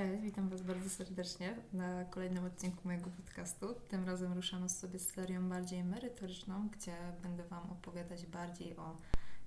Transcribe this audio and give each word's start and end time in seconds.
Cześć, 0.00 0.22
witam 0.22 0.48
Was 0.48 0.62
bardzo 0.62 0.90
serdecznie 0.90 1.56
na 1.72 2.04
kolejnym 2.04 2.44
odcinku 2.44 2.80
mojego 2.84 3.10
podcastu. 3.10 3.74
Tym 3.88 4.04
razem 4.04 4.32
ruszamy 4.32 4.68
sobie 4.68 4.98
z 4.98 5.10
serią 5.10 5.48
bardziej 5.48 5.84
merytoryczną, 5.84 6.68
gdzie 6.68 6.96
będę 7.22 7.44
Wam 7.44 7.70
opowiadać 7.70 8.26
bardziej 8.26 8.76
o 8.76 8.96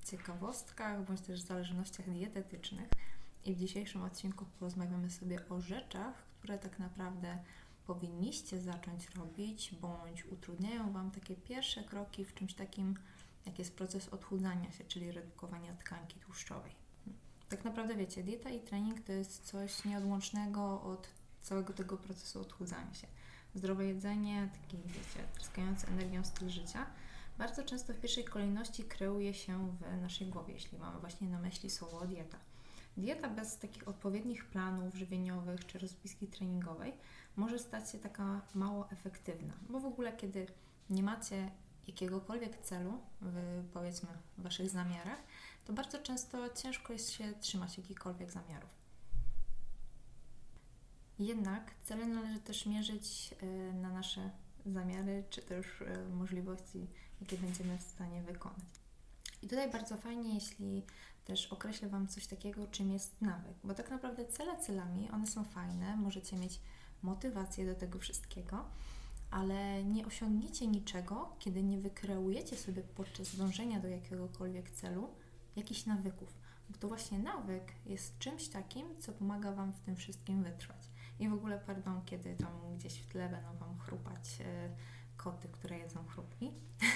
ciekawostkach 0.06 1.06
bądź 1.06 1.22
też 1.22 1.42
zależnościach 1.42 2.10
dietetycznych. 2.10 2.90
I 3.46 3.54
w 3.54 3.58
dzisiejszym 3.58 4.04
odcinku 4.04 4.46
porozmawiamy 4.60 5.10
sobie 5.10 5.50
o 5.50 5.62
rzeczach, 5.62 6.24
które 6.40 6.60
tak 6.60 6.80
naprawdę 6.80 7.38
powinniście 7.88 8.60
zacząć 8.60 9.10
robić, 9.10 9.76
bądź 9.82 10.26
utrudniają 10.26 10.92
Wam 10.92 11.12
takie 11.12 11.36
pierwsze 11.36 11.84
kroki 11.84 12.26
w 12.26 12.34
czymś 12.34 12.54
takim, 12.54 12.98
jak 13.46 13.60
jest 13.60 13.76
proces 13.76 14.10
odchudzania 14.10 14.72
się, 14.72 14.84
czyli 14.84 15.12
redukowania 15.12 15.74
tkanki 15.74 16.20
tłuszczowej 16.20 16.83
tak 17.56 17.66
naprawdę 17.66 17.96
wiecie, 17.96 18.24
dieta 18.24 18.50
i 18.50 18.60
trening 18.60 19.00
to 19.02 19.12
jest 19.12 19.44
coś 19.44 19.86
nieodłącznego 19.86 20.82
od 20.82 21.08
całego 21.42 21.74
tego 21.74 21.98
procesu 21.98 22.42
odchudzania 22.42 22.94
się. 22.94 23.08
Zdrowe 23.56 23.86
jedzenie, 23.86 24.50
taki 24.62 24.78
wiecie, 24.78 25.28
tryskający 25.34 25.88
energią 25.88 26.24
styl 26.24 26.50
życia, 26.50 26.86
bardzo 27.38 27.64
często 27.64 27.94
w 27.94 28.00
pierwszej 28.00 28.24
kolejności 28.24 28.84
kreuje 28.84 29.34
się 29.34 29.68
w 29.68 30.02
naszej 30.02 30.28
głowie, 30.28 30.54
jeśli 30.54 30.78
mamy 30.78 31.00
właśnie 31.00 31.30
na 31.30 31.40
myśli 31.40 31.70
słowo 31.70 32.08
dieta. 32.08 32.38
Dieta 32.98 33.30
bez 33.30 33.58
takich 33.58 33.88
odpowiednich 33.88 34.46
planów 34.46 34.96
żywieniowych 34.96 35.66
czy 35.66 35.80
rozpiski 35.80 36.28
treningowej 36.28 36.94
może 37.36 37.60
stać 37.60 37.92
się 37.92 38.00
taka 38.00 38.42
mało 38.56 38.92
efektywna, 38.92 39.54
bo 39.70 39.80
w 39.80 39.86
ogóle 39.86 40.14
kiedy 40.14 40.48
nie 40.90 41.04
macie 41.04 41.52
jakiegokolwiek 41.88 42.58
celu 42.62 43.00
w 43.22 43.64
powiedzmy 43.74 44.10
Waszych 44.38 44.70
zamiarach, 44.70 45.20
to 45.66 45.74
bardzo 45.74 46.00
często 46.00 46.50
ciężko 46.50 46.94
jest 46.94 47.12
się 47.12 47.34
trzymać 47.34 47.78
jakichkolwiek 47.78 48.32
zamiarów. 48.32 48.70
Jednak 51.20 51.72
cele 51.82 52.08
należy 52.08 52.40
też 52.40 52.66
mierzyć 52.66 53.36
e, 53.42 53.74
na 53.74 53.90
nasze 53.90 54.30
zamiary, 54.66 55.24
czy 55.30 55.42
też 55.42 55.66
e, 55.82 56.10
możliwości, 56.10 56.88
jakie 57.22 57.38
będziemy 57.38 57.78
w 57.78 57.82
stanie 57.82 58.22
wykonać. 58.22 58.84
I 59.42 59.48
tutaj 59.48 59.72
bardzo 59.72 59.98
fajnie, 59.98 60.34
jeśli 60.34 60.86
też 61.26 61.48
określę 61.48 61.90
Wam 61.90 62.08
coś 62.08 62.28
takiego, 62.28 62.68
czym 62.68 62.92
jest 62.92 63.22
nawyk, 63.22 63.58
bo 63.64 63.74
tak 63.74 63.90
naprawdę 63.90 64.26
cele 64.26 64.58
celami, 64.58 65.10
one 65.10 65.28
są 65.28 65.44
fajne, 65.44 65.96
możecie 65.98 66.38
mieć 66.38 66.60
motywację 67.02 67.66
do 67.66 67.76
tego 67.76 68.00
wszystkiego, 68.00 68.66
ale 69.32 69.84
nie 69.84 70.06
osiągniecie 70.06 70.68
niczego, 70.68 71.36
kiedy 71.40 71.64
nie 71.64 71.78
wykreujecie 71.78 72.58
sobie 72.58 72.82
podczas 72.82 73.36
dążenia 73.36 73.80
do 73.80 73.88
jakiegokolwiek 73.88 74.70
celu 74.70 75.10
jakichś 75.56 75.86
nawyków. 75.86 76.34
Bo 76.70 76.78
to 76.78 76.88
właśnie 76.88 77.20
nawyk 77.20 77.74
jest 77.86 78.20
czymś 78.20 78.48
takim, 78.48 78.88
co 79.00 79.12
pomaga 79.12 79.52
Wam 79.52 79.74
w 79.74 79.80
tym 79.80 79.96
wszystkim 79.96 80.44
wytrwać. 80.44 80.92
I 81.20 81.30
w 81.30 81.34
ogóle, 81.34 81.60
pardon, 81.66 82.02
kiedy 82.06 82.36
tam 82.36 82.78
gdzieś 82.78 83.00
w 83.00 83.08
tle 83.08 83.30
będą 83.30 83.58
Wam 83.58 83.80
chrupać 83.80 84.42
e, 84.42 84.70
koty, 85.18 85.48
które 85.48 85.78
jedzą 85.78 86.06
chrupki, 86.06 86.52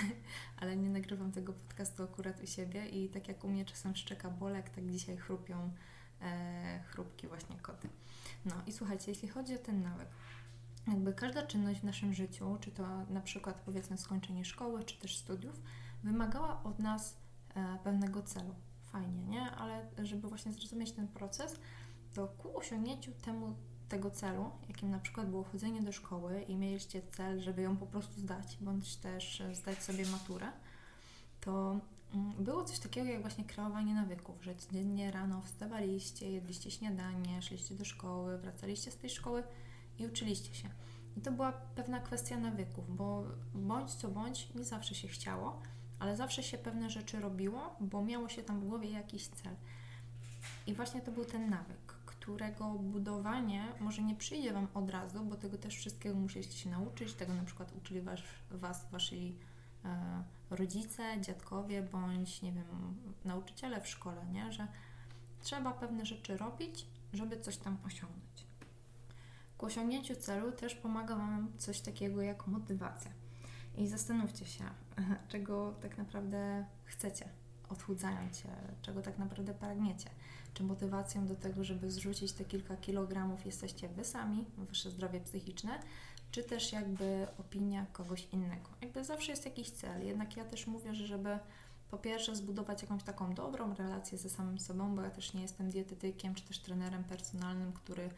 ale 0.60 0.78
nie 0.78 0.90
nagrywam 0.90 1.32
tego 1.32 1.54
podcastu 1.54 2.04
akurat 2.04 2.44
u 2.44 2.48
siebie 2.48 2.90
i 2.90 3.10
tak 3.10 3.28
jak 3.28 3.44
u 3.44 3.48
mnie 3.48 3.66
czasem 3.66 3.96
szczeka 3.96 4.30
bolek, 4.30 4.70
tak 4.70 4.92
dzisiaj 4.92 5.18
chrupią 5.18 5.72
e, 6.22 6.84
chrupki 6.88 7.28
właśnie 7.28 7.56
koty. 7.56 7.90
No 8.46 8.56
i 8.68 8.72
słuchajcie, 8.72 9.12
jeśli 9.12 9.28
chodzi 9.28 9.56
o 9.56 9.60
ten 9.60 9.82
nawyk, 9.82 10.10
jakby 10.88 11.14
każda 11.14 11.48
czynność 11.48 11.80
w 11.80 11.84
naszym 11.84 12.14
życiu, 12.14 12.58
czy 12.62 12.72
to 12.72 13.06
na 13.06 13.22
przykład 13.22 13.62
powiedzmy 13.66 13.98
skończenie 13.98 14.46
szkoły, 14.46 14.84
czy 14.84 14.98
też 15.00 15.18
studiów, 15.18 15.62
wymagała 16.04 16.64
od 16.64 16.80
nas 16.80 17.18
pewnego 17.84 18.22
celu. 18.22 18.56
Fajnie, 18.92 19.24
nie? 19.24 19.42
Ale 19.42 19.88
żeby 20.04 20.28
właśnie 20.28 20.52
zrozumieć 20.52 20.92
ten 20.92 21.08
proces, 21.08 21.60
to 22.14 22.28
ku 22.28 22.58
osiągnięciu 22.58 23.12
temu, 23.12 23.56
tego 23.90 24.12
celu, 24.12 24.52
jakim 24.68 24.90
na 24.90 25.00
przykład 25.00 25.30
było 25.30 25.44
chodzenie 25.44 25.82
do 25.82 25.92
szkoły 25.92 26.42
i 26.42 26.56
mieliście 26.56 27.02
cel, 27.02 27.42
żeby 27.42 27.62
ją 27.62 27.78
po 27.78 27.86
prostu 27.86 28.22
zdać, 28.22 28.58
bądź 28.62 28.96
też 28.96 29.44
zdać 29.54 29.84
sobie 29.84 30.06
maturę, 30.06 30.52
to 31.42 31.80
mm, 32.14 32.44
było 32.44 32.64
coś 32.64 32.80
takiego 32.80 33.10
jak 33.10 33.22
właśnie 33.22 33.46
kreowanie 33.46 33.94
nawyków, 33.96 34.44
że 34.44 34.56
codziennie 34.56 35.12
rano 35.12 35.42
wstawaliście, 35.42 36.32
jedliście 36.32 36.72
śniadanie, 36.72 37.42
szliście 37.42 37.76
do 37.76 37.86
szkoły, 37.86 38.38
wracaliście 38.38 38.92
z 38.92 38.98
tej 38.98 39.10
szkoły 39.10 39.44
i 40.00 40.08
uczyliście 40.08 40.54
się. 40.54 40.70
I 41.18 41.22
to 41.22 41.32
była 41.32 41.52
pewna 41.52 42.00
kwestia 42.00 42.38
nawyków, 42.40 42.96
bo 42.96 43.24
bądź 43.54 43.92
co 43.92 44.08
bądź 44.08 44.54
nie 44.56 44.64
zawsze 44.64 44.96
się 44.96 45.08
chciało, 45.08 45.62
ale 46.00 46.16
zawsze 46.16 46.44
się 46.44 46.58
pewne 46.58 46.90
rzeczy 46.90 47.20
robiło, 47.20 47.76
bo 47.80 48.04
miało 48.04 48.30
się 48.30 48.44
tam 48.44 48.60
w 48.60 48.68
głowie 48.68 48.90
jakiś 48.92 49.28
cel. 49.28 49.56
I 50.68 50.74
właśnie 50.74 51.02
to 51.02 51.12
był 51.12 51.26
ten 51.26 51.50
nawyk, 51.50 51.94
którego 52.06 52.70
budowanie 52.70 53.66
może 53.80 54.02
nie 54.02 54.16
przyjdzie 54.16 54.54
Wam 54.54 54.68
od 54.74 54.90
razu, 54.90 55.24
bo 55.24 55.36
tego 55.36 55.58
też 55.58 55.76
wszystkiego 55.76 56.16
musieliście 56.16 56.58
się 56.58 56.70
nauczyć. 56.70 57.14
Tego 57.14 57.34
na 57.34 57.44
przykład 57.44 57.74
uczyli 57.78 58.02
was, 58.02 58.20
Was 58.52 58.92
Wasi 58.92 59.36
e, 59.86 60.24
rodzice, 60.50 61.22
dziadkowie, 61.22 61.82
bądź 61.82 62.42
nie 62.42 62.52
wiem, 62.52 62.96
nauczyciele 63.26 63.82
w 63.82 63.88
szkole, 63.88 64.26
nie? 64.26 64.52
że 64.52 64.68
trzeba 65.42 65.72
pewne 65.72 66.06
rzeczy 66.06 66.38
robić, 66.38 66.86
żeby 67.14 67.40
coś 67.40 67.58
tam 67.58 67.78
osiągnąć. 67.86 68.48
Ku 69.58 69.66
osiągnięciu 69.66 70.16
celu 70.16 70.52
też 70.52 70.76
pomaga 70.76 71.16
Wam 71.16 71.52
coś 71.58 71.82
takiego 71.82 72.22
jak 72.22 72.48
motywacja. 72.48 73.12
I 73.78 73.88
zastanówcie 73.88 74.46
się, 74.46 74.64
czego 75.32 75.74
tak 75.82 75.98
naprawdę 75.98 76.66
chcecie, 76.84 77.30
odchudzając 77.70 78.38
się, 78.38 78.50
czego 78.82 79.02
tak 79.02 79.18
naprawdę 79.18 79.54
pragniecie. 79.54 80.10
Czy 80.54 80.64
motywacją 80.64 81.28
do 81.28 81.36
tego, 81.36 81.64
żeby 81.64 81.92
zrzucić 81.92 82.32
te 82.32 82.46
kilka 82.46 82.78
kilogramów 82.78 83.46
jesteście 83.46 83.90
Wy 83.90 84.06
sami, 84.06 84.46
Wasze 84.58 84.92
zdrowie 84.92 85.20
psychiczne, 85.20 85.80
czy 86.32 86.44
też 86.44 86.72
jakby 86.72 87.28
opinia 87.40 87.86
kogoś 87.94 88.28
innego. 88.32 88.70
Jakby 88.82 89.04
zawsze 89.04 89.32
jest 89.32 89.46
jakiś 89.46 89.72
cel, 89.72 90.06
jednak 90.06 90.38
ja 90.38 90.46
też 90.46 90.68
mówię, 90.68 90.96
że 90.96 91.08
żeby 91.08 91.40
po 91.92 91.98
pierwsze 91.98 92.36
zbudować 92.36 92.82
jakąś 92.82 93.04
taką 93.04 93.34
dobrą 93.34 93.76
relację 93.76 94.18
ze 94.18 94.30
samym 94.30 94.60
sobą, 94.60 94.96
bo 94.96 95.02
ja 95.02 95.10
też 95.10 95.34
nie 95.34 95.42
jestem 95.42 95.70
dietetykiem 95.70 96.36
czy 96.36 96.44
też 96.44 96.60
trenerem 96.60 97.04
personalnym, 97.04 97.74
który 97.74 98.10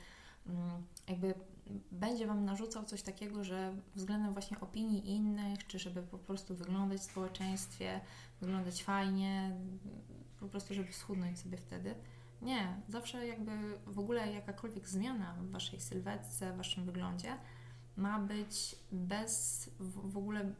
Mm, 0.49 0.83
jakby 1.07 1.33
będzie 1.91 2.28
Wam 2.28 2.46
narzucał 2.46 2.85
coś 2.85 3.02
takiego, 3.02 3.44
że 3.44 3.75
względem 3.96 4.34
właśnie 4.34 4.59
opinii 4.59 5.09
innych, 5.09 5.68
czy 5.68 5.80
żeby 5.80 6.03
po 6.03 6.18
prostu 6.18 6.56
wyglądać 6.56 7.02
w 7.02 7.03
społeczeństwie, 7.03 8.02
wyglądać 8.41 8.84
fajnie, 8.84 9.57
po 10.40 10.47
prostu 10.47 10.74
żeby 10.74 10.94
schudnąć 10.94 11.40
sobie 11.40 11.57
wtedy. 11.57 11.96
Nie, 12.41 12.81
zawsze 12.90 13.28
jakby 13.28 13.52
w 13.88 14.00
ogóle 14.00 14.31
jakakolwiek 14.31 14.88
zmiana 14.88 15.34
w 15.34 15.52
Waszej 15.52 15.81
sylwetce, 15.81 16.53
w 16.53 16.57
Waszym 16.57 16.85
wyglądzie 16.85 17.38
ma 17.97 18.19
być 18.19 18.75
bez 18.91 19.69
w, 19.80 20.18
ogóle 20.18 20.53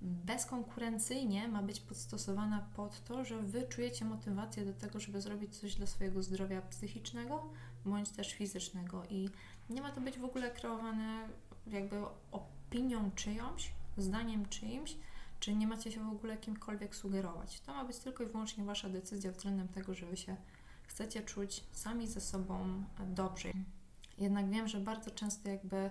bezkonkurencyjnie 0.00 1.48
ma 1.48 1.62
być 1.62 1.80
podstosowana 1.80 2.68
pod 2.76 3.04
to, 3.04 3.24
że 3.24 3.42
Wy 3.42 3.62
czujecie 3.62 4.04
motywację 4.04 4.64
do 4.64 4.74
tego, 4.74 5.00
żeby 5.00 5.20
zrobić 5.20 5.56
coś 5.56 5.74
dla 5.74 5.86
swojego 5.86 6.22
zdrowia 6.22 6.62
psychicznego 6.62 7.52
bądź 7.84 8.10
też 8.10 8.32
fizycznego. 8.32 9.02
I 9.10 9.28
nie 9.70 9.82
ma 9.82 9.92
to 9.92 10.00
być 10.00 10.18
w 10.18 10.24
ogóle 10.24 10.50
kreowane 10.50 11.28
jakby 11.66 11.96
opinią 12.32 13.10
czyjąś, 13.14 13.72
zdaniem 13.96 14.48
czyimś, 14.48 14.96
czy 15.40 15.54
nie 15.54 15.66
macie 15.66 15.92
się 15.92 16.04
w 16.04 16.12
ogóle 16.12 16.36
kimkolwiek 16.36 16.96
sugerować. 16.96 17.60
To 17.60 17.74
ma 17.74 17.84
być 17.84 17.98
tylko 17.98 18.24
i 18.24 18.26
wyłącznie 18.26 18.64
Wasza 18.64 18.88
decyzja 18.88 19.32
względem 19.32 19.68
tego, 19.68 19.94
że 19.94 20.06
Wy 20.06 20.16
się 20.16 20.36
chcecie 20.82 21.22
czuć 21.22 21.64
sami 21.72 22.08
ze 22.08 22.20
sobą 22.20 22.84
dobrze. 23.06 23.48
Jednak 24.18 24.50
wiem, 24.50 24.68
że 24.68 24.80
bardzo 24.80 25.10
często 25.10 25.48
jakby 25.48 25.90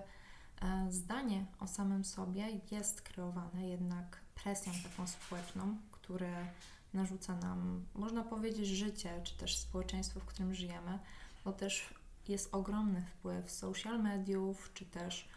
E, 0.60 0.86
zdanie 0.92 1.44
o 1.60 1.66
samym 1.66 2.04
sobie 2.04 2.60
jest 2.70 3.02
kreowane 3.02 3.68
jednak 3.68 4.20
presją 4.34 4.72
taką 4.82 5.06
społeczną, 5.06 5.76
które 5.90 6.46
narzuca 6.94 7.36
nam, 7.36 7.84
można 7.94 8.24
powiedzieć, 8.24 8.66
życie, 8.66 9.20
czy 9.24 9.36
też 9.36 9.58
społeczeństwo, 9.58 10.20
w 10.20 10.24
którym 10.24 10.54
żyjemy, 10.54 10.98
bo 11.44 11.52
też 11.52 11.94
jest 12.30 12.54
ogromny 12.54 13.02
wpływ 13.02 13.50
social 13.50 14.02
mediów, 14.02 14.70
czy 14.74 14.84
też 14.84 15.28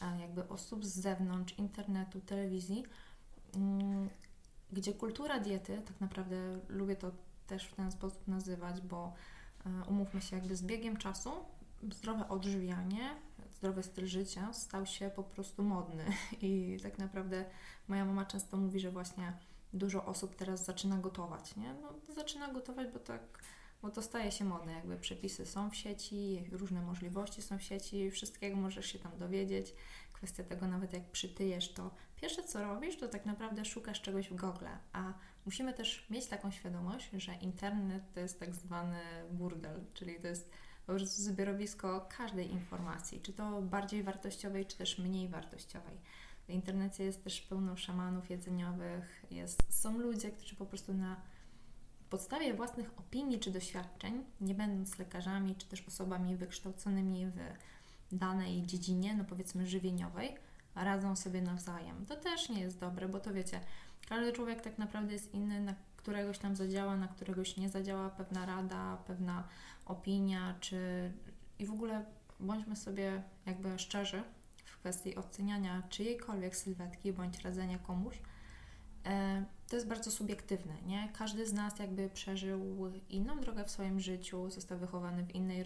e, 0.00 0.20
jakby 0.20 0.48
osób 0.48 0.84
z 0.84 1.00
zewnątrz, 1.00 1.58
internetu, 1.58 2.20
telewizji, 2.20 2.84
mm, 3.54 4.08
gdzie 4.72 4.92
kultura 4.94 5.40
diety, 5.40 5.82
tak 5.86 6.00
naprawdę 6.00 6.36
lubię 6.68 6.96
to 6.96 7.10
też 7.46 7.66
w 7.66 7.74
ten 7.74 7.92
sposób 7.92 8.28
nazywać, 8.28 8.80
bo 8.80 9.14
e, 9.66 9.84
umówmy 9.88 10.22
się, 10.22 10.36
jakby 10.36 10.56
z 10.56 10.62
biegiem 10.62 10.96
czasu 10.96 11.30
zdrowe 11.90 12.28
odżywianie 12.28 13.16
zdrowy 13.62 13.82
styl 13.82 14.06
życia 14.06 14.52
stał 14.52 14.86
się 14.86 15.10
po 15.10 15.22
prostu 15.22 15.62
modny. 15.62 16.04
I 16.42 16.78
tak 16.82 16.98
naprawdę 16.98 17.44
moja 17.88 18.04
mama 18.04 18.24
często 18.24 18.56
mówi, 18.56 18.80
że 18.80 18.90
właśnie 18.90 19.32
dużo 19.72 20.04
osób 20.04 20.36
teraz 20.36 20.64
zaczyna 20.64 20.96
gotować, 20.98 21.56
nie? 21.56 21.74
No, 21.74 22.14
zaczyna 22.14 22.52
gotować, 22.52 22.92
bo 22.92 22.98
tak, 22.98 23.20
bo 23.82 23.90
to 23.90 24.02
staje 24.02 24.32
się 24.32 24.44
modne, 24.44 24.72
jakby 24.72 24.96
przepisy 24.96 25.46
są 25.46 25.70
w 25.70 25.76
sieci, 25.76 26.44
różne 26.52 26.82
możliwości 26.82 27.42
są 27.42 27.58
w 27.58 27.62
sieci, 27.62 28.10
wszystkiego 28.10 28.56
możesz 28.56 28.86
się 28.86 28.98
tam 28.98 29.18
dowiedzieć. 29.18 29.74
Kwestia 30.12 30.44
tego 30.44 30.68
nawet 30.68 30.92
jak 30.92 31.10
przytyjesz, 31.10 31.72
to 31.72 31.90
pierwsze 32.16 32.42
co 32.42 32.62
robisz, 32.62 32.96
to 32.96 33.08
tak 33.08 33.26
naprawdę 33.26 33.64
szukasz 33.64 34.00
czegoś 34.02 34.28
w 34.28 34.36
Google, 34.36 34.66
a 34.92 35.14
musimy 35.46 35.72
też 35.72 36.06
mieć 36.10 36.26
taką 36.26 36.50
świadomość, 36.50 37.10
że 37.12 37.34
internet 37.34 38.02
to 38.14 38.20
jest 38.20 38.40
tak 38.40 38.54
zwany 38.54 39.00
burdel, 39.30 39.84
czyli 39.94 40.20
to 40.20 40.28
jest 40.28 40.50
po 40.86 40.92
prostu 40.92 41.22
zbiorowisko 41.22 42.08
każdej 42.16 42.50
informacji, 42.50 43.20
czy 43.20 43.32
to 43.32 43.62
bardziej 43.62 44.02
wartościowej, 44.02 44.66
czy 44.66 44.76
też 44.76 44.98
mniej 44.98 45.28
wartościowej. 45.28 45.98
W 46.46 46.50
internecie 46.50 47.04
jest 47.04 47.24
też 47.24 47.40
pełno 47.40 47.76
szamanów 47.76 48.30
jedzeniowych, 48.30 49.24
jest, 49.30 49.62
są 49.68 49.98
ludzie, 49.98 50.30
którzy 50.30 50.56
po 50.56 50.66
prostu 50.66 50.94
na 50.94 51.20
podstawie 52.12 52.54
własnych 52.54 52.90
opinii 52.98 53.38
czy 53.38 53.50
doświadczeń, 53.50 54.24
nie 54.40 54.54
będąc 54.54 54.98
lekarzami 54.98 55.56
czy 55.56 55.66
też 55.66 55.88
osobami 55.88 56.36
wykształconymi 56.36 57.26
w 57.26 57.38
danej 58.16 58.62
dziedzinie, 58.62 59.14
no 59.14 59.24
powiedzmy 59.24 59.66
żywieniowej, 59.66 60.36
radzą 60.74 61.16
sobie 61.16 61.42
nawzajem. 61.42 62.06
To 62.06 62.16
też 62.16 62.48
nie 62.48 62.60
jest 62.60 62.78
dobre, 62.78 63.08
bo 63.08 63.20
to 63.20 63.32
wiecie, 63.32 63.60
każdy 64.08 64.32
człowiek 64.32 64.60
tak 64.60 64.78
naprawdę 64.78 65.12
jest 65.12 65.34
inny, 65.34 65.60
na 65.60 65.74
któregoś 65.96 66.38
tam 66.38 66.56
zadziała, 66.56 66.96
na 66.96 67.08
któregoś 67.08 67.56
nie 67.56 67.68
zadziała 67.68 68.10
pewna 68.10 68.46
rada, 68.46 68.96
pewna 69.06 69.48
opinia, 69.86 70.54
czy 70.60 71.12
i 71.58 71.66
w 71.66 71.72
ogóle 71.72 72.04
bądźmy 72.40 72.76
sobie 72.76 73.22
jakby 73.46 73.78
szczerzy 73.78 74.22
w 74.64 74.78
kwestii 74.78 75.16
oceniania 75.16 75.82
czyjejkolwiek 75.88 76.56
sylwetki 76.56 77.12
bądź 77.12 77.40
radzenia 77.40 77.78
komuś. 77.78 78.18
E, 79.06 79.44
to 79.72 79.76
jest 79.76 79.88
bardzo 79.88 80.10
subiektywne, 80.10 80.74
nie? 80.86 81.08
Każdy 81.18 81.46
z 81.46 81.52
nas 81.52 81.78
jakby 81.78 82.08
przeżył 82.08 82.92
inną 83.10 83.40
drogę 83.40 83.64
w 83.64 83.70
swoim 83.70 84.00
życiu, 84.00 84.50
został 84.50 84.78
wychowany 84.78 85.24
w 85.24 85.34
innej 85.34 85.64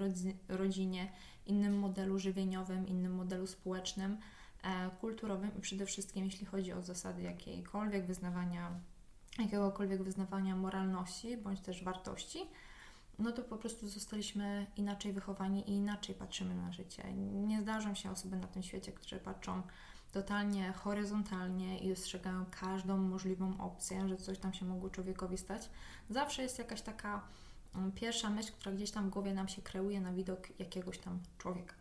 rodzinie, 0.49 1.13
innym 1.47 1.79
modelu 1.79 2.19
żywieniowym, 2.19 2.87
innym 2.87 3.15
modelu 3.15 3.47
społecznym, 3.47 4.19
e, 4.63 4.91
kulturowym 5.01 5.51
i 5.59 5.61
przede 5.61 5.87
wszystkim 5.87 6.25
jeśli 6.25 6.47
chodzi 6.47 6.73
o 6.73 6.83
zasady 6.83 7.23
jakiejkolwiek 7.23 8.07
wyznawania, 8.07 8.81
jakiegokolwiek 9.39 10.03
wyznawania 10.03 10.57
moralności 10.57 11.37
bądź 11.37 11.61
też 11.61 11.85
wartości, 11.85 12.39
no 13.19 13.33
to 13.33 13.43
po 13.43 13.57
prostu 13.57 13.89
zostaliśmy 13.89 14.67
inaczej 14.77 15.13
wychowani 15.13 15.71
i 15.71 15.73
inaczej 15.73 16.15
patrzymy 16.15 16.55
na 16.55 16.73
życie. 16.73 17.13
Nie 17.15 17.63
zdarzą 17.63 17.95
się 17.95 18.11
osoby 18.11 18.37
na 18.37 18.47
tym 18.47 18.63
świecie, 18.63 18.93
które 18.93 19.21
patrzą 19.21 19.63
totalnie 20.17 20.73
horyzontalnie 20.73 21.79
i 21.79 21.89
dostrzegają 21.89 22.45
każdą 22.61 22.97
możliwą 22.97 23.59
opcję, 23.59 24.09
że 24.09 24.17
coś 24.17 24.39
tam 24.39 24.53
się 24.53 24.65
mogło 24.65 24.91
człowiekowi 24.91 25.39
stać. 25.39 25.71
Zawsze 26.11 26.43
jest 26.43 26.59
jakaś 26.59 26.83
taka 26.83 27.23
mm, 27.75 27.93
pierwsza 27.93 28.31
myśl, 28.31 28.53
która 28.53 28.75
gdzieś 28.75 28.91
tam 28.91 29.07
w 29.07 29.13
głowie 29.13 29.35
nam 29.35 29.49
się 29.49 29.63
kreuje 29.63 30.01
na 30.01 30.13
widok 30.13 30.61
jakiegoś 30.61 30.99
tam 30.99 31.21
człowieka. 31.39 31.75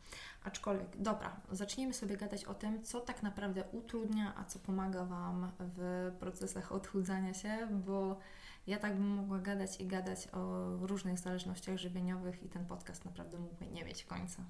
Aczkolwiek, 0.44 0.98
dobra, 0.98 1.36
zacznijmy 1.52 1.94
sobie 1.94 2.18
gadać 2.18 2.46
o 2.46 2.54
tym, 2.54 2.84
co 2.84 3.02
tak 3.02 3.24
naprawdę 3.24 3.64
utrudnia, 3.72 4.34
a 4.38 4.44
co 4.44 4.60
pomaga 4.60 5.06
Wam 5.06 5.52
w 5.60 6.12
procesach 6.20 6.72
odchudzania 6.72 7.34
się, 7.34 7.68
bo 7.72 8.20
ja 8.68 8.78
tak 8.78 8.94
bym 8.94 9.08
mogła 9.08 9.40
gadać 9.40 9.82
i 9.82 9.88
gadać 9.88 10.28
o 10.28 10.70
różnych 10.82 11.20
zależnościach 11.20 11.78
żywieniowych 11.78 12.44
i 12.44 12.50
ten 12.50 12.66
podcast 12.66 13.06
naprawdę 13.06 13.38
mógłby 13.40 13.68
nie 13.68 13.86
mieć 13.86 14.04
końca. 14.04 14.44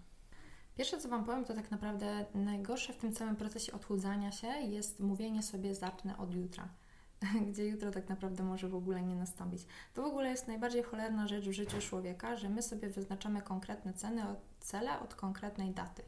Pierwsze, 0.76 0.98
co 0.98 1.10
Wam 1.10 1.26
powiem, 1.26 1.46
to 1.46 1.54
tak 1.54 1.72
naprawdę 1.72 2.26
najgorsze 2.34 2.94
w 2.94 2.98
tym 2.98 3.14
całym 3.14 3.36
procesie 3.36 3.74
odchudzania 3.74 4.32
się 4.32 4.48
jest 4.48 5.00
mówienie 5.00 5.44
sobie 5.44 5.76
zacznę 5.76 6.18
od 6.18 6.34
jutra, 6.34 6.70
gdzie 7.52 7.68
jutro 7.68 7.92
tak 7.92 8.10
naprawdę 8.10 8.44
może 8.44 8.70
w 8.70 8.76
ogóle 8.76 9.02
nie 9.02 9.16
nastąpić. 9.16 9.66
To 9.94 10.02
w 10.02 10.06
ogóle 10.06 10.30
jest 10.30 10.48
najbardziej 10.48 10.84
cholerna 10.84 11.28
rzecz 11.28 11.46
w 11.46 11.52
życiu 11.52 11.82
człowieka, 11.82 12.36
że 12.36 12.50
my 12.50 12.62
sobie 12.62 12.90
wyznaczamy 12.90 13.42
konkretne 13.42 13.94
ceny, 13.94 14.22
cele 14.60 15.00
od 15.00 15.16
konkretnej 15.16 15.72
daty. 15.72 16.04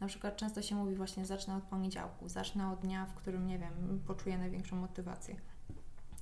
Na 0.00 0.06
przykład 0.06 0.36
często 0.36 0.62
się 0.62 0.74
mówi 0.74 0.94
właśnie 0.94 1.26
zacznę 1.26 1.56
od 1.56 1.64
poniedziałku, 1.64 2.28
zacznę 2.28 2.72
od 2.72 2.80
dnia, 2.80 3.06
w 3.06 3.14
którym, 3.14 3.46
nie 3.46 3.58
wiem, 3.58 4.02
poczuję 4.06 4.38
największą 4.38 4.76
motywację. 4.76 5.36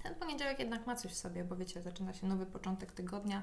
Ten 0.03 0.15
poniedziałek 0.15 0.59
jednak 0.59 0.87
ma 0.87 0.97
coś 0.97 1.13
w 1.13 1.17
sobie, 1.17 1.45
bo 1.45 1.57
wiecie, 1.57 1.83
zaczyna 1.83 2.15
się 2.15 2.27
nowy 2.27 2.47
początek 2.47 2.93
tygodnia, 2.93 3.43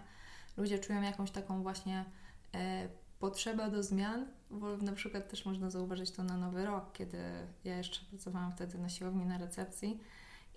ludzie 0.58 0.80
czują 0.80 1.02
jakąś 1.02 1.32
taką 1.32 1.64
właśnie 1.64 2.06
e, 2.54 2.90
potrzeba 3.20 3.70
do 3.70 3.84
zmian, 3.84 4.26
bo 4.52 4.78
na 4.78 4.92
przykład 4.92 5.30
też 5.30 5.46
można 5.46 5.70
zauważyć 5.70 6.12
to 6.12 6.24
na 6.24 6.38
nowy 6.38 6.66
rok, 6.66 6.92
kiedy 6.94 7.18
ja 7.64 7.78
jeszcze 7.78 8.06
pracowałam 8.06 8.52
wtedy 8.52 8.78
na 8.78 8.90
siłowni 8.90 9.26
na 9.26 9.38
recepcji 9.38 10.00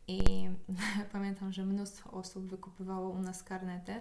i 0.09 0.49
pamiętam, 1.13 1.53
że 1.53 1.65
mnóstwo 1.65 2.11
osób 2.11 2.47
wykupywało 2.47 3.11
u 3.11 3.19
nas 3.19 3.43
karnety 3.43 4.01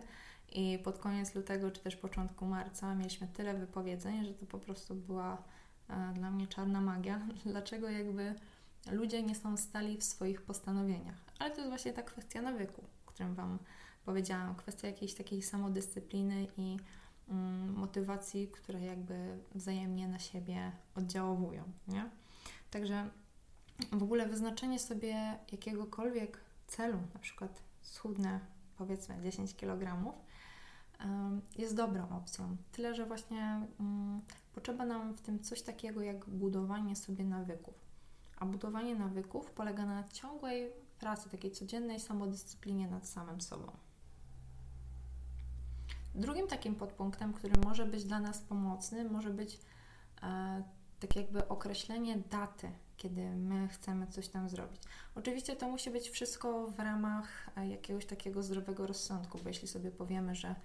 i 0.52 0.80
pod 0.84 0.98
koniec 0.98 1.36
lutego 1.36 1.72
czy 1.72 1.81
też 1.81 1.96
początku 1.96 2.46
marca 2.46 2.96
mieliśmy 2.96 3.28
tyle 3.28 3.54
wypowiedzeń, 3.54 4.25
że 4.25 4.34
to 4.34 4.46
po 4.46 4.60
prostu 4.60 4.96
była 4.96 5.44
e, 5.90 6.13
dla 6.13 6.31
mnie 6.31 6.48
czarna 6.48 6.81
magia. 6.81 7.28
Dlaczego 7.46 7.90
jakby 7.90 8.36
ludzie 8.92 9.24
nie 9.24 9.36
są 9.36 9.58
stali 9.58 9.98
w 9.98 10.04
swoich 10.04 10.42
postanowieniach? 10.42 11.18
Ale 11.40 11.52
to 11.52 11.58
jest 11.58 11.69
właśnie 11.69 11.94
ta 11.94 12.02
kwestia 12.02 12.42
nawyku, 12.42 12.84
o 13.06 13.12
którym 13.12 13.36
Wam 13.36 13.60
powiedziałam, 14.06 14.56
kwestia 14.56 14.88
jakiejś 14.88 15.13
takiej 15.13 15.42
samodyscypliny 15.42 16.48
i 16.58 16.78
motywacji, 17.75 18.48
które 18.48 18.81
jakby 18.81 19.38
wzajemnie 19.56 20.07
na 20.07 20.19
siebie 20.19 20.72
oddziałowują, 20.95 21.63
nie? 21.88 22.10
Także 22.72 23.10
w 23.92 24.04
ogóle 24.04 24.28
wyznaczenie 24.28 24.80
sobie 24.80 25.39
jakiegokolwiek 25.51 26.42
celu, 26.68 26.98
na 27.13 27.19
przykład 27.19 27.63
schudnę 27.81 28.39
powiedzmy 28.78 29.22
10 29.22 29.56
kg, 29.56 30.13
jest 31.57 31.75
dobrą 31.75 32.10
opcją. 32.10 32.57
Tyle, 32.72 32.95
że 32.95 33.06
właśnie 33.06 33.62
um, 33.80 34.22
potrzeba 34.54 34.86
nam 34.86 35.13
w 35.13 35.22
tym 35.22 35.39
coś 35.39 35.62
takiego 35.62 36.01
jak 36.01 36.30
budowanie 36.30 36.95
sobie 36.95 37.25
nawyków. 37.25 37.75
A 38.38 38.45
budowanie 38.45 38.95
nawyków 38.95 39.51
polega 39.51 39.86
na 39.86 40.07
ciągłej 40.07 40.72
pracy, 41.00 41.30
takiej 41.30 41.51
codziennej 41.51 42.00
samodyscyplinie 42.00 42.88
nad 42.88 43.07
samym 43.07 43.42
sobą. 43.42 43.72
Drugim 46.16 46.48
takim 46.48 46.75
podpunktem, 46.75 47.34
który 47.34 47.54
może 47.66 47.86
być 47.86 48.04
dla 48.04 48.19
nas 48.19 48.40
pomocny, 48.40 49.10
może 49.10 49.30
być 49.30 49.60
e, 50.24 50.63
tak 51.00 51.16
jakby 51.16 51.48
określenie 51.48 52.18
daty, 52.18 52.72
kiedy 52.98 53.36
my 53.36 53.68
chcemy 53.68 54.08
coś 54.08 54.28
tam 54.28 54.50
zrobić. 54.50 54.81
Oczywiście 55.16 55.56
to 55.56 55.69
musi 55.69 55.92
być 55.92 56.10
wszystko 56.10 56.68
w 56.68 56.80
ramach 56.80 57.50
e, 57.58 57.68
jakiegoś 57.68 58.06
takiego 58.06 58.44
zdrowego 58.44 58.88
rozsądku, 58.88 59.40
bo 59.44 59.48
jeśli 59.48 59.68
sobie 59.68 59.92
powiemy, 59.92 60.36
że 60.36 60.56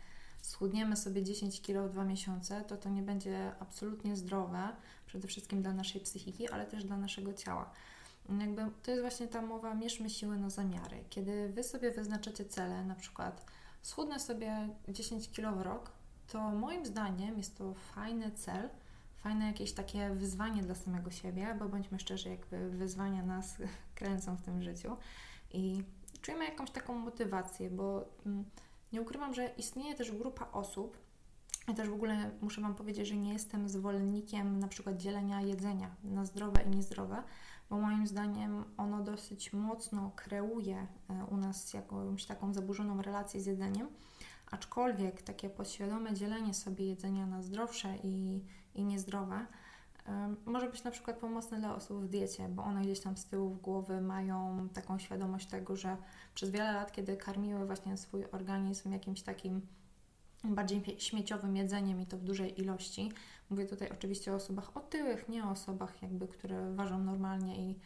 schudniemy 0.42 0.96
sobie 0.96 1.22
10 1.22 1.62
kg 1.62 1.88
w 1.88 1.92
dwa 1.92 2.04
miesiące, 2.04 2.64
to 2.64 2.76
to 2.76 2.88
nie 2.88 3.02
będzie 3.02 3.52
absolutnie 3.60 4.16
zdrowe, 4.16 4.68
przede 5.06 5.28
wszystkim 5.28 5.62
dla 5.62 5.72
naszej 5.72 6.00
psychiki, 6.00 6.48
ale 6.48 6.66
też 6.66 6.84
dla 6.84 6.96
naszego 6.96 7.34
ciała. 7.34 7.70
Jakby 8.40 8.62
to 8.82 8.90
jest 8.90 9.02
właśnie 9.02 9.28
ta 9.28 9.42
mowa, 9.42 9.74
mierzmy 9.74 10.10
siły 10.10 10.38
na 10.38 10.50
zamiary. 10.50 11.04
Kiedy 11.10 11.48
Wy 11.48 11.64
sobie 11.64 11.90
wyznaczacie 11.90 12.44
cele, 12.44 12.84
na 12.84 12.94
przykład 12.94 13.46
schudnę 13.86 14.20
sobie 14.20 14.68
10 14.88 15.30
kg 15.32 15.58
w 15.58 15.62
rok, 15.62 15.92
to 16.26 16.50
moim 16.50 16.86
zdaniem 16.86 17.38
jest 17.38 17.58
to 17.58 17.74
fajny 17.74 18.30
cel, 18.30 18.70
fajne 19.16 19.46
jakieś 19.46 19.72
takie 19.72 20.10
wyzwanie 20.10 20.62
dla 20.62 20.74
samego 20.74 21.10
siebie, 21.10 21.56
bo 21.58 21.68
bądźmy 21.68 21.98
szczerzy, 21.98 22.28
jakby 22.28 22.70
wyzwania 22.70 23.22
nas 23.22 23.56
kręcą 23.94 24.36
w 24.36 24.42
tym 24.42 24.62
życiu. 24.62 24.96
I 25.52 25.82
czujemy 26.22 26.44
jakąś 26.44 26.70
taką 26.70 26.94
motywację, 26.94 27.70
bo 27.70 28.04
mm, 28.26 28.44
nie 28.92 29.02
ukrywam, 29.02 29.34
że 29.34 29.46
istnieje 29.58 29.94
też 29.94 30.12
grupa 30.12 30.48
osób, 30.52 30.98
ja 31.68 31.74
też 31.74 31.88
w 31.88 31.92
ogóle 31.92 32.30
muszę 32.40 32.60
Wam 32.60 32.74
powiedzieć, 32.74 33.08
że 33.08 33.16
nie 33.16 33.32
jestem 33.32 33.68
zwolennikiem 33.68 34.58
na 34.58 34.68
przykład 34.68 34.96
dzielenia 34.96 35.40
jedzenia 35.40 35.90
na 36.04 36.24
zdrowe 36.24 36.62
i 36.62 36.68
niezdrowe, 36.68 37.22
bo 37.70 37.78
moim 37.78 38.06
zdaniem 38.06 38.64
ono 38.76 39.02
dosyć 39.02 39.52
mocno 39.52 40.10
kreuje 40.16 40.86
e, 41.10 41.24
u 41.24 41.36
nas 41.36 41.74
jakąś 41.74 42.24
taką 42.24 42.54
zaburzoną 42.54 43.02
relację 43.02 43.40
z 43.40 43.46
jedzeniem, 43.46 43.88
aczkolwiek 44.50 45.22
takie 45.22 45.50
podświadome 45.50 46.14
dzielenie 46.14 46.54
sobie 46.54 46.86
jedzenia 46.86 47.26
na 47.26 47.42
zdrowsze 47.42 47.96
i, 48.02 48.44
i 48.74 48.84
niezdrowe 48.84 49.46
e, 50.06 50.34
może 50.46 50.70
być 50.70 50.84
na 50.84 50.90
przykład 50.90 51.16
pomocne 51.16 51.58
dla 51.58 51.74
osób 51.74 52.04
w 52.04 52.08
diecie, 52.08 52.48
bo 52.48 52.62
one 52.62 52.82
gdzieś 52.82 53.00
tam 53.00 53.16
z 53.16 53.26
tyłu 53.26 53.50
w 53.50 53.60
głowy 53.60 54.00
mają 54.00 54.68
taką 54.68 54.98
świadomość 54.98 55.46
tego, 55.46 55.76
że 55.76 55.96
przez 56.34 56.50
wiele 56.50 56.72
lat, 56.72 56.92
kiedy 56.92 57.16
karmiły 57.16 57.66
właśnie 57.66 57.96
swój 57.96 58.24
organizm 58.24 58.92
jakimś 58.92 59.22
takim 59.22 59.66
bardziej 60.54 60.82
śmieciowym 60.98 61.56
jedzeniem 61.56 62.00
i 62.00 62.06
to 62.06 62.18
w 62.18 62.22
dużej 62.22 62.60
ilości. 62.60 63.12
Mówię 63.50 63.66
tutaj 63.66 63.88
oczywiście 63.92 64.32
o 64.32 64.34
osobach 64.34 64.76
otyłych, 64.76 65.28
nie 65.28 65.44
o 65.44 65.50
osobach 65.50 66.02
jakby, 66.02 66.28
które 66.28 66.74
ważą 66.74 66.98
normalnie 66.98 67.70
i 67.70 67.78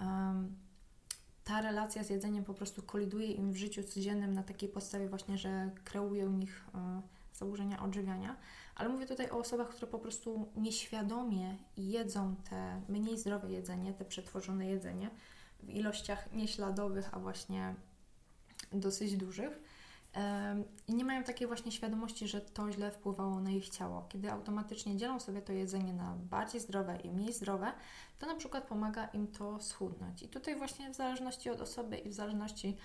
um, 0.00 0.56
ta 1.44 1.60
relacja 1.60 2.04
z 2.04 2.10
jedzeniem 2.10 2.44
po 2.44 2.54
prostu 2.54 2.82
koliduje 2.82 3.32
im 3.32 3.52
w 3.52 3.56
życiu 3.56 3.82
codziennym 3.82 4.34
na 4.34 4.42
takiej 4.42 4.68
podstawie 4.68 5.08
właśnie, 5.08 5.38
że 5.38 5.70
kreują 5.84 6.26
u 6.26 6.36
nich 6.36 6.64
e, 6.74 7.02
zaburzenia 7.34 7.82
odżywiania. 7.82 8.36
Ale 8.74 8.88
mówię 8.88 9.06
tutaj 9.06 9.30
o 9.30 9.38
osobach, 9.38 9.68
które 9.68 9.86
po 9.86 9.98
prostu 9.98 10.48
nieświadomie 10.56 11.56
jedzą 11.76 12.36
te 12.50 12.82
mniej 12.88 13.18
zdrowe 13.18 13.50
jedzenie, 13.50 13.92
te 13.92 14.04
przetworzone 14.04 14.66
jedzenie 14.66 15.10
w 15.62 15.70
ilościach 15.70 16.32
nieśladowych, 16.32 17.14
a 17.14 17.18
właśnie 17.18 17.74
dosyć 18.72 19.16
dużych 19.16 19.62
i 20.88 20.94
nie 20.94 21.04
mają 21.04 21.22
takiej 21.22 21.46
właśnie 21.46 21.72
świadomości, 21.72 22.28
że 22.28 22.40
to 22.40 22.72
źle 22.72 22.90
wpływało 22.90 23.40
na 23.40 23.50
ich 23.50 23.68
ciało. 23.68 24.06
Kiedy 24.08 24.32
automatycznie 24.32 24.96
dzielą 24.96 25.20
sobie 25.20 25.42
to 25.42 25.52
jedzenie 25.52 25.92
na 25.92 26.16
bardziej 26.16 26.60
zdrowe 26.60 26.96
i 26.96 27.10
mniej 27.10 27.32
zdrowe, 27.32 27.72
to 28.18 28.26
na 28.26 28.34
przykład 28.34 28.66
pomaga 28.66 29.06
im 29.06 29.26
to 29.26 29.60
schudnąć. 29.60 30.22
I 30.22 30.28
tutaj 30.28 30.56
właśnie 30.56 30.90
w 30.90 30.94
zależności 30.94 31.50
od 31.50 31.60
osoby 31.60 31.98
i 31.98 32.08
w 32.08 32.12
zależności 32.12 32.76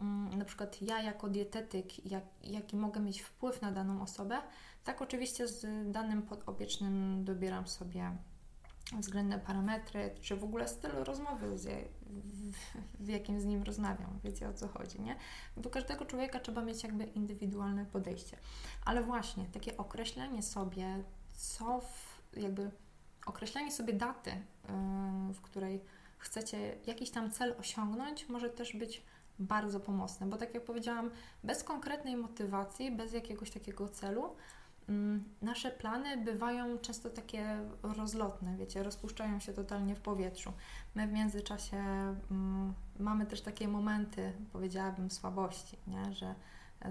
mm, 0.00 0.38
na 0.38 0.44
przykład 0.44 0.82
ja 0.82 1.02
jako 1.02 1.28
dietetyk, 1.28 2.06
jak, 2.06 2.24
jaki 2.42 2.76
mogę 2.76 3.00
mieć 3.00 3.20
wpływ 3.22 3.62
na 3.62 3.72
daną 3.72 4.02
osobę, 4.02 4.38
Tak, 4.84 5.02
oczywiście 5.02 5.48
z 5.48 5.90
danym 5.92 6.22
podopiecznym 6.22 7.24
dobieram 7.24 7.66
sobie 7.66 8.10
względne 8.92 9.38
parametry, 9.38 10.14
czy 10.20 10.36
w 10.36 10.44
ogóle 10.44 10.68
styl 10.68 10.90
rozmowy, 10.90 11.58
z, 11.58 11.88
w 13.00 13.08
jakim 13.08 13.40
z 13.40 13.44
nim 13.44 13.62
rozmawiam, 13.62 14.18
wiecie 14.24 14.48
o 14.48 14.52
co 14.52 14.68
chodzi, 14.68 15.00
nie? 15.00 15.16
Do 15.56 15.70
każdego 15.70 16.04
człowieka 16.04 16.40
trzeba 16.40 16.62
mieć 16.62 16.82
jakby 16.82 17.04
indywidualne 17.04 17.86
podejście. 17.86 18.36
Ale 18.84 19.02
właśnie 19.02 19.44
takie 19.44 19.76
określenie 19.76 20.42
sobie, 20.42 21.04
co 21.36 21.80
w, 21.80 22.20
jakby 22.36 22.70
określenie 23.26 23.72
sobie 23.72 23.92
daty, 23.92 24.30
yy, 24.30 25.34
w 25.34 25.40
której 25.40 25.80
chcecie 26.18 26.76
jakiś 26.86 27.10
tam 27.10 27.30
cel 27.30 27.54
osiągnąć, 27.58 28.28
może 28.28 28.50
też 28.50 28.76
być 28.76 29.02
bardzo 29.38 29.80
pomocne, 29.80 30.26
bo 30.26 30.36
tak 30.36 30.54
jak 30.54 30.64
powiedziałam, 30.64 31.10
bez 31.44 31.64
konkretnej 31.64 32.16
motywacji, 32.16 32.90
bez 32.90 33.12
jakiegoś 33.12 33.50
takiego 33.50 33.88
celu, 33.88 34.36
nasze 35.42 35.70
plany 35.70 36.16
bywają 36.16 36.78
często 36.78 37.10
takie 37.10 37.58
rozlotne, 37.82 38.56
wiecie, 38.56 38.82
rozpuszczają 38.82 39.40
się 39.40 39.52
totalnie 39.52 39.94
w 39.94 40.00
powietrzu. 40.00 40.52
My 40.94 41.06
w 41.06 41.12
międzyczasie 41.12 41.76
mm, 42.30 42.74
mamy 42.98 43.26
też 43.26 43.40
takie 43.40 43.68
momenty, 43.68 44.32
powiedziałabym, 44.52 45.10
słabości, 45.10 45.78
nie? 45.86 46.12
że 46.12 46.34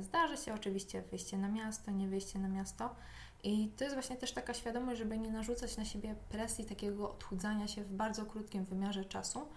zdarzy 0.01 0.37
się 0.37 0.53
oczywiście 0.53 1.01
wyjście 1.01 1.37
na 1.37 1.49
miasto, 1.49 1.91
nie 1.91 2.07
wyjście 2.07 2.39
na 2.39 2.47
miasto. 2.47 2.95
I 3.43 3.71
to 3.77 3.83
jest 3.83 3.95
właśnie 3.95 4.17
też 4.17 4.31
taka 4.31 4.53
świadomość, 4.53 4.99
żeby 4.99 5.17
nie 5.17 5.31
narzucać 5.31 5.77
na 5.77 5.85
siebie 5.85 6.15
presji 6.29 6.65
takiego 6.65 7.11
odchudzania 7.11 7.67
się 7.67 7.83
w 7.83 7.91
bardzo 7.91 8.25
krótkim 8.25 8.65
wymiarze 8.65 9.05
czasu, 9.05 9.47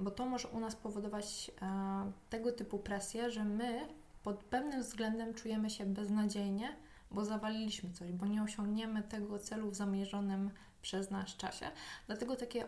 bo 0.00 0.10
to 0.10 0.26
może 0.26 0.48
u 0.48 0.60
nas 0.60 0.76
powodować 0.76 1.50
e, 1.62 2.12
tego 2.30 2.52
typu 2.52 2.78
presję, 2.78 3.30
że 3.30 3.44
my 3.44 3.88
pod 4.22 4.44
pewnym 4.44 4.82
względem 4.82 5.34
czujemy 5.34 5.70
się 5.70 5.86
beznadziejnie, 5.86 6.76
bo 7.12 7.24
zawaliliśmy 7.24 7.92
coś, 7.92 8.12
bo 8.12 8.26
nie 8.26 8.42
osiągniemy 8.42 9.02
tego 9.02 9.38
celu 9.38 9.70
w 9.70 9.74
zamierzonym 9.74 10.50
przez 10.82 11.10
nas 11.10 11.36
czasie. 11.36 11.70
Dlatego 12.06 12.36
takie, 12.36 12.64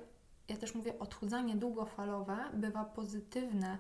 ja 0.48 0.56
też 0.56 0.74
mówię, 0.74 0.98
odchudzanie 0.98 1.56
długofalowe 1.56 2.36
bywa 2.54 2.84
pozytywne 2.84 3.78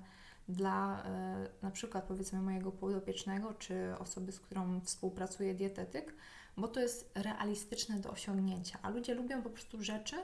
dla 0.48 1.02
e, 1.04 1.48
na 1.62 1.70
przykład 1.70 2.04
powiedzmy 2.04 2.42
mojego 2.42 2.72
podopiecznego 2.72 3.54
czy 3.54 3.98
osoby, 3.98 4.32
z 4.32 4.40
którą 4.40 4.80
współpracuje 4.80 5.54
dietetyk, 5.54 6.14
bo 6.56 6.68
to 6.68 6.80
jest 6.80 7.10
realistyczne 7.14 8.00
do 8.00 8.10
osiągnięcia, 8.10 8.78
a 8.82 8.90
ludzie 8.90 9.14
lubią 9.14 9.42
po 9.42 9.50
prostu 9.50 9.82
rzeczy, 9.82 10.16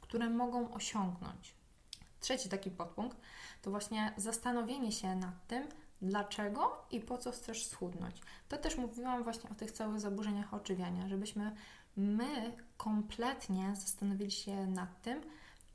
które 0.00 0.30
mogą 0.30 0.74
osiągnąć. 0.74 1.54
Trzeci 2.20 2.48
taki 2.48 2.70
podpunkt 2.70 3.16
to 3.62 3.70
właśnie 3.70 4.12
zastanowienie 4.16 4.92
się 4.92 5.16
nad 5.16 5.46
tym, 5.46 5.68
dlaczego 6.02 6.84
i 6.90 7.00
po 7.00 7.18
co 7.18 7.32
chcesz 7.32 7.66
schudnąć. 7.66 8.16
To 8.48 8.56
też 8.56 8.76
mówiłam 8.76 9.24
właśnie 9.24 9.50
o 9.50 9.54
tych 9.54 9.70
całych 9.70 10.00
zaburzeniach 10.00 10.54
odżywiania, 10.54 11.08
żebyśmy 11.08 11.54
my 11.96 12.52
kompletnie 12.76 13.72
zastanowili 13.76 14.30
się 14.30 14.66
nad 14.66 15.02
tym, 15.02 15.20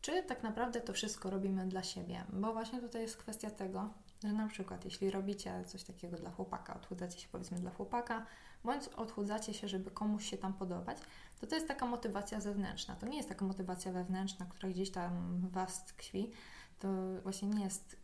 czy 0.01 0.23
tak 0.23 0.43
naprawdę 0.43 0.81
to 0.81 0.93
wszystko 0.93 1.29
robimy 1.29 1.67
dla 1.67 1.83
siebie. 1.83 2.23
Bo 2.33 2.53
właśnie 2.53 2.81
tutaj 2.81 3.01
jest 3.01 3.17
kwestia 3.17 3.51
tego, 3.51 3.89
że 4.23 4.33
na 4.33 4.47
przykład 4.47 4.85
jeśli 4.85 5.11
robicie 5.11 5.65
coś 5.65 5.83
takiego 5.83 6.17
dla 6.17 6.31
chłopaka, 6.31 6.75
odchudzacie 6.75 7.19
się 7.19 7.27
powiedzmy 7.31 7.59
dla 7.59 7.71
chłopaka, 7.71 8.25
bądź 8.63 8.87
odchudzacie 8.87 9.53
się, 9.53 9.67
żeby 9.67 9.91
komuś 9.91 10.29
się 10.29 10.37
tam 10.37 10.53
podobać, 10.53 10.97
to 11.41 11.47
to 11.47 11.55
jest 11.55 11.67
taka 11.67 11.85
motywacja 11.85 12.41
zewnętrzna. 12.41 12.95
To 12.95 13.07
nie 13.07 13.17
jest 13.17 13.29
taka 13.29 13.45
motywacja 13.45 13.91
wewnętrzna, 13.91 14.45
która 14.45 14.69
gdzieś 14.69 14.91
tam 14.91 15.39
Was 15.49 15.85
tkwi. 15.85 16.31
To 16.79 16.87
właśnie 17.23 17.47
nie 17.47 17.63
jest 17.63 17.95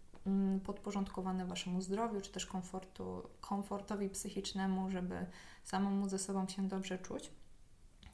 podporządkowane 0.64 1.46
Waszemu 1.46 1.82
zdrowiu, 1.82 2.22
czy 2.22 2.32
też 2.32 2.46
komfortu, 2.46 3.30
komfortowi 3.42 4.10
psychicznemu, 4.10 4.92
żeby 4.92 5.26
samemu 5.64 6.10
ze 6.10 6.20
sobą 6.20 6.48
się 6.48 6.68
dobrze 6.68 7.00
czuć. 7.00 7.32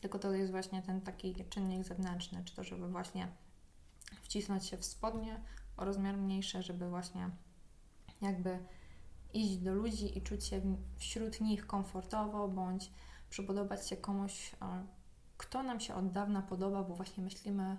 Tylko 0.02 0.20
to 0.20 0.32
jest 0.32 0.52
właśnie 0.52 0.82
ten 0.82 1.02
taki 1.02 1.36
czynnik 1.50 1.84
zewnętrzny, 1.84 2.44
czy 2.46 2.56
to, 2.56 2.64
żeby 2.64 2.88
właśnie 2.88 3.28
wcisnąć 4.22 4.66
się 4.66 4.78
w 4.78 4.86
spodnie 4.86 5.42
o 5.78 5.86
rozmiar 5.86 6.18
mniejszy, 6.18 6.62
żeby 6.62 6.90
właśnie 6.90 7.30
jakby 8.22 8.60
iść 9.34 9.58
do 9.58 9.74
ludzi 9.74 10.18
i 10.18 10.22
czuć 10.22 10.46
się 10.46 10.62
wśród 10.98 11.42
nich 11.42 11.68
komfortowo, 11.68 12.48
bądź 12.48 12.92
przypodobać 13.30 13.90
się 13.90 13.98
komuś, 13.98 14.56
kto 15.38 15.64
nam 15.64 15.80
się 15.80 15.96
od 15.96 16.12
dawna 16.12 16.42
podoba, 16.42 16.84
bo 16.84 16.96
właśnie 16.96 17.24
myślimy 17.24 17.78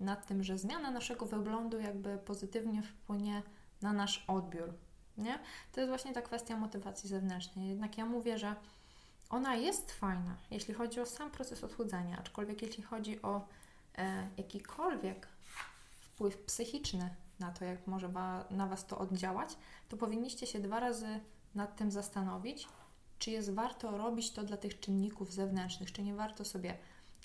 nad 0.00 0.26
tym, 0.26 0.42
że 0.42 0.58
zmiana 0.58 0.90
naszego 0.90 1.26
wyglądu 1.26 1.80
jakby 1.80 2.18
pozytywnie 2.18 2.82
wpłynie 2.82 3.42
na 3.84 3.92
nasz 3.92 4.24
odbiór. 4.28 4.74
Nie? 5.18 5.38
To 5.72 5.80
jest 5.80 5.88
właśnie 5.88 6.12
ta 6.12 6.22
kwestia 6.22 6.56
motywacji 6.56 7.08
zewnętrznej. 7.08 7.68
Jednak 7.68 7.98
ja 7.98 8.06
mówię, 8.06 8.38
że 8.38 8.56
ona 9.30 9.56
jest 9.56 9.92
fajna, 9.92 10.36
jeśli 10.50 10.74
chodzi 10.74 11.00
o 11.00 11.06
sam 11.06 11.30
proces 11.30 11.64
odchudzania, 11.64 12.18
aczkolwiek 12.18 12.62
jeśli 12.62 12.82
chodzi 12.82 13.22
o 13.22 13.46
e, 13.98 14.28
jakikolwiek 14.36 15.28
wpływ 16.00 16.38
psychiczny 16.38 17.14
na 17.40 17.52
to, 17.52 17.64
jak 17.64 17.86
może 17.86 18.08
na 18.50 18.66
Was 18.66 18.86
to 18.86 18.98
oddziałać, 18.98 19.56
to 19.88 19.96
powinniście 19.96 20.46
się 20.46 20.60
dwa 20.60 20.80
razy 20.80 21.20
nad 21.54 21.76
tym 21.76 21.90
zastanowić, 21.90 22.68
czy 23.18 23.30
jest 23.30 23.54
warto 23.54 23.98
robić 23.98 24.30
to 24.30 24.42
dla 24.42 24.56
tych 24.56 24.80
czynników 24.80 25.32
zewnętrznych, 25.32 25.92
czy 25.92 26.02
nie 26.02 26.14
warto 26.14 26.44
sobie 26.44 26.78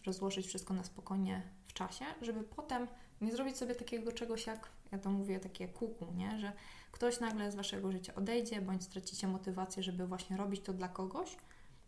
rozłożyć 0.05 0.47
wszystko 0.47 0.73
na 0.73 0.83
spokojnie 0.83 1.41
w 1.67 1.73
czasie, 1.73 2.05
żeby 2.21 2.43
potem 2.43 2.87
nie 3.21 3.31
zrobić 3.31 3.57
sobie 3.57 3.75
takiego 3.75 4.11
czegoś 4.11 4.47
jak, 4.47 4.67
ja 4.91 4.97
to 4.99 5.09
mówię, 5.09 5.39
takie 5.39 5.67
kuku, 5.67 6.13
nie? 6.15 6.39
że 6.39 6.53
ktoś 6.91 7.19
nagle 7.19 7.51
z 7.51 7.55
Waszego 7.55 7.91
życia 7.91 8.15
odejdzie, 8.15 8.61
bądź 8.61 8.83
stracicie 8.83 9.27
motywację, 9.27 9.83
żeby 9.83 10.07
właśnie 10.07 10.37
robić 10.37 10.61
to 10.61 10.73
dla 10.73 10.87
kogoś 10.87 11.37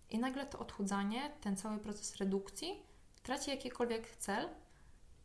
i 0.10 0.20
nagle 0.20 0.46
to 0.46 0.60
odchudzanie, 0.60 1.32
ten 1.42 1.58
cały 1.58 1.80
proces 1.80 2.16
redukcji 2.16 2.92
traci 3.24 3.52
jakikolwiek 3.52 4.16
cel 4.16 4.50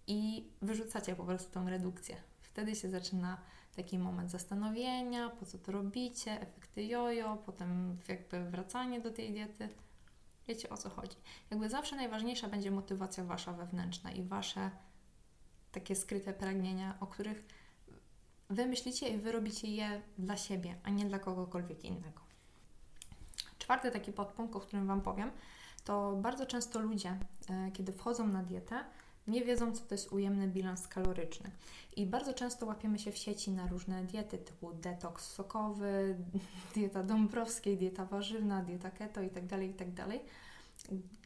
i 0.06 0.50
wyrzucacie 0.62 1.16
po 1.16 1.25
prostu 1.25 1.52
tą 1.52 1.68
redukcję. 1.68 2.16
Wtedy 2.40 2.75
się 2.76 2.90
zaczyna 2.90 3.38
taki 3.76 3.99
moment 3.99 4.30
zastanowienia, 4.30 5.30
po 5.30 5.47
co 5.47 5.59
to 5.59 5.73
robicie, 5.73 6.40
efekty 6.40 6.85
jojo, 6.85 7.37
potem 7.47 7.99
jakby 8.09 8.50
wracanie 8.50 9.00
do 9.00 9.11
tej 9.11 9.33
diety. 9.33 9.68
Wiecie 10.49 10.71
o 10.71 10.76
co 10.76 10.90
chodzi. 10.90 11.16
Jakby 11.50 11.68
zawsze 11.68 11.97
najważniejsza 11.97 12.49
będzie 12.49 12.71
motywacja 12.71 13.25
wasza 13.25 13.52
wewnętrzna 13.52 14.12
i 14.12 14.23
wasze 14.23 14.71
takie 15.73 15.97
skryte 15.97 16.33
pragnienia, 16.33 16.97
o 17.00 17.06
których 17.06 17.45
wy 18.50 18.67
myślicie 18.67 19.09
i 19.09 19.19
wy 19.19 19.33
robicie 19.33 19.69
je 19.69 20.03
dla 20.19 20.37
siebie, 20.37 20.75
a 20.83 20.91
nie 20.91 21.05
dla 21.05 21.19
kogokolwiek 21.19 21.85
innego. 21.85 22.21
Czwarty 23.59 23.91
taki 23.91 24.12
podpunkt, 24.12 24.57
o 24.57 24.61
którym 24.61 24.87
Wam 24.87 25.00
powiem, 25.00 25.31
to 25.85 26.17
bardzo 26.17 26.47
często 26.47 26.81
ludzie, 26.81 27.19
e, 27.50 27.71
kiedy 27.73 27.93
wchodzą 27.93 28.29
na 28.29 28.43
dietę, 28.43 28.85
nie 29.26 29.45
wiedzą, 29.45 29.73
co 29.73 29.85
to 29.85 29.95
jest 29.95 30.12
ujemny 30.12 30.49
bilans 30.49 30.88
kaloryczny. 30.88 31.50
I 31.97 32.07
bardzo 32.07 32.35
często 32.35 32.67
łapiemy 32.67 32.99
się 32.99 33.12
w 33.12 33.17
sieci 33.17 33.50
na 33.50 33.67
różne 33.67 34.05
diety 34.05 34.38
typu 34.38 34.73
detoks 34.73 35.31
sokowy, 35.31 36.17
dieta 36.75 37.03
dąbrowskiej, 37.03 37.76
dieta 37.76 38.05
warzywna, 38.05 38.62
dieta 38.62 38.91
keto 38.91 39.23
itd., 39.23 39.49
tak 39.49 39.62
itd., 39.62 39.95
tak 39.95 40.21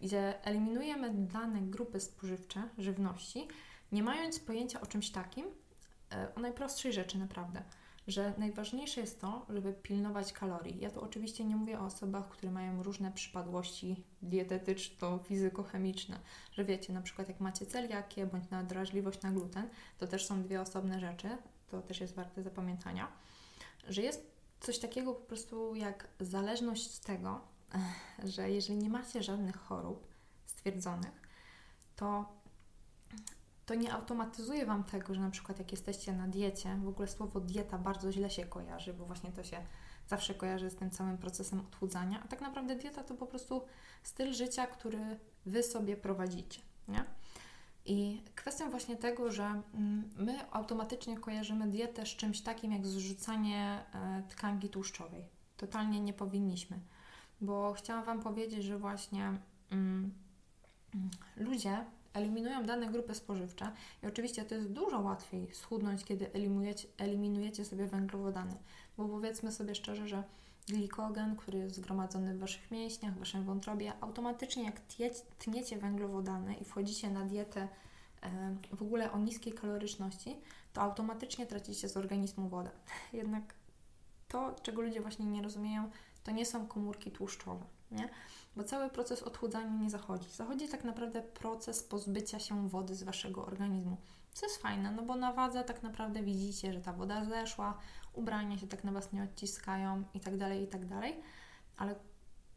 gdzie 0.00 0.44
eliminujemy 0.44 1.14
dane 1.14 1.60
grupy 1.60 2.00
spożywcze 2.00 2.68
żywności, 2.78 3.48
nie 3.92 4.02
mając 4.02 4.40
pojęcia 4.40 4.80
o 4.80 4.86
czymś 4.86 5.10
takim, 5.10 5.46
o 6.36 6.40
najprostszej 6.40 6.92
rzeczy 6.92 7.18
naprawdę– 7.18 7.62
że 8.10 8.34
najważniejsze 8.38 9.00
jest 9.00 9.20
to, 9.20 9.46
żeby 9.48 9.72
pilnować 9.72 10.32
kalorii. 10.32 10.80
Ja 10.80 10.90
tu 10.90 11.00
oczywiście 11.00 11.44
nie 11.44 11.56
mówię 11.56 11.80
o 11.80 11.84
osobach, 11.84 12.28
które 12.28 12.52
mają 12.52 12.82
różne 12.82 13.12
przypadłości 13.12 14.04
dietetyczno-fizykochemiczne, 14.22 16.18
że 16.52 16.64
wiecie, 16.64 16.92
na 16.92 17.02
przykład 17.02 17.28
jak 17.28 17.40
macie 17.40 17.66
celiakię 17.66 18.26
bądź 18.26 18.50
nadrażliwość 18.50 19.22
na 19.22 19.30
gluten, 19.30 19.68
to 19.98 20.06
też 20.06 20.26
są 20.26 20.42
dwie 20.42 20.60
osobne 20.60 21.00
rzeczy, 21.00 21.28
to 21.70 21.82
też 21.82 22.00
jest 22.00 22.14
warte 22.14 22.42
zapamiętania, 22.42 23.08
że 23.88 24.02
jest 24.02 24.30
coś 24.60 24.78
takiego 24.78 25.14
po 25.14 25.26
prostu 25.26 25.74
jak 25.74 26.08
zależność 26.20 26.98
tego, 26.98 27.40
że 28.34 28.50
jeżeli 28.50 28.78
nie 28.78 28.90
macie 28.90 29.22
żadnych 29.22 29.56
chorób 29.56 30.06
stwierdzonych, 30.46 31.20
to 31.96 32.39
to 33.66 33.74
nie 33.74 33.92
automatyzuje 33.92 34.66
Wam 34.66 34.84
tego, 34.84 35.14
że 35.14 35.20
na 35.20 35.30
przykład 35.30 35.58
jak 35.58 35.72
jesteście 35.72 36.12
na 36.12 36.28
diecie, 36.28 36.76
w 36.76 36.88
ogóle 36.88 37.08
słowo 37.08 37.40
dieta 37.40 37.78
bardzo 37.78 38.12
źle 38.12 38.30
się 38.30 38.44
kojarzy, 38.44 38.94
bo 38.94 39.04
właśnie 39.06 39.32
to 39.32 39.44
się 39.44 39.56
zawsze 40.08 40.34
kojarzy 40.34 40.70
z 40.70 40.76
tym 40.76 40.90
całym 40.90 41.18
procesem 41.18 41.60
odchudzania, 41.60 42.22
a 42.24 42.28
tak 42.28 42.40
naprawdę 42.40 42.76
dieta 42.76 43.04
to 43.04 43.14
po 43.14 43.26
prostu 43.26 43.62
styl 44.02 44.32
życia, 44.32 44.66
który 44.66 45.18
Wy 45.46 45.62
sobie 45.62 45.96
prowadzicie, 45.96 46.60
nie? 46.88 47.04
I 47.84 48.22
kwestią 48.34 48.70
właśnie 48.70 48.96
tego, 48.96 49.30
że 49.30 49.44
mm, 49.44 50.10
my 50.16 50.52
automatycznie 50.52 51.18
kojarzymy 51.18 51.68
dietę 51.68 52.06
z 52.06 52.08
czymś 52.08 52.40
takim 52.40 52.72
jak 52.72 52.86
zrzucanie 52.86 53.84
e, 53.94 54.22
tkanki 54.28 54.68
tłuszczowej. 54.68 55.24
Totalnie 55.56 56.00
nie 56.00 56.12
powinniśmy, 56.12 56.80
bo 57.40 57.72
chciałam 57.72 58.04
Wam 58.04 58.20
powiedzieć, 58.20 58.64
że 58.64 58.78
właśnie 58.78 59.22
mm, 59.70 60.14
mm 60.94 61.10
ludzie 61.36 61.84
eliminują 62.14 62.64
dane 62.64 62.86
grupy 62.86 63.14
spożywcze 63.14 63.72
i 64.02 64.06
oczywiście 64.06 64.44
to 64.44 64.54
jest 64.54 64.68
dużo 64.68 65.00
łatwiej 65.00 65.54
schudnąć, 65.54 66.04
kiedy 66.04 66.32
eliminujecie, 66.32 66.88
eliminujecie 66.98 67.64
sobie 67.64 67.86
węglowodany, 67.86 68.56
bo 68.96 69.08
powiedzmy 69.08 69.52
sobie 69.52 69.74
szczerze, 69.74 70.08
że 70.08 70.24
glikogen, 70.68 71.36
który 71.36 71.58
jest 71.58 71.76
zgromadzony 71.76 72.34
w 72.34 72.38
Waszych 72.38 72.70
mięśniach, 72.70 73.14
w 73.14 73.18
Waszym 73.18 73.44
wątrobie, 73.44 73.92
automatycznie 74.00 74.64
jak 74.64 74.80
tniecie 75.38 75.78
węglowodany 75.78 76.54
i 76.54 76.64
wchodzicie 76.64 77.10
na 77.10 77.24
dietę 77.24 77.68
w 78.72 78.82
ogóle 78.82 79.12
o 79.12 79.18
niskiej 79.18 79.52
kaloryczności, 79.52 80.36
to 80.72 80.80
automatycznie 80.80 81.46
tracicie 81.46 81.88
z 81.88 81.96
organizmu 81.96 82.48
wodę. 82.48 82.70
Jednak 83.12 83.54
to, 84.28 84.54
czego 84.62 84.82
ludzie 84.82 85.00
właśnie 85.00 85.26
nie 85.26 85.42
rozumieją, 85.42 85.90
to 86.24 86.30
nie 86.30 86.46
są 86.46 86.66
komórki 86.66 87.10
tłuszczowe, 87.10 87.64
nie? 87.90 88.08
Bo 88.56 88.64
cały 88.64 88.90
proces 88.90 89.22
odchudzania 89.22 89.76
nie 89.82 89.90
zachodzi. 89.90 90.30
Zachodzi 90.30 90.68
tak 90.68 90.84
naprawdę 90.84 91.22
proces 91.22 91.82
pozbycia 91.82 92.38
się 92.38 92.68
wody 92.68 92.94
z 92.94 93.02
Waszego 93.02 93.46
organizmu. 93.46 93.96
Co 94.32 94.46
jest 94.46 94.62
fajne, 94.62 94.90
no 94.90 95.02
bo 95.02 95.16
na 95.16 95.32
wadze 95.32 95.64
tak 95.64 95.82
naprawdę 95.82 96.22
widzicie, 96.22 96.72
że 96.72 96.80
ta 96.80 96.92
woda 96.92 97.24
zeszła, 97.24 97.78
ubrania 98.12 98.58
się 98.58 98.66
tak 98.66 98.84
na 98.84 98.92
Was 98.92 99.12
nie 99.12 99.22
odciskają 99.22 100.04
i 100.14 100.20
tak 100.20 100.36
dalej, 100.36 100.62
i 100.62 100.66
tak 100.66 100.86
dalej. 100.86 101.20
Ale 101.76 101.94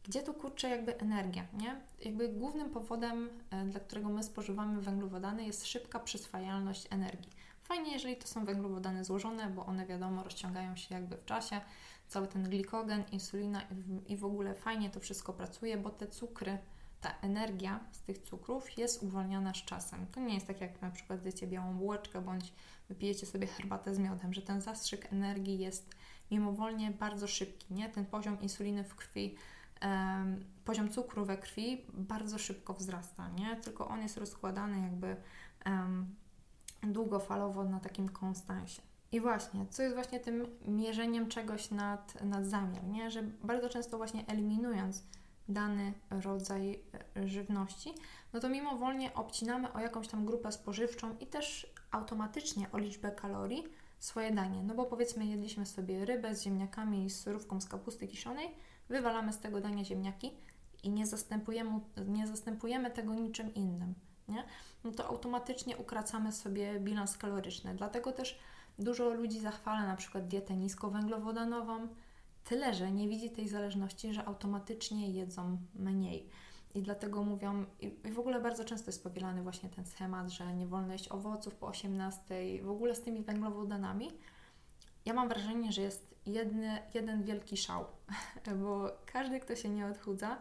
gdzie 0.04 0.22
tu 0.22 0.34
kurczę 0.34 0.68
jakby 0.68 0.98
energia, 0.98 1.46
nie? 1.52 1.80
Jakby 2.04 2.28
głównym 2.28 2.70
powodem, 2.70 3.30
e, 3.50 3.64
dla 3.64 3.80
którego 3.80 4.08
my 4.08 4.22
spożywamy 4.22 4.80
węglowodany 4.80 5.46
jest 5.46 5.66
szybka 5.66 6.00
przyswajalność 6.00 6.86
energii. 6.90 7.30
Fajnie, 7.64 7.92
jeżeli 7.92 8.16
to 8.16 8.26
są 8.26 8.44
węglowodany 8.44 9.04
złożone, 9.04 9.50
bo 9.50 9.66
one 9.66 9.86
wiadomo 9.86 10.22
rozciągają 10.22 10.76
się 10.76 10.94
jakby 10.94 11.16
w 11.16 11.24
czasie, 11.24 11.60
cały 12.08 12.28
ten 12.28 12.42
glikogen, 12.42 13.04
insulina 13.12 13.62
i 14.06 14.16
w 14.16 14.24
ogóle 14.24 14.54
fajnie 14.54 14.90
to 14.90 15.00
wszystko 15.00 15.32
pracuje, 15.32 15.76
bo 15.76 15.90
te 15.90 16.06
cukry, 16.06 16.58
ta 17.00 17.14
energia 17.20 17.80
z 17.92 18.02
tych 18.02 18.18
cukrów 18.18 18.78
jest 18.78 19.02
uwalniana 19.02 19.54
z 19.54 19.64
czasem. 19.64 20.06
To 20.06 20.20
nie 20.20 20.34
jest 20.34 20.46
tak 20.46 20.60
jak 20.60 20.82
na 20.82 20.90
przykład 20.90 21.22
zjecie 21.22 21.46
białą 21.46 21.74
bułeczkę 21.74 22.20
bądź 22.20 22.52
wypijecie 22.88 23.26
sobie 23.26 23.46
herbatę 23.46 23.94
z 23.94 23.98
miodem, 23.98 24.32
że 24.32 24.42
ten 24.42 24.60
zastrzyk 24.60 25.12
energii 25.12 25.58
jest 25.58 25.94
mimowolnie 26.30 26.90
bardzo 26.90 27.26
szybki, 27.26 27.74
nie? 27.74 27.88
Ten 27.88 28.06
poziom 28.06 28.40
insuliny 28.40 28.84
w 28.84 28.94
krwi, 28.94 29.36
um, 29.82 30.44
poziom 30.64 30.90
cukru 30.90 31.24
we 31.24 31.36
krwi 31.36 31.86
bardzo 31.92 32.38
szybko 32.38 32.74
wzrasta, 32.74 33.28
nie? 33.28 33.56
Tylko 33.56 33.88
on 33.88 34.02
jest 34.02 34.16
rozkładany 34.16 34.80
jakby 34.80 35.16
um, 35.66 36.14
długofalowo 36.86 37.64
na 37.64 37.80
takim 37.80 38.08
konstansie. 38.08 38.82
I 39.12 39.20
właśnie, 39.20 39.66
co 39.66 39.82
jest 39.82 39.94
właśnie 39.94 40.20
tym 40.20 40.46
mierzeniem 40.66 41.28
czegoś 41.28 41.70
nad, 41.70 42.24
nad 42.24 42.46
zamiar, 42.46 42.84
nie? 42.84 43.10
Że 43.10 43.22
bardzo 43.22 43.68
często 43.68 43.96
właśnie 43.96 44.26
eliminując 44.26 45.02
dany 45.48 45.92
rodzaj 46.10 46.80
e, 47.16 47.28
żywności, 47.28 47.94
no 48.32 48.40
to 48.40 48.48
mimowolnie 48.48 49.14
obcinamy 49.14 49.72
o 49.72 49.80
jakąś 49.80 50.08
tam 50.08 50.26
grupę 50.26 50.52
spożywczą 50.52 51.16
i 51.20 51.26
też 51.26 51.74
automatycznie 51.90 52.72
o 52.72 52.78
liczbę 52.78 53.10
kalorii 53.10 53.64
swoje 53.98 54.30
danie. 54.30 54.62
No 54.62 54.74
bo 54.74 54.84
powiedzmy 54.84 55.26
jedliśmy 55.26 55.66
sobie 55.66 56.04
rybę 56.04 56.34
z 56.34 56.42
ziemniakami 56.42 57.04
i 57.04 57.10
z 57.10 57.20
surówką 57.20 57.60
z 57.60 57.68
kapusty 57.68 58.08
kiszonej, 58.08 58.48
wywalamy 58.88 59.32
z 59.32 59.38
tego 59.38 59.60
dania 59.60 59.84
ziemniaki 59.84 60.32
i 60.82 60.90
nie 60.90 61.06
zastępujemy, 61.06 61.80
nie 62.06 62.26
zastępujemy 62.26 62.90
tego 62.90 63.14
niczym 63.14 63.54
innym, 63.54 63.94
nie? 64.28 64.44
No 64.84 64.90
to 64.90 65.08
automatycznie 65.08 65.76
ukracamy 65.76 66.32
sobie 66.32 66.80
bilans 66.80 67.16
kaloryczny. 67.16 67.74
Dlatego 67.74 68.12
też 68.12 68.38
dużo 68.78 69.10
ludzi 69.10 69.40
zachwala 69.40 69.86
na 69.86 69.96
przykład 69.96 70.26
dietę 70.26 70.56
niskowęglowodanową, 70.56 71.88
tyle 72.44 72.74
że 72.74 72.92
nie 72.92 73.08
widzi 73.08 73.30
tej 73.30 73.48
zależności, 73.48 74.14
że 74.14 74.24
automatycznie 74.24 75.10
jedzą 75.10 75.58
mniej. 75.74 76.30
I 76.74 76.82
dlatego 76.82 77.22
mówią, 77.22 77.64
i 77.80 78.12
w 78.12 78.18
ogóle 78.18 78.40
bardzo 78.40 78.64
często 78.64 78.88
jest 78.88 79.02
powielany 79.02 79.42
właśnie 79.42 79.68
ten 79.68 79.86
schemat, 79.86 80.28
że 80.28 80.54
nie 80.54 80.66
wolno 80.66 80.92
jeść 80.92 81.08
owoców 81.08 81.54
po 81.54 81.66
18, 81.66 82.24
w 82.62 82.70
ogóle 82.70 82.94
z 82.94 83.02
tymi 83.02 83.22
węglowodanami. 83.22 84.10
Ja 85.04 85.14
mam 85.14 85.28
wrażenie, 85.28 85.72
że 85.72 85.82
jest 85.82 86.14
jedny, 86.26 86.78
jeden 86.94 87.22
wielki 87.22 87.56
szał, 87.56 87.84
bo 88.62 88.90
każdy, 89.06 89.40
kto 89.40 89.56
się 89.56 89.68
nie 89.68 89.86
odchudza, 89.86 90.36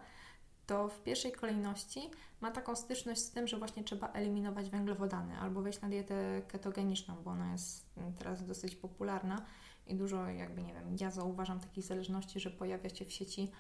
to 0.66 0.88
w 0.88 1.04
pierwszej 1.04 1.32
kolejności 1.32 2.12
ma 2.42 2.52
taką 2.52 2.76
styczność 2.76 3.22
z 3.22 3.32
tym, 3.32 3.48
że 3.48 3.58
właśnie 3.58 3.84
trzeba 3.84 4.12
eliminować 4.12 4.70
węglowodany 4.70 5.40
albo 5.40 5.62
wejść 5.62 5.82
na 5.82 5.90
dietę 5.90 6.42
ketogeniczną, 6.48 7.16
bo 7.24 7.32
ona 7.32 7.52
jest 7.52 7.86
teraz 8.18 8.46
dosyć 8.46 8.76
popularna 8.76 9.46
i 9.88 9.96
dużo 9.96 10.28
jakby, 10.28 10.64
nie 10.64 10.74
wiem, 10.74 10.98
ja 11.00 11.12
zauważam 11.12 11.60
takiej 11.60 11.84
zależności, 11.84 12.40
że 12.40 12.50
pojawia 12.50 12.90
się 12.90 13.06
w 13.06 13.12
sieci 13.12 13.52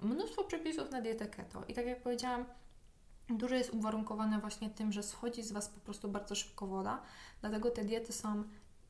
mnóstwo 0.00 0.44
przepisów 0.44 0.90
na 0.90 1.00
dietę 1.00 1.26
keto. 1.26 1.64
I 1.68 1.74
tak 1.74 1.86
jak 1.86 2.02
powiedziałam, 2.02 2.44
dużo 3.28 3.54
jest 3.54 3.70
uwarunkowane 3.70 4.38
właśnie 4.40 4.70
tym, 4.70 4.92
że 4.92 5.02
schodzi 5.02 5.42
z 5.42 5.52
Was 5.52 5.68
po 5.68 5.80
prostu 5.80 6.08
bardzo 6.08 6.34
szybko 6.34 6.66
woda, 6.66 7.02
dlatego 7.40 7.70
te 7.70 7.84
diety 7.84 8.12
są 8.12 8.44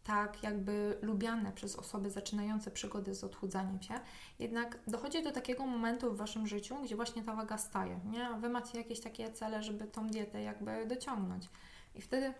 tak 0.05 0.43
jakby 0.43 0.99
lubiane 1.03 1.53
przez 1.53 1.77
osoby 1.77 2.11
zaczynające 2.11 2.71
przygody 2.71 3.15
z 3.15 3.25
odchudzaniem 3.25 3.83
się. 3.83 3.95
Jednak 4.38 4.79
dochodzi 4.87 5.23
do 5.23 5.33
takiego 5.33 5.67
momentu 5.67 6.12
w 6.15 6.17
Waszym 6.17 6.47
życiu, 6.47 6.77
gdzie 6.85 6.97
właśnie 6.97 7.23
ta 7.23 7.35
waga 7.35 7.59
staje, 7.59 8.01
nie? 8.05 8.29
Wy 8.41 8.49
macie 8.49 8.79
jakieś 8.79 9.01
takie 9.01 9.33
cele, 9.33 9.62
żeby 9.62 9.87
tą 9.87 10.09
dietę 10.09 10.43
jakby 10.43 10.87
dociągnąć. 10.87 11.49
I 11.95 12.03
wtedy 12.03 12.35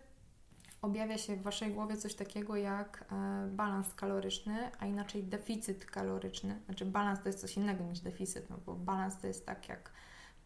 objawia 0.83 1.19
się 1.19 1.37
w 1.37 1.43
Waszej 1.43 1.75
głowie 1.75 1.97
coś 1.97 2.15
takiego 2.15 2.57
jak 2.57 3.05
e, 3.13 3.49
balans 3.51 3.95
kaloryczny, 3.95 4.71
a 4.79 4.87
inaczej 4.87 5.25
deficyt 5.25 5.85
kaloryczny. 5.85 6.61
Znaczy 6.65 6.87
balans 6.87 7.21
to 7.23 7.29
jest 7.29 7.41
coś 7.41 7.57
innego 7.57 7.85
niż 7.85 8.01
deficyt, 8.01 8.51
no 8.51 8.59
bo 8.67 8.75
balans 8.75 9.19
to 9.21 9.27
jest 9.27 9.47
tak 9.47 9.69
jak 9.69 9.93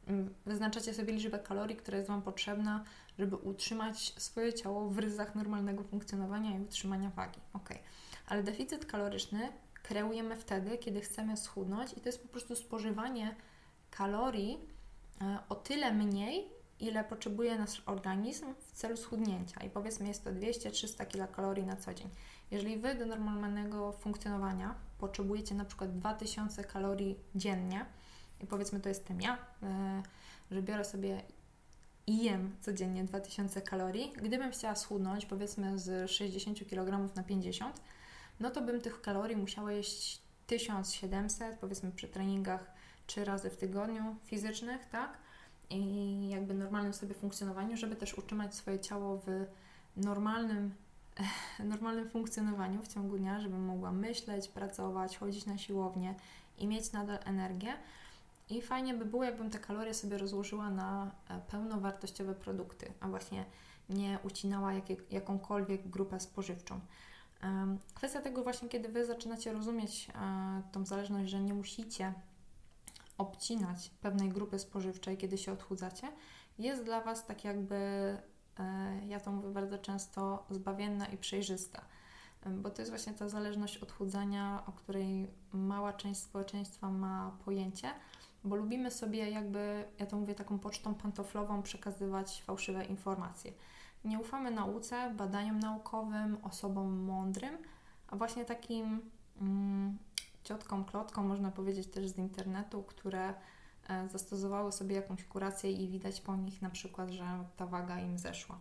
mm, 0.06 0.34
wyznaczacie 0.46 0.94
sobie 0.94 1.12
liczbę 1.12 1.38
kalorii, 1.38 1.76
która 1.76 1.96
jest 1.96 2.08
Wam 2.08 2.22
potrzebna, 2.22 2.84
żeby 3.18 3.36
utrzymać 3.36 4.14
swoje 4.16 4.52
ciało 4.52 4.90
w 4.90 4.98
ryzach 4.98 5.34
normalnego 5.34 5.84
funkcjonowania 5.84 6.58
i 6.58 6.60
utrzymania 6.60 7.10
wagi. 7.10 7.40
Ok, 7.52 7.68
ale 8.26 8.42
deficyt 8.42 8.86
kaloryczny 8.86 9.52
kreujemy 9.82 10.36
wtedy, 10.36 10.78
kiedy 10.78 11.00
chcemy 11.00 11.36
schudnąć 11.36 11.92
i 11.92 12.00
to 12.00 12.08
jest 12.08 12.22
po 12.22 12.28
prostu 12.28 12.56
spożywanie 12.56 13.36
kalorii 13.90 14.58
e, 15.20 15.38
o 15.48 15.54
tyle 15.54 15.92
mniej, 15.92 16.48
ile 16.80 17.04
potrzebuje 17.04 17.58
nasz 17.58 17.82
organizm 17.86 18.54
w 18.58 18.72
celu 18.72 18.96
schudnięcia. 18.96 19.60
I 19.60 19.70
powiedzmy, 19.70 20.08
jest 20.08 20.24
to 20.24 20.30
200-300 20.30 21.06
kilokalorii 21.06 21.66
na 21.66 21.76
co 21.76 21.94
dzień. 21.94 22.08
Jeżeli 22.50 22.76
Wy 22.76 22.94
do 22.94 23.06
normalnego 23.06 23.92
funkcjonowania 23.92 24.74
potrzebujecie 24.98 25.54
na 25.54 25.64
przykład 25.64 25.98
2000 25.98 26.64
kalorii 26.64 27.18
dziennie, 27.34 27.86
i 28.40 28.46
powiedzmy, 28.46 28.80
to 28.80 28.88
jestem 28.88 29.20
ja, 29.20 29.38
e, 29.62 30.02
że 30.50 30.62
biorę 30.62 30.84
sobie 30.84 31.22
i 32.06 32.24
jem 32.24 32.56
codziennie 32.60 33.04
2000 33.04 33.62
kalorii, 33.62 34.12
gdybym 34.16 34.50
chciała 34.50 34.74
schudnąć 34.74 35.26
powiedzmy 35.26 35.78
z 35.78 36.10
60 36.10 36.68
kg 36.68 37.14
na 37.16 37.22
50, 37.22 37.80
no 38.40 38.50
to 38.50 38.60
bym 38.62 38.80
tych 38.80 39.00
kalorii 39.00 39.36
musiała 39.36 39.72
jeść 39.72 40.22
1700, 40.46 41.58
powiedzmy 41.58 41.92
przy 41.92 42.08
treningach 42.08 42.70
3 43.06 43.24
razy 43.24 43.50
w 43.50 43.56
tygodniu 43.56 44.16
fizycznych, 44.24 44.86
tak? 44.86 45.18
i 45.70 46.28
jakby 46.28 46.54
normalnym 46.54 46.92
sobie 46.92 47.14
funkcjonowaniu, 47.14 47.76
żeby 47.76 47.96
też 47.96 48.18
utrzymać 48.18 48.54
swoje 48.54 48.78
ciało 48.78 49.22
w 49.26 49.46
normalnym, 49.96 50.74
normalnym 51.64 52.10
funkcjonowaniu 52.10 52.82
w 52.82 52.88
ciągu 52.88 53.18
dnia, 53.18 53.40
żebym 53.40 53.64
mogła 53.64 53.92
myśleć, 53.92 54.48
pracować, 54.48 55.18
chodzić 55.18 55.46
na 55.46 55.58
siłownię 55.58 56.14
i 56.58 56.66
mieć 56.66 56.92
nadal 56.92 57.18
energię. 57.24 57.74
I 58.48 58.62
fajnie 58.62 58.94
by 58.94 59.04
było, 59.04 59.24
jakbym 59.24 59.50
te 59.50 59.58
kalorie 59.58 59.94
sobie 59.94 60.18
rozłożyła 60.18 60.70
na 60.70 61.10
e, 61.28 61.40
pełnowartościowe 61.50 62.34
produkty, 62.34 62.92
a 63.00 63.08
właśnie 63.08 63.44
nie 63.88 64.18
ucinała 64.22 64.72
jakie, 64.72 64.96
jakąkolwiek 65.10 65.88
grupę 65.88 66.20
spożywczą. 66.20 66.80
Kwestia 67.94 68.20
tego 68.20 68.42
właśnie, 68.42 68.68
kiedy 68.68 68.88
Wy 68.88 69.06
zaczynacie 69.06 69.52
rozumieć 69.52 70.08
e, 70.08 70.62
tą 70.72 70.86
zależność, 70.86 71.30
że 71.30 71.40
nie 71.40 71.54
musicie 71.54 72.12
obcinać 73.18 73.90
pewnej 74.00 74.28
grupy 74.28 74.58
spożywczej, 74.58 75.16
kiedy 75.16 75.38
się 75.38 75.52
odchudzacie, 75.52 76.08
jest 76.58 76.84
dla 76.84 77.00
Was 77.00 77.26
tak 77.26 77.44
jakby, 77.44 77.74
e, 77.74 78.18
ja 79.06 79.20
to 79.20 79.32
mówię 79.32 79.48
bardzo 79.48 79.78
często, 79.78 80.46
zbawienna 80.50 81.06
i 81.06 81.16
przejrzysta. 81.18 81.82
Bo 82.46 82.70
to 82.70 82.82
jest 82.82 82.92
właśnie 82.92 83.12
ta 83.12 83.28
zależność 83.28 83.76
odchudzania, 83.76 84.62
o 84.66 84.72
której 84.72 85.30
mała 85.52 85.92
część 85.92 86.20
społeczeństwa 86.20 86.90
ma 86.90 87.36
pojęcie, 87.44 87.90
bo 88.44 88.56
lubimy 88.56 88.90
sobie 88.90 89.30
jakby, 89.30 89.84
ja 89.98 90.06
to 90.06 90.16
mówię 90.16 90.34
taką 90.34 90.58
pocztą 90.58 90.94
pantoflową, 90.94 91.62
przekazywać 91.62 92.42
fałszywe 92.42 92.84
informacje. 92.84 93.52
Nie 94.04 94.18
ufamy 94.18 94.50
nauce, 94.50 95.14
badaniom 95.14 95.58
naukowym, 95.58 96.36
osobom 96.42 96.98
mądrym, 97.04 97.58
a 98.08 98.16
właśnie 98.16 98.44
takim 98.44 99.00
mm, 99.40 99.98
ciotką, 100.44 100.84
klotką, 100.84 101.24
można 101.24 101.50
powiedzieć 101.50 101.86
też 101.86 102.08
z 102.08 102.18
internetu, 102.18 102.82
które 102.82 103.34
e, 103.88 104.08
zastosowały 104.08 104.72
sobie 104.72 104.96
jakąś 104.96 105.24
kurację 105.24 105.72
i 105.72 105.88
widać 105.88 106.20
po 106.20 106.36
nich 106.36 106.62
na 106.62 106.70
przykład, 106.70 107.10
że 107.10 107.24
ta 107.56 107.66
waga 107.66 108.00
im 108.00 108.18
zeszła. 108.18 108.58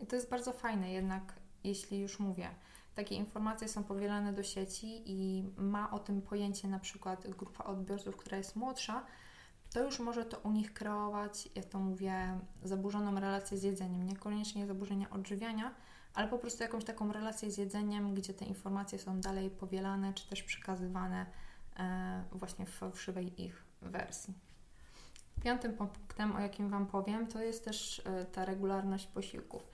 I 0.00 0.06
to 0.06 0.16
jest 0.16 0.30
bardzo 0.30 0.52
fajne, 0.52 0.92
jednak 0.92 1.22
jeśli 1.64 2.00
już 2.00 2.18
mówię, 2.18 2.48
takie 2.94 3.14
informacje 3.14 3.68
są 3.68 3.84
powielane 3.84 4.32
do 4.32 4.42
sieci 4.42 5.02
i 5.06 5.44
ma 5.56 5.90
o 5.90 5.98
tym 5.98 6.22
pojęcie 6.22 6.68
na 6.68 6.78
przykład 6.78 7.28
grupa 7.28 7.64
odbiorców, 7.64 8.16
która 8.16 8.36
jest 8.36 8.56
młodsza, 8.56 9.04
to 9.72 9.84
już 9.84 10.00
może 10.00 10.24
to 10.24 10.38
u 10.38 10.52
nich 10.52 10.72
kreować, 10.72 11.48
ja 11.54 11.62
to 11.62 11.78
mówię, 11.78 12.38
zaburzoną 12.62 13.20
relację 13.20 13.58
z 13.58 13.62
jedzeniem, 13.62 14.06
niekoniecznie 14.06 14.66
zaburzenia 14.66 15.10
odżywiania, 15.10 15.74
ale 16.14 16.28
po 16.28 16.38
prostu 16.38 16.62
jakąś 16.62 16.84
taką 16.84 17.12
relację 17.12 17.50
z 17.50 17.58
jedzeniem, 17.58 18.14
gdzie 18.14 18.34
te 18.34 18.44
informacje 18.44 18.98
są 18.98 19.20
dalej 19.20 19.50
powielane, 19.50 20.14
czy 20.14 20.28
też 20.28 20.42
przekazywane 20.42 21.26
e, 21.76 22.24
właśnie 22.32 22.66
w 22.66 22.70
fałszywej 22.70 23.42
ich 23.42 23.64
wersji. 23.82 24.34
Piątym 25.42 25.72
punktem, 25.72 26.36
o 26.36 26.40
jakim 26.40 26.68
Wam 26.68 26.86
powiem, 26.86 27.26
to 27.26 27.42
jest 27.42 27.64
też 27.64 28.02
e, 28.04 28.24
ta 28.24 28.44
regularność 28.44 29.06
posiłków. 29.06 29.70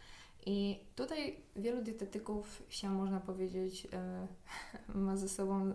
I 0.47 0.81
tutaj 0.97 1.37
wielu 1.57 1.83
dietetyków 1.83 2.63
się, 2.69 2.91
można 2.91 3.21
powiedzieć, 3.21 3.89
e, 3.93 4.27
ma 4.99 5.17
ze 5.17 5.29
sobą 5.29 5.75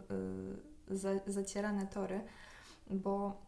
zacierane 1.28 1.88
tory, 1.88 2.22
bo 2.90 3.42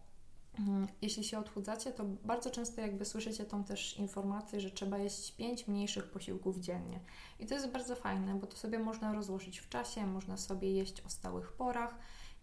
mm, 0.60 0.88
jeśli 1.02 1.24
się 1.24 1.40
odchudzacie, 1.40 1.92
to 1.92 2.04
bardzo 2.06 2.50
często 2.50 2.82
jakby 2.82 3.06
słyszycie 3.06 3.46
tą 3.46 3.64
też 3.64 3.98
informację, 3.98 4.62
że 4.62 4.72
trzeba 4.72 4.98
jeść 4.98 5.32
5 5.32 5.68
mniejszych 5.68 6.06
posiłków 6.12 6.58
dziennie. 6.58 7.00
I 7.40 7.46
to 7.46 7.54
jest 7.54 7.72
bardzo 7.72 7.96
fajne, 7.96 8.36
bo 8.36 8.48
to 8.48 8.58
sobie 8.58 8.80
można 8.80 9.14
rozłożyć 9.14 9.60
w 9.60 9.70
czasie, 9.70 10.08
można 10.08 10.38
sobie 10.38 10.72
jeść 10.72 11.02
o 11.02 11.10
stałych 11.10 11.52
porach 11.52 11.96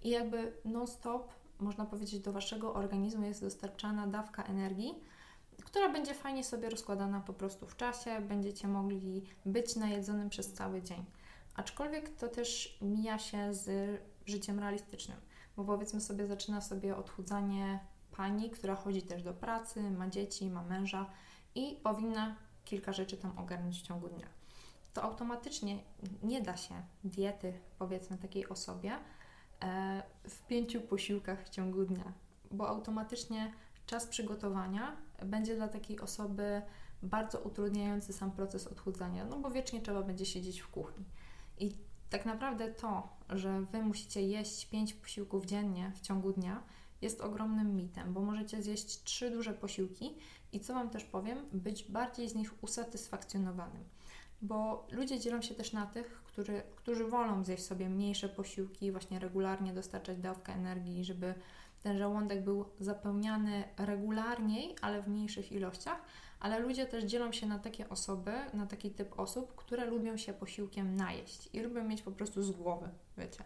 i 0.03 0.11
jakby 0.11 0.53
non-stop, 0.65 1.33
można 1.59 1.85
powiedzieć, 1.85 2.21
do 2.21 2.33
Waszego 2.33 2.75
organizmu 2.75 3.25
jest 3.25 3.41
dostarczana 3.41 4.07
dawka 4.07 4.43
energii, 4.43 4.95
która 5.64 5.88
będzie 5.88 6.14
fajnie 6.14 6.44
sobie 6.44 6.70
rozkładana 6.70 7.20
po 7.20 7.33
prostu 7.33 7.66
w 7.66 7.77
czasie, 7.77 8.20
będziecie 8.20 8.68
mogli 8.68 9.22
być 9.46 9.77
najedzonym 9.77 10.31
przez 10.31 10.53
cały 10.53 10.83
dzień. 10.83 11.05
Aczkolwiek 11.55 12.16
to 12.16 12.29
też 12.29 12.79
mija 12.83 13.18
się 13.18 13.55
z 13.55 14.00
życiem 14.27 14.61
realistycznym, 14.61 15.18
bo 15.57 15.64
powiedzmy 15.64 16.00
sobie, 16.00 16.27
zaczyna 16.27 16.61
sobie 16.61 16.96
odchudzanie 16.96 17.81
pani, 18.16 18.50
która 18.50 18.74
chodzi 18.74 19.03
też 19.03 19.22
do 19.22 19.35
pracy, 19.35 19.90
ma 19.90 20.09
dzieci, 20.09 20.50
ma 20.50 20.62
męża 20.62 21.11
i 21.55 21.81
powinna 21.83 22.37
kilka 22.64 22.92
rzeczy 22.92 23.16
tam 23.16 23.38
ogarnąć 23.38 23.81
w 23.81 23.83
ciągu 23.83 24.09
dnia. 24.09 24.27
To 24.94 25.03
automatycznie 25.03 25.79
nie 26.22 26.40
da 26.40 26.57
się 26.57 26.83
diety, 27.05 27.61
powiedzmy, 27.79 28.18
takiej 28.18 28.48
osobie 28.48 28.92
e, 29.62 30.03
w 30.29 30.46
pięciu 30.46 30.81
posiłkach 30.81 31.44
w 31.44 31.48
ciągu 31.48 31.85
dnia, 31.85 32.12
bo 32.50 32.68
automatycznie 32.68 33.53
czas 33.87 34.07
przygotowania 34.07 34.96
będzie 35.22 35.57
dla 35.57 35.68
takiej 35.68 36.00
osoby 36.00 36.62
bardzo 37.03 37.40
utrudniający 37.40 38.12
sam 38.12 38.31
proces 38.31 38.66
odchudzania, 38.66 39.24
no 39.24 39.38
bo 39.38 39.50
wiecznie 39.50 39.81
trzeba 39.81 40.03
będzie 40.03 40.27
siedzieć 40.27 40.61
w 40.61 40.68
kuchni. 40.68 41.05
I 41.59 41.77
tak 42.11 42.27
naprawdę 42.27 42.72
to, 42.72 43.16
że 43.31 43.61
Wy 43.61 43.83
musicie 43.83 44.22
jeść 44.22 44.66
5 44.66 44.94
posiłków 44.94 45.46
dziennie 45.46 45.92
w 45.94 46.00
ciągu 46.00 46.33
dnia, 46.33 46.62
jest 47.03 47.20
ogromnym 47.20 47.77
mitem, 47.77 48.12
bo 48.12 48.20
możecie 48.20 48.62
zjeść 48.62 49.03
trzy 49.03 49.31
duże 49.31 49.55
posiłki 49.55 50.14
i 50.53 50.61
co 50.61 50.74
Wam 50.74 50.90
też 50.90 51.05
powiem, 51.05 51.38
być 51.53 51.85
bardziej 51.85 52.29
z 52.29 52.35
nich 52.35 52.62
usatysfakcjonowanym. 52.62 53.85
Bo 54.42 54.87
ludzie 54.90 55.20
dzielą 55.20 55.42
się 55.42 55.55
też 55.55 55.72
na 55.72 55.87
tych, 55.87 56.22
którzy, 56.24 56.62
którzy 56.77 57.05
wolą 57.05 57.44
zjeść 57.44 57.64
sobie 57.64 57.88
mniejsze 57.88 58.29
posiłki, 58.29 58.92
właśnie 58.92 59.18
regularnie 59.18 59.72
dostarczać 59.72 60.18
dawkę 60.18 60.53
energii, 60.53 61.05
żeby 61.05 61.35
ten 61.85 61.99
żołądek 61.99 62.44
był 62.44 62.64
zapełniany 62.81 63.64
regularniej, 63.77 64.77
ale 64.83 65.03
w 65.03 65.09
mniejszych 65.09 65.53
ilościach, 65.53 66.03
ale 66.40 66.59
ludzie 66.59 66.87
też 66.87 67.05
dzielą 67.05 67.33
się 67.33 67.47
na 67.47 67.59
takie 67.59 67.88
osoby, 67.88 68.33
na 68.55 68.66
taki 68.66 68.90
typ 68.90 69.18
osób, 69.18 69.55
które 69.55 69.85
lubią 69.85 70.16
się 70.16 70.33
posiłkiem 70.33 70.97
najeść 70.97 71.49
i 71.53 71.61
lubią 71.61 71.85
mieć 71.85 72.03
po 72.03 72.12
prostu 72.12 72.42
z 72.42 72.51
głowy, 72.51 72.88
wiecie. 73.18 73.44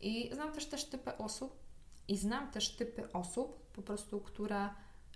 I 0.00 0.30
znam 0.34 0.52
też 0.52 0.66
też 0.66 0.84
typy 0.84 1.16
osób 1.16 1.58
i 2.08 2.16
znam 2.16 2.50
też 2.50 2.76
typy 2.76 3.12
osób 3.12 3.66
po 3.72 3.82
prostu, 3.82 4.20
które 4.20 4.70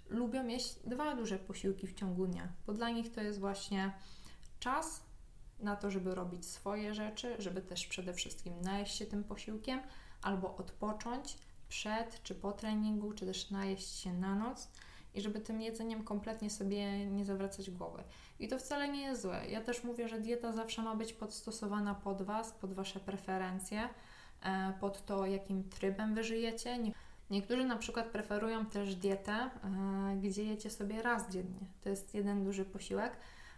lubią 0.09 0.47
jeść 0.47 0.75
dwa 0.87 1.17
duże 1.17 1.39
posiłki 1.39 1.87
w 1.87 1.95
ciągu 1.95 2.27
dnia, 2.27 2.49
bo 2.67 2.73
dla 2.73 2.91
nich 2.91 3.13
to 3.13 3.21
jest 3.21 3.41
właśnie 3.41 3.93
czas 4.61 5.03
na 5.61 5.77
to, 5.77 5.91
żeby 5.91 6.15
robić 6.15 6.47
swoje 6.47 6.95
rzeczy, 6.95 7.37
żeby 7.39 7.63
też 7.63 7.87
przede 7.87 8.15
wszystkim 8.15 8.61
najeść 8.61 8.97
się 8.97 9.07
tym 9.07 9.25
posiłkiem 9.25 9.81
albo 10.23 10.57
odpocząć 10.57 11.39
przed 11.69 12.23
czy 12.23 12.35
po 12.35 12.53
treningu, 12.53 13.13
czy 13.13 13.27
też 13.27 13.51
najeść 13.51 13.99
się 13.99 14.13
na 14.13 14.35
noc 14.35 14.69
i 15.15 15.21
żeby 15.21 15.41
tym 15.41 15.61
jedzeniem 15.61 16.05
kompletnie 16.05 16.51
sobie 16.51 17.11
nie 17.11 17.25
zawracać 17.25 17.71
głowy. 17.71 18.03
I 18.41 18.49
to 18.49 18.59
wcale 18.59 18.89
nie 18.89 19.03
jest 19.03 19.23
złe. 19.23 19.47
Ja 19.49 19.61
też 19.61 19.85
mówię, 19.85 20.09
że 20.09 20.21
dieta 20.21 20.53
zawsze 20.53 20.83
ma 20.83 20.97
być 20.97 21.13
podstosowana 21.13 21.95
pod 21.95 22.23
Was, 22.23 22.53
pod 22.53 22.73
Wasze 22.73 23.01
preferencje, 23.01 23.89
e, 24.43 24.73
pod 24.81 25.07
to, 25.07 25.27
jakim 25.27 25.65
trybem 25.69 26.15
Wy 26.15 26.25
żyjecie. 26.25 26.79
Niektórzy 27.31 27.65
na 27.65 27.77
przykład 27.77 28.07
preferują 28.07 28.67
też 28.67 28.95
dietę, 28.95 29.33
e, 29.33 29.51
gdzie 30.23 30.45
jecie 30.45 30.71
sobie 30.71 31.03
raz 31.03 31.31
dziennie. 31.31 31.67
To 31.83 31.89
jest 31.89 32.15
jeden 32.15 32.45
duży 32.45 32.65
posiłek. 32.65 33.17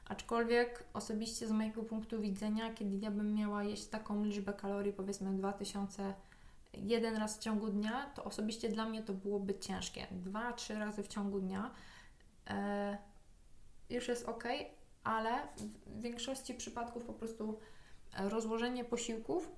Aczkolwiek 0.08 0.84
osobiście 0.94 1.48
z 1.48 1.50
mojego 1.50 1.82
punktu 1.82 2.20
widzenia, 2.20 2.74
kiedy 2.74 2.96
ja 2.96 3.10
bym 3.10 3.34
miała 3.34 3.64
jeść 3.64 3.86
taką 3.86 4.24
liczbę 4.24 4.52
kalorii, 4.52 4.92
powiedzmy 4.92 5.32
2000 5.32 6.14
jeden 6.76 7.16
raz 7.16 7.36
w 7.36 7.40
ciągu 7.40 7.68
dnia, 7.68 8.10
to 8.14 8.24
osobiście 8.24 8.68
dla 8.68 8.88
mnie 8.88 9.02
to 9.02 9.14
byłoby 9.14 9.58
ciężkie. 9.58 10.06
Dwa, 10.10 10.52
trzy 10.52 10.74
razy 10.74 11.02
w 11.02 11.08
ciągu 11.08 11.40
dnia 11.40 11.70
e, 12.50 12.98
już 13.90 14.08
jest 14.08 14.28
ok, 14.28 14.44
ale 15.04 15.30
w 15.86 16.00
większości 16.00 16.54
przypadków 16.54 17.04
po 17.04 17.12
prostu 17.12 17.58
rozłożenie 18.18 18.84
posiłków 18.84 19.50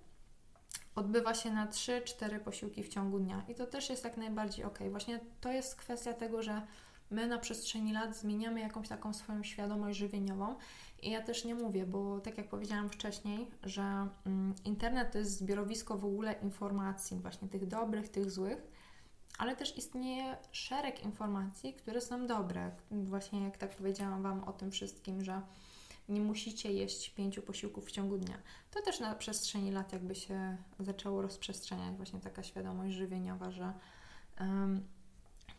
odbywa 0.94 1.35
się 1.35 1.50
na 1.50 1.66
3-4 1.66 2.40
posiłki 2.40 2.83
w 2.83 2.88
ciągu 2.88 3.18
dnia 3.18 3.44
i 3.48 3.54
to 3.54 3.66
też 3.66 3.90
jest 3.90 4.04
jak 4.04 4.16
najbardziej 4.16 4.64
ok. 4.64 4.78
Właśnie 4.90 5.20
to 5.40 5.52
jest 5.52 5.76
kwestia 5.76 6.12
tego, 6.12 6.42
że 6.42 6.62
my 7.11 7.27
na 7.27 7.38
przestrzeni 7.38 7.92
lat 7.92 8.16
zmieniamy 8.16 8.61
jakąś 8.61 8.88
taką 8.88 9.12
swoją 9.12 9.42
świadomość 9.42 9.99
żywieniową 9.99 10.55
i 11.03 11.11
ja 11.11 11.23
też 11.23 11.44
nie 11.44 11.55
mówię, 11.55 11.87
bo 11.87 12.21
tak 12.21 12.38
jak 12.38 12.49
powiedziałam 12.49 12.90
wcześniej, 12.90 13.51
że 13.62 14.09
mm, 14.27 14.55
internet 14.64 15.12
to 15.12 15.18
jest 15.18 15.38
zbiorowisko 15.38 15.99
w 15.99 16.05
ogóle 16.05 16.33
informacji, 16.33 17.16
właśnie 17.16 17.49
tych 17.49 17.66
dobrych, 17.66 18.09
tych 18.09 18.31
złych, 18.31 18.62
ale 19.38 19.57
też 19.57 19.79
istnieje 19.79 20.37
szereg 20.53 21.05
informacji, 21.05 21.75
które 21.75 22.01
są 22.01 22.27
dobre. 22.27 22.71
Właśnie 22.90 23.44
jak 23.44 23.57
tak 23.57 23.77
powiedziałam 23.77 24.23
Wam 24.23 24.44
o 24.44 24.53
tym 24.53 24.71
wszystkim, 24.71 25.25
że 25.25 25.42
nie 26.09 26.21
musicie 26.21 26.73
jeść 26.73 27.11
pięciu 27.11 27.42
posiłków 27.42 27.87
w 27.87 27.90
ciągu 27.90 28.18
dnia. 28.18 28.38
To 28.71 28.83
też 28.83 29.01
na 29.01 29.14
przestrzeni 29.14 29.71
lat 29.71 29.92
jakby 29.92 30.14
się 30.14 30.57
zaczęło 30.81 31.23
rozprzestrzeniać 31.23 31.97
właśnie 31.97 32.21
taka 32.21 32.42
świadomość 32.42 32.94
żywieniowa, 32.94 33.51
że 33.51 33.73
um, 34.40 34.87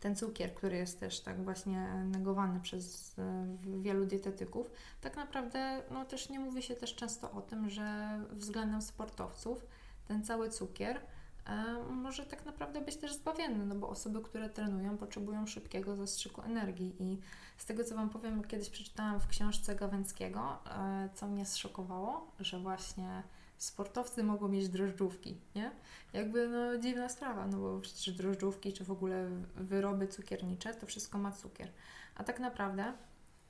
ten 0.00 0.16
cukier, 0.16 0.54
który 0.54 0.76
jest 0.76 1.00
też 1.00 1.20
tak 1.20 1.44
właśnie 1.44 2.04
negowany 2.04 2.60
przez 2.60 3.18
e, 3.18 3.46
wielu 3.80 4.06
dietetyków, 4.06 4.70
tak 5.00 5.16
naprawdę 5.16 5.82
no, 5.90 6.04
też 6.04 6.28
nie 6.28 6.40
mówi 6.40 6.62
się 6.62 6.74
też 6.74 6.94
często 6.94 7.32
o 7.32 7.42
tym, 7.42 7.70
że 7.70 8.18
względem 8.30 8.82
sportowców 8.82 9.66
ten 10.08 10.24
cały 10.24 10.50
cukier 10.50 11.00
e, 11.46 11.82
może 11.90 12.26
tak 12.26 12.46
naprawdę 12.46 12.80
być 12.80 12.96
też 12.96 13.14
zbawienny, 13.14 13.66
no 13.66 13.74
bo 13.74 13.88
osoby, 13.88 14.20
które 14.20 14.50
trenują, 14.50 14.96
potrzebują 14.96 15.46
szybkiego 15.46 15.96
zastrzyku 15.96 16.42
energii 16.42 16.94
i 16.98 17.18
z 17.56 17.66
tego, 17.66 17.84
co 17.84 17.94
Wam 17.94 18.10
powiem, 18.10 18.44
kiedyś 18.44 18.70
przeczytałam 18.70 19.20
w 19.20 19.26
książce 19.26 19.74
Gawęckiego, 19.74 20.58
e, 20.66 21.08
co 21.14 21.26
mnie 21.26 21.46
zszokowało, 21.46 22.32
że 22.40 22.58
właśnie 22.58 23.22
sportowcy 23.60 24.24
mogą 24.24 24.48
mieć 24.48 24.68
drożdżówki, 24.68 25.36
nie? 25.54 25.70
Jakby 26.12 26.48
no 26.48 26.78
dziwna 26.78 27.08
sprawa, 27.08 27.46
no 27.46 27.58
bo 27.58 27.80
przecież 27.80 28.14
drożdżówki 28.14 28.72
czy 28.72 28.84
w 28.84 28.90
ogóle 28.90 29.28
wyroby 29.54 30.08
cukiernicze 30.08 30.74
to 30.74 30.86
wszystko 30.86 31.18
ma 31.18 31.32
cukier. 31.32 31.68
A 32.14 32.24
tak 32.24 32.40
naprawdę, 32.40 32.92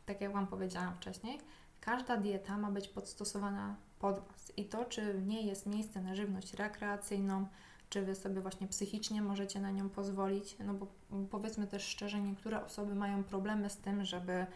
tak 0.07 0.21
jak 0.21 0.33
Wam 0.33 0.47
powiedziałam 0.47 0.95
wcześniej, 0.95 1.41
każda 1.81 2.17
dieta 2.17 2.59
ma 2.59 2.71
być 2.71 2.89
podstosowana 2.89 3.77
pod 3.99 4.21
Was. 4.29 4.53
I 4.57 4.65
to, 4.65 4.85
czy 4.85 5.15
w 5.15 5.27
niej 5.27 5.47
jest 5.47 5.67
miejsce 5.67 6.01
na 6.01 6.15
żywność 6.15 6.55
rekreacyjną, 6.55 7.47
czy 7.91 8.03
Wy 8.03 8.15
sobie 8.15 8.41
właśnie 8.41 8.69
psychicznie 8.69 9.23
możecie 9.23 9.61
na 9.61 9.71
nią 9.71 9.89
pozwolić, 9.89 10.57
no 10.65 10.75
bo 10.75 10.87
powiedzmy 11.31 11.67
też 11.67 11.85
szczerze, 11.85 12.21
niektóre 12.21 12.65
osoby 12.65 12.95
mają 12.95 13.25
problemy 13.25 13.71
z 13.71 13.77
tym, 13.77 14.05
żeby 14.05 14.47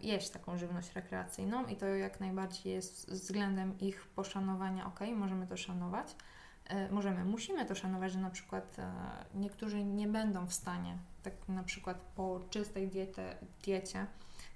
jeść 0.00 0.30
taką 0.30 0.58
żywność 0.58 0.92
rekreacyjną 0.92 1.66
i 1.66 1.76
to 1.76 1.86
jak 1.86 2.20
najbardziej 2.20 2.72
jest 2.72 3.10
względem 3.10 3.78
ich 3.78 4.06
poszanowania 4.06 4.86
ok, 4.86 5.00
możemy 5.16 5.46
to 5.46 5.56
szanować. 5.56 6.16
E, 6.66 6.92
możemy, 6.92 7.24
musimy 7.24 7.66
to 7.66 7.74
szanować, 7.74 8.12
że 8.12 8.18
na 8.18 8.30
przykład 8.30 8.78
e, 8.78 8.92
niektórzy 9.34 9.84
nie 9.84 10.08
będą 10.08 10.46
w 10.46 10.52
stanie, 10.52 10.98
tak 11.22 11.34
na 11.48 11.62
przykład 11.62 11.96
po 12.16 12.40
czystej 12.50 12.88
diecie, 12.88 13.36
diecie 13.64 14.06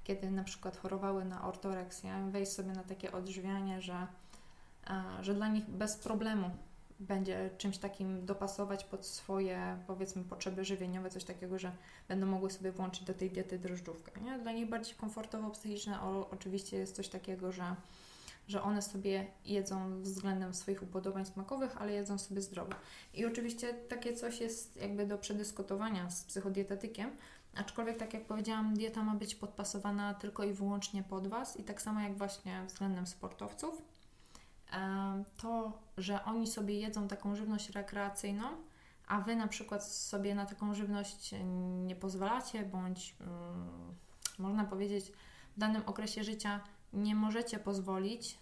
kiedy 0.06 0.30
na 0.30 0.44
przykład 0.44 0.76
chorowały 0.76 1.24
na 1.24 1.44
ortoreksję, 1.44 2.28
wejść 2.30 2.52
sobie 2.52 2.72
na 2.72 2.82
takie 2.82 3.12
odżywianie, 3.12 3.80
że, 3.80 4.06
że 5.20 5.34
dla 5.34 5.48
nich 5.48 5.70
bez 5.70 5.96
problemu 5.96 6.50
będzie 7.00 7.50
czymś 7.58 7.78
takim 7.78 8.26
dopasować 8.26 8.84
pod 8.84 9.06
swoje, 9.06 9.78
powiedzmy, 9.86 10.24
potrzeby 10.24 10.64
żywieniowe, 10.64 11.10
coś 11.10 11.24
takiego, 11.24 11.58
że 11.58 11.72
będą 12.08 12.26
mogły 12.26 12.50
sobie 12.50 12.72
włączyć 12.72 13.04
do 13.04 13.14
tej 13.14 13.30
diety 13.30 13.58
drożdżówkę. 13.58 14.20
Nie? 14.20 14.38
Dla 14.38 14.52
nich 14.52 14.68
bardziej 14.68 14.94
komfortowo 14.94 15.50
psychiczne 15.50 16.00
o, 16.02 16.30
oczywiście 16.30 16.76
jest 16.76 16.96
coś 16.96 17.08
takiego, 17.08 17.52
że, 17.52 17.74
że 18.48 18.62
one 18.62 18.82
sobie 18.82 19.26
jedzą 19.44 20.02
względem 20.02 20.54
swoich 20.54 20.82
upodobań 20.82 21.26
smakowych, 21.26 21.76
ale 21.80 21.92
jedzą 21.92 22.18
sobie 22.18 22.42
zdrowo. 22.42 22.72
I 23.14 23.26
oczywiście 23.26 23.74
takie 23.74 24.14
coś 24.14 24.40
jest 24.40 24.76
jakby 24.76 25.06
do 25.06 25.18
przedyskutowania 25.18 26.10
z 26.10 26.24
psychodietetykiem, 26.24 27.10
aczkolwiek 27.56 27.96
tak 27.96 28.14
jak 28.14 28.24
powiedziałam, 28.24 28.74
dieta 28.74 29.02
ma 29.02 29.14
być 29.14 29.34
podpasowana 29.34 30.14
tylko 30.14 30.44
i 30.44 30.52
wyłącznie 30.52 31.02
pod 31.02 31.28
Was 31.28 31.56
i 31.56 31.64
tak 31.64 31.82
samo 31.82 32.00
jak 32.00 32.18
właśnie 32.18 32.64
względem 32.66 33.06
sportowców, 33.06 33.82
to, 35.36 35.72
że 35.96 36.24
oni 36.24 36.46
sobie 36.46 36.80
jedzą 36.80 37.08
taką 37.08 37.36
żywność 37.36 37.70
rekreacyjną, 37.70 38.44
a 39.06 39.20
Wy 39.20 39.36
na 39.36 39.48
przykład 39.48 39.84
sobie 39.84 40.34
na 40.34 40.46
taką 40.46 40.74
żywność 40.74 41.34
nie 41.86 41.96
pozwalacie, 41.96 42.62
bądź 42.62 43.16
mm, 43.20 43.94
można 44.38 44.64
powiedzieć 44.64 45.12
w 45.56 45.58
danym 45.58 45.82
okresie 45.86 46.24
życia 46.24 46.60
nie 46.92 47.14
możecie 47.14 47.58
pozwolić, 47.58 48.38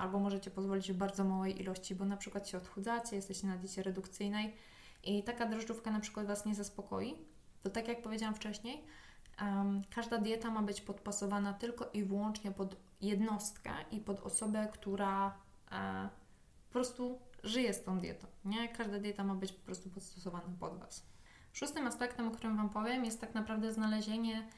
albo 0.00 0.18
możecie 0.18 0.50
pozwolić 0.50 0.92
w 0.92 0.96
bardzo 0.96 1.24
małej 1.24 1.60
ilości, 1.60 1.94
bo 1.94 2.04
na 2.04 2.16
przykład 2.16 2.48
się 2.48 2.58
odchudzacie, 2.58 3.16
jesteście 3.16 3.46
na 3.46 3.56
diecie 3.56 3.82
redukcyjnej 3.82 4.54
i 5.04 5.22
taka 5.22 5.46
drożdżówka 5.46 5.90
na 5.90 6.00
przykład 6.00 6.26
Was 6.26 6.46
nie 6.46 6.54
zaspokoi, 6.54 7.14
to 7.62 7.70
tak 7.70 7.88
jak 7.88 8.02
powiedziałam 8.02 8.34
wcześniej, 8.34 8.84
um, 9.40 9.82
każda 9.94 10.18
dieta 10.18 10.50
ma 10.50 10.62
być 10.62 10.80
podpasowana 10.80 11.52
tylko 11.52 11.90
i 11.92 12.04
wyłącznie 12.04 12.50
pod 12.50 12.76
jednostkę 13.00 13.70
i 13.90 14.00
pod 14.00 14.20
osobę, 14.20 14.68
która 14.72 15.34
e, 15.74 16.08
po 16.66 16.72
prostu 16.72 17.18
żyje 17.42 17.74
z 17.74 17.84
tą 17.84 17.98
dietą. 17.98 18.26
Nie? 18.44 18.68
Każda 18.68 18.98
dieta 18.98 19.24
ma 19.24 19.34
być 19.34 19.52
po 19.52 19.64
prostu 19.66 19.90
podstosowana 19.90 20.48
pod 20.60 20.78
Was. 20.78 21.06
Szóstym 21.52 21.86
aspektem, 21.86 22.28
o 22.28 22.30
którym 22.30 22.56
Wam 22.56 22.70
powiem, 22.70 23.04
jest 23.04 23.20
tak 23.20 23.34
naprawdę 23.34 23.72
znalezienie 23.72 24.48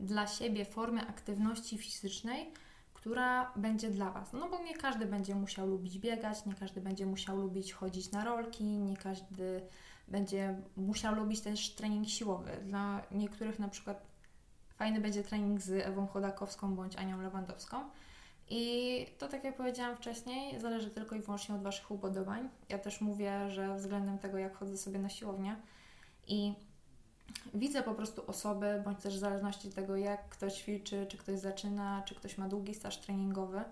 dla 0.00 0.26
siebie 0.26 0.64
formy 0.64 1.08
aktywności 1.08 1.78
fizycznej, 1.78 2.52
która 2.94 3.52
będzie 3.56 3.90
dla 3.90 4.10
Was. 4.10 4.32
No 4.32 4.48
bo 4.48 4.62
nie 4.62 4.74
każdy 4.74 5.06
będzie 5.06 5.34
musiał 5.34 5.66
lubić 5.66 5.98
biegać, 5.98 6.46
nie 6.46 6.54
każdy 6.54 6.80
będzie 6.80 7.06
musiał 7.06 7.36
lubić 7.36 7.72
chodzić 7.72 8.10
na 8.10 8.24
rolki, 8.24 8.64
nie 8.64 8.96
każdy 8.96 9.62
będzie 10.08 10.60
musiał 10.76 11.14
lubić 11.14 11.40
też 11.40 11.74
trening 11.74 12.08
siłowy. 12.08 12.50
Dla 12.64 13.02
niektórych 13.10 13.58
na 13.58 13.68
przykład 13.68 14.06
fajny 14.74 15.00
będzie 15.00 15.22
trening 15.22 15.60
z 15.60 15.70
Ewą 15.70 16.06
Chodakowską 16.06 16.74
bądź 16.74 16.96
Anią 16.96 17.22
Lewandowską. 17.22 17.90
I 18.50 19.06
to, 19.18 19.28
tak 19.28 19.44
jak 19.44 19.56
powiedziałam 19.56 19.96
wcześniej, 19.96 20.60
zależy 20.60 20.90
tylko 20.90 21.14
i 21.16 21.20
wyłącznie 21.20 21.54
od 21.54 21.62
Waszych 21.62 21.90
upodobań. 21.90 22.48
Ja 22.68 22.78
też 22.78 23.00
mówię, 23.00 23.50
że 23.50 23.76
względem 23.76 24.18
tego, 24.18 24.38
jak 24.38 24.56
chodzę 24.56 24.76
sobie 24.76 24.98
na 24.98 25.08
siłownię 25.08 25.56
i 26.26 26.54
widzę 27.54 27.82
po 27.82 27.94
prostu 27.94 28.26
osoby, 28.26 28.82
bądź 28.84 29.00
też 29.00 29.16
w 29.16 29.18
zależności 29.18 29.68
od 29.68 29.74
tego, 29.74 29.96
jak 29.96 30.28
ktoś 30.28 30.54
ćwiczy, 30.54 31.06
czy 31.06 31.18
ktoś 31.18 31.38
zaczyna, 31.38 32.02
czy 32.06 32.14
ktoś 32.14 32.38
ma 32.38 32.48
długi 32.48 32.74
staż 32.74 32.98
treningowy. 32.98 33.64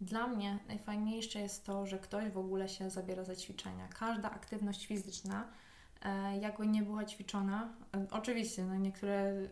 Dla 0.00 0.26
mnie 0.26 0.58
najfajniejsze 0.68 1.40
jest 1.40 1.66
to, 1.66 1.86
że 1.86 1.98
ktoś 1.98 2.30
w 2.30 2.38
ogóle 2.38 2.68
się 2.68 2.90
zabiera 2.90 3.24
za 3.24 3.36
ćwiczenia. 3.36 3.88
Każda 3.88 4.30
aktywność 4.30 4.86
fizyczna, 4.86 5.48
e, 6.02 6.38
jakby 6.38 6.66
nie 6.66 6.82
była 6.82 7.04
ćwiczona, 7.04 7.74
e, 7.96 8.06
oczywiście, 8.10 8.64
no 8.64 8.76
niektóre, 8.76 9.14
e, 9.14 9.46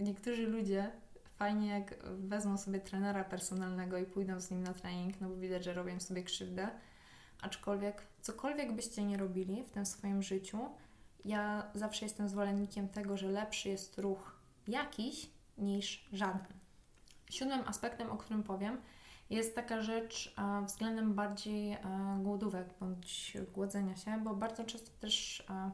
niektórzy 0.00 0.46
ludzie 0.46 0.90
fajnie 1.38 1.68
jak 1.68 1.94
wezmą 2.18 2.58
sobie 2.58 2.80
trenera 2.80 3.24
personalnego 3.24 3.98
i 3.98 4.04
pójdą 4.04 4.40
z 4.40 4.50
nim 4.50 4.62
na 4.62 4.74
trening, 4.74 5.20
no 5.20 5.28
bo 5.28 5.36
widać, 5.36 5.64
że 5.64 5.74
robią 5.74 6.00
sobie 6.00 6.22
krzywdę. 6.22 6.68
Aczkolwiek 7.42 8.06
cokolwiek 8.20 8.72
byście 8.72 9.04
nie 9.04 9.16
robili 9.16 9.64
w 9.64 9.70
tym 9.70 9.86
swoim 9.86 10.22
życiu, 10.22 10.58
ja 11.24 11.70
zawsze 11.74 12.04
jestem 12.04 12.28
zwolennikiem 12.28 12.88
tego, 12.88 13.16
że 13.16 13.28
lepszy 13.28 13.68
jest 13.68 13.98
ruch 13.98 14.40
jakiś 14.68 15.30
niż 15.58 16.08
żaden. 16.12 16.46
Siódmym 17.30 17.60
aspektem, 17.66 18.10
o 18.10 18.16
którym 18.16 18.42
powiem, 18.42 18.80
jest 19.30 19.54
taka 19.54 19.82
rzecz 19.82 20.34
e, 20.38 20.64
względem 20.66 21.14
bardziej 21.14 21.72
e, 21.72 21.78
głodówek 22.22 22.66
bądź 22.80 23.36
głodzenia 23.54 23.96
się, 23.96 24.20
bo 24.24 24.34
bardzo 24.34 24.64
często 24.64 24.90
też 25.00 25.44
e, 25.50 25.70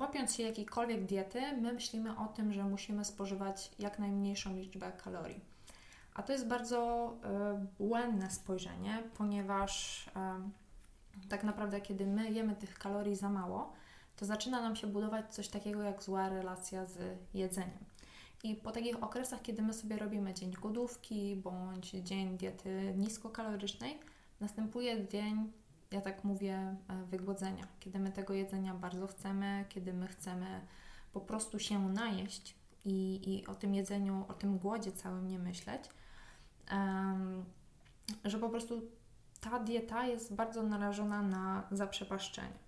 łapiąc 0.00 0.34
się 0.34 0.42
jakiejkolwiek 0.42 1.04
diety, 1.04 1.40
my 1.56 1.72
myślimy 1.72 2.18
o 2.18 2.26
tym, 2.26 2.52
że 2.52 2.64
musimy 2.64 3.04
spożywać 3.04 3.70
jak 3.78 3.98
najmniejszą 3.98 4.56
liczbę 4.56 4.92
kalorii. 4.92 5.40
A 6.14 6.22
to 6.22 6.32
jest 6.32 6.46
bardzo 6.48 7.12
e, 7.24 7.66
błędne 7.78 8.30
spojrzenie, 8.30 9.02
ponieważ 9.18 10.06
e, 10.16 10.50
tak 11.28 11.44
naprawdę, 11.44 11.80
kiedy 11.80 12.06
my 12.06 12.30
jemy 12.30 12.56
tych 12.56 12.78
kalorii 12.78 13.16
za 13.16 13.28
mało, 13.28 13.72
to 14.16 14.26
zaczyna 14.26 14.60
nam 14.60 14.76
się 14.76 14.86
budować 14.86 15.34
coś 15.34 15.48
takiego 15.48 15.82
jak 15.82 16.02
zła 16.02 16.28
relacja 16.28 16.86
z 16.86 16.98
jedzeniem. 17.34 17.84
I 18.42 18.54
po 18.54 18.70
takich 18.70 19.02
okresach, 19.02 19.42
kiedy 19.42 19.62
my 19.62 19.74
sobie 19.74 19.96
robimy 19.96 20.34
dzień 20.34 20.52
głodówki 20.52 21.36
bądź 21.36 21.90
dzień 21.90 22.38
diety 22.38 22.94
niskokalorycznej, 22.96 23.98
następuje 24.40 25.08
dzień, 25.08 25.52
ja 25.92 26.00
tak 26.00 26.24
mówię, 26.24 26.54
e, 26.88 27.04
wygłodzenia, 27.04 27.66
kiedy 27.80 27.98
my 27.98 28.12
tego 28.12 28.34
jedzenia 28.34 28.74
bardzo 28.74 29.06
chcemy, 29.06 29.64
kiedy 29.68 29.92
my 29.92 30.08
chcemy 30.08 30.60
po 31.12 31.20
prostu 31.20 31.58
się 31.58 31.88
najeść 31.88 32.54
i, 32.84 33.20
i 33.34 33.46
o 33.46 33.54
tym 33.54 33.74
jedzeniu, 33.74 34.24
o 34.28 34.34
tym 34.34 34.58
głodzie 34.58 34.92
całym 34.92 35.28
nie 35.28 35.38
myśleć, 35.38 35.82
um, 36.72 37.44
że 38.24 38.38
po 38.38 38.48
prostu 38.48 38.82
ta 39.40 39.58
dieta 39.58 40.06
jest 40.06 40.34
bardzo 40.34 40.62
narażona 40.62 41.22
na 41.22 41.68
zaprzepaszczenie. 41.70 42.58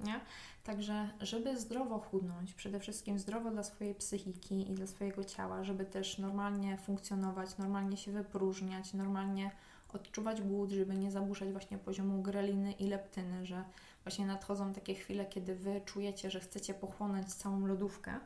Nie? 0.00 0.20
Także, 0.64 1.10
żeby 1.20 1.60
zdrowo 1.60 1.98
chudnąć, 1.98 2.54
przede 2.54 2.80
wszystkim 2.80 3.18
zdrowo 3.18 3.50
dla 3.50 3.62
swojej 3.62 3.94
psychiki 3.94 4.70
i 4.70 4.74
dla 4.74 4.86
swojego 4.86 5.24
ciała, 5.24 5.64
żeby 5.64 5.84
też 5.84 6.18
normalnie 6.18 6.78
funkcjonować, 6.78 7.58
normalnie 7.58 7.96
się 7.96 8.12
wypróżniać, 8.12 8.94
normalnie 8.94 9.50
odczuwać 9.94 10.42
głód, 10.42 10.70
żeby 10.70 10.94
nie 10.94 11.10
zaburzać 11.10 11.52
właśnie 11.52 11.78
poziomu 11.78 12.22
greliny 12.22 12.72
i 12.72 12.88
leptyny, 12.88 13.46
że 13.46 13.64
właśnie 14.04 14.26
nadchodzą 14.26 14.72
takie 14.72 14.94
chwile, 14.94 15.26
kiedy 15.26 15.54
Wy 15.54 15.80
czujecie, 15.84 16.30
że 16.30 16.40
chcecie 16.40 16.74
pochłonąć 16.74 17.34
całą 17.34 17.66
lodówkę, 17.66 18.20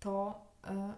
to 0.00 0.40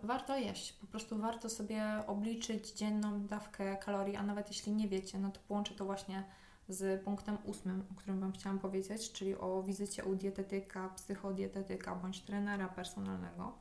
y, 0.03 0.07
warto 0.07 0.37
jeść. 0.37 0.73
Po 0.73 0.87
prostu 0.87 1.19
warto 1.19 1.49
sobie 1.49 1.85
obliczyć 2.07 2.73
dzienną 2.73 3.27
dawkę 3.27 3.77
kalorii, 3.77 4.17
a 4.17 4.23
nawet 4.23 4.49
jeśli 4.49 4.73
nie 4.73 4.89
wiecie, 4.89 5.19
no 5.19 5.31
to 5.31 5.41
połączę 5.49 5.75
to 5.75 5.85
właśnie 5.85 6.25
z 6.69 7.03
punktem 7.05 7.39
ósmym, 7.45 7.85
o 7.93 7.95
którym 7.95 8.21
Wam 8.21 8.33
chciałam 8.33 8.59
powiedzieć, 8.59 9.13
czyli 9.13 9.35
o 9.39 9.63
wizycie 9.63 10.05
u 10.05 10.15
dietetyka, 10.15 10.89
psychodietetyka 10.89 11.97
bądź 11.97 12.21
trenera 12.21 12.69
personalnego, 12.69 13.53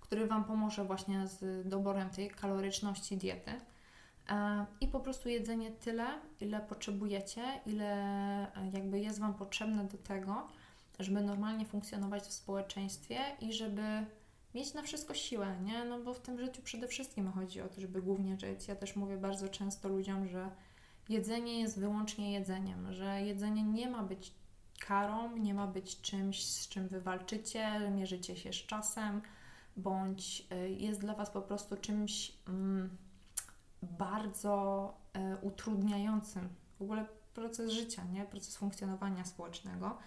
który 0.00 0.26
Wam 0.26 0.44
pomoże 0.44 0.84
właśnie 0.84 1.26
z 1.26 1.68
doborem 1.68 2.10
tej 2.10 2.30
kaloryczności 2.30 3.16
diety. 3.16 3.50
E, 4.30 4.66
I 4.80 4.88
po 4.88 5.00
prostu 5.00 5.28
jedzenie 5.28 5.70
tyle, 5.70 6.06
ile 6.40 6.60
potrzebujecie, 6.60 7.42
ile 7.66 7.92
e, 8.56 8.70
jakby 8.72 9.00
jest 9.00 9.20
Wam 9.20 9.34
potrzebne 9.34 9.84
do 9.84 9.98
tego, 9.98 10.48
żeby 10.98 11.20
normalnie 11.20 11.66
funkcjonować 11.66 12.22
w 12.22 12.32
społeczeństwie 12.32 13.18
i 13.40 13.52
żeby 13.52 14.06
mieć 14.54 14.74
na 14.74 14.82
wszystko 14.82 15.14
siłę, 15.14 15.56
nie? 15.62 15.84
No 15.84 16.00
bo 16.00 16.14
w 16.14 16.20
tym 16.20 16.38
życiu 16.38 16.62
przede 16.62 16.88
wszystkim 16.88 17.32
chodzi 17.32 17.60
o 17.60 17.68
to, 17.68 17.80
żeby 17.80 18.02
głównie 18.02 18.38
żyć. 18.38 18.68
Ja 18.68 18.76
też 18.76 18.96
mówię 18.96 19.16
bardzo 19.16 19.48
często 19.48 19.88
ludziom, 19.88 20.28
że 20.28 20.50
jedzenie 21.08 21.60
jest 21.60 21.80
wyłącznie 21.80 22.32
jedzeniem, 22.32 22.92
że 22.92 23.22
jedzenie 23.22 23.62
nie 23.62 23.90
ma 23.90 24.02
być 24.02 24.32
karą, 24.80 25.36
nie 25.36 25.54
ma 25.54 25.66
być 25.66 26.00
czymś, 26.00 26.46
z 26.46 26.68
czym 26.68 26.88
wy 26.88 27.00
walczycie, 27.00 27.90
mierzycie 27.90 28.36
się 28.36 28.52
z 28.52 28.56
czasem, 28.56 29.22
bądź 29.76 30.46
y, 30.52 30.70
jest 30.70 31.00
dla 31.00 31.14
Was 31.14 31.30
po 31.30 31.42
prostu 31.42 31.76
czymś 31.76 32.32
mm, 32.48 32.96
bardzo 33.82 34.94
y, 35.16 35.36
utrudniającym 35.46 36.48
w 36.78 36.82
ogóle 36.82 37.06
proces 37.34 37.72
życia, 37.72 38.04
nie? 38.04 38.24
proces 38.24 38.56
funkcjonowania 38.56 39.24
społecznego. 39.24 39.98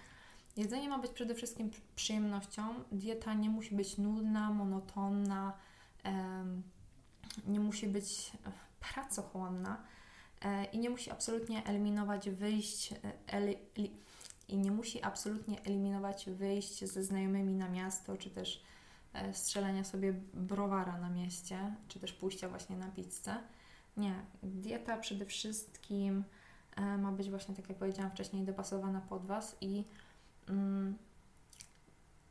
Jedzenie 0.57 0.89
ma 0.89 0.99
być 0.99 1.11
przede 1.11 1.35
wszystkim 1.35 1.71
przyjemnością. 1.95 2.63
Dieta 2.91 3.33
nie 3.33 3.49
musi 3.49 3.75
być 3.75 3.97
nudna, 3.97 4.51
monotonna, 4.51 5.53
nie 7.47 7.59
musi 7.59 7.87
być 7.87 8.31
e, 8.45 8.51
pracochłonna 8.79 9.83
E, 10.41 10.65
i 10.65 10.79
nie 10.79 10.89
musi 10.89 11.11
absolutnie 11.11 11.65
eliminować 11.65 12.29
wyjść 12.29 12.93
e, 13.33 13.53
i 14.47 14.57
nie 14.57 14.71
musi 14.71 15.03
absolutnie 15.03 15.61
eliminować 15.63 16.29
wyjść 16.29 16.85
ze 16.85 17.03
znajomymi 17.03 17.55
na 17.55 17.69
miasto, 17.69 18.17
czy 18.17 18.29
też 18.29 18.63
e, 19.13 19.33
strzelania 19.33 19.83
sobie 19.83 20.13
browara 20.33 20.97
na 20.97 21.09
mieście, 21.09 21.75
czy 21.87 21.99
też 21.99 22.13
pójścia 22.13 22.49
właśnie 22.49 22.77
na 22.77 22.87
pizzę. 22.87 23.35
Nie, 24.01 24.15
dieta 24.43 24.97
przede 24.97 25.25
wszystkim 25.25 26.23
ma 26.77 27.11
być 27.11 27.29
właśnie, 27.29 27.55
tak 27.55 27.69
jak 27.69 27.77
powiedziałam 27.77 28.11
wcześniej, 28.11 28.43
dopasowana 28.43 29.01
pod 29.01 29.25
Was 29.25 29.57
i 29.61 29.83
mm, 30.49 30.97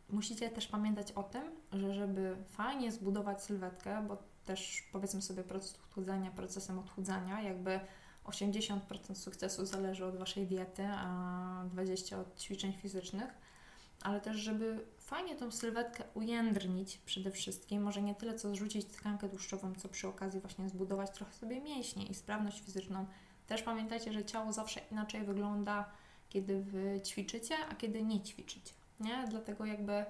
musicie 0.08 0.50
też 0.50 0.66
pamiętać 0.66 1.12
o 1.12 1.22
tym, 1.22 1.42
że 1.72 1.94
żeby 1.94 2.36
fajnie 2.48 2.92
zbudować 2.92 3.42
sylwetkę, 3.42 4.04
bo 4.08 4.16
też 4.44 4.88
powiedzmy 4.92 5.22
sobie 5.22 5.44
proces 5.44 5.74
odchudzania 5.74 6.30
procesem 6.30 6.78
odchudzania, 6.78 7.42
jakby 7.42 7.80
80% 8.24 9.14
sukcesu 9.14 9.66
zależy 9.66 10.04
od 10.04 10.16
Waszej 10.16 10.46
diety, 10.46 10.86
a 10.86 11.64
20% 11.74 12.20
od 12.20 12.40
ćwiczeń 12.40 12.72
fizycznych, 12.72 13.30
ale 14.02 14.20
też, 14.20 14.36
żeby 14.36 14.86
fajnie 14.98 15.36
tą 15.36 15.50
sylwetkę 15.50 16.04
ujędrnić 16.14 16.98
przede 16.98 17.30
wszystkim, 17.30 17.82
może 17.82 18.02
nie 18.02 18.14
tyle 18.14 18.34
co 18.34 18.50
zrzucić 18.50 18.86
tkankę 18.86 19.28
tłuszczową, 19.28 19.74
co 19.74 19.88
przy 19.88 20.08
okazji 20.08 20.40
właśnie 20.40 20.68
zbudować 20.68 21.10
trochę 21.10 21.32
sobie 21.32 21.60
mięśnie 21.60 22.06
i 22.06 22.14
sprawność 22.14 22.60
fizyczną. 22.60 23.06
Też 23.46 23.62
pamiętajcie, 23.62 24.12
że 24.12 24.24
ciało 24.24 24.52
zawsze 24.52 24.80
inaczej 24.92 25.24
wygląda, 25.24 25.90
kiedy 26.28 26.62
Wy 26.62 27.00
ćwiczycie, 27.00 27.54
a 27.70 27.74
kiedy 27.74 28.02
nie 28.02 28.20
ćwiczycie. 28.20 28.72
Nie? 29.00 29.24
Dlatego 29.30 29.64
jakby 29.64 29.92
e, 29.92 30.04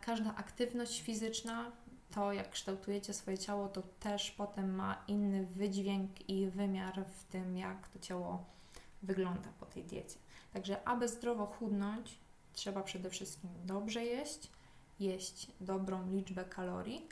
każda 0.00 0.34
aktywność 0.34 1.02
fizyczna 1.02 1.72
to, 2.14 2.32
jak 2.32 2.50
kształtujecie 2.50 3.14
swoje 3.14 3.38
ciało, 3.38 3.68
to 3.68 3.82
też 4.00 4.30
potem 4.30 4.74
ma 4.74 5.04
inny 5.08 5.46
wydźwięk 5.46 6.28
i 6.28 6.46
wymiar 6.46 7.04
w 7.06 7.24
tym, 7.24 7.56
jak 7.56 7.88
to 7.88 7.98
ciało 7.98 8.44
wygląda 9.02 9.48
po 9.60 9.66
tej 9.66 9.84
diecie. 9.84 10.18
Także, 10.52 10.88
aby 10.88 11.08
zdrowo 11.08 11.46
chudnąć, 11.46 12.18
trzeba 12.52 12.82
przede 12.82 13.10
wszystkim 13.10 13.50
dobrze 13.64 14.04
jeść, 14.04 14.50
jeść 15.00 15.46
dobrą 15.60 16.10
liczbę 16.10 16.44
kalorii 16.44 17.08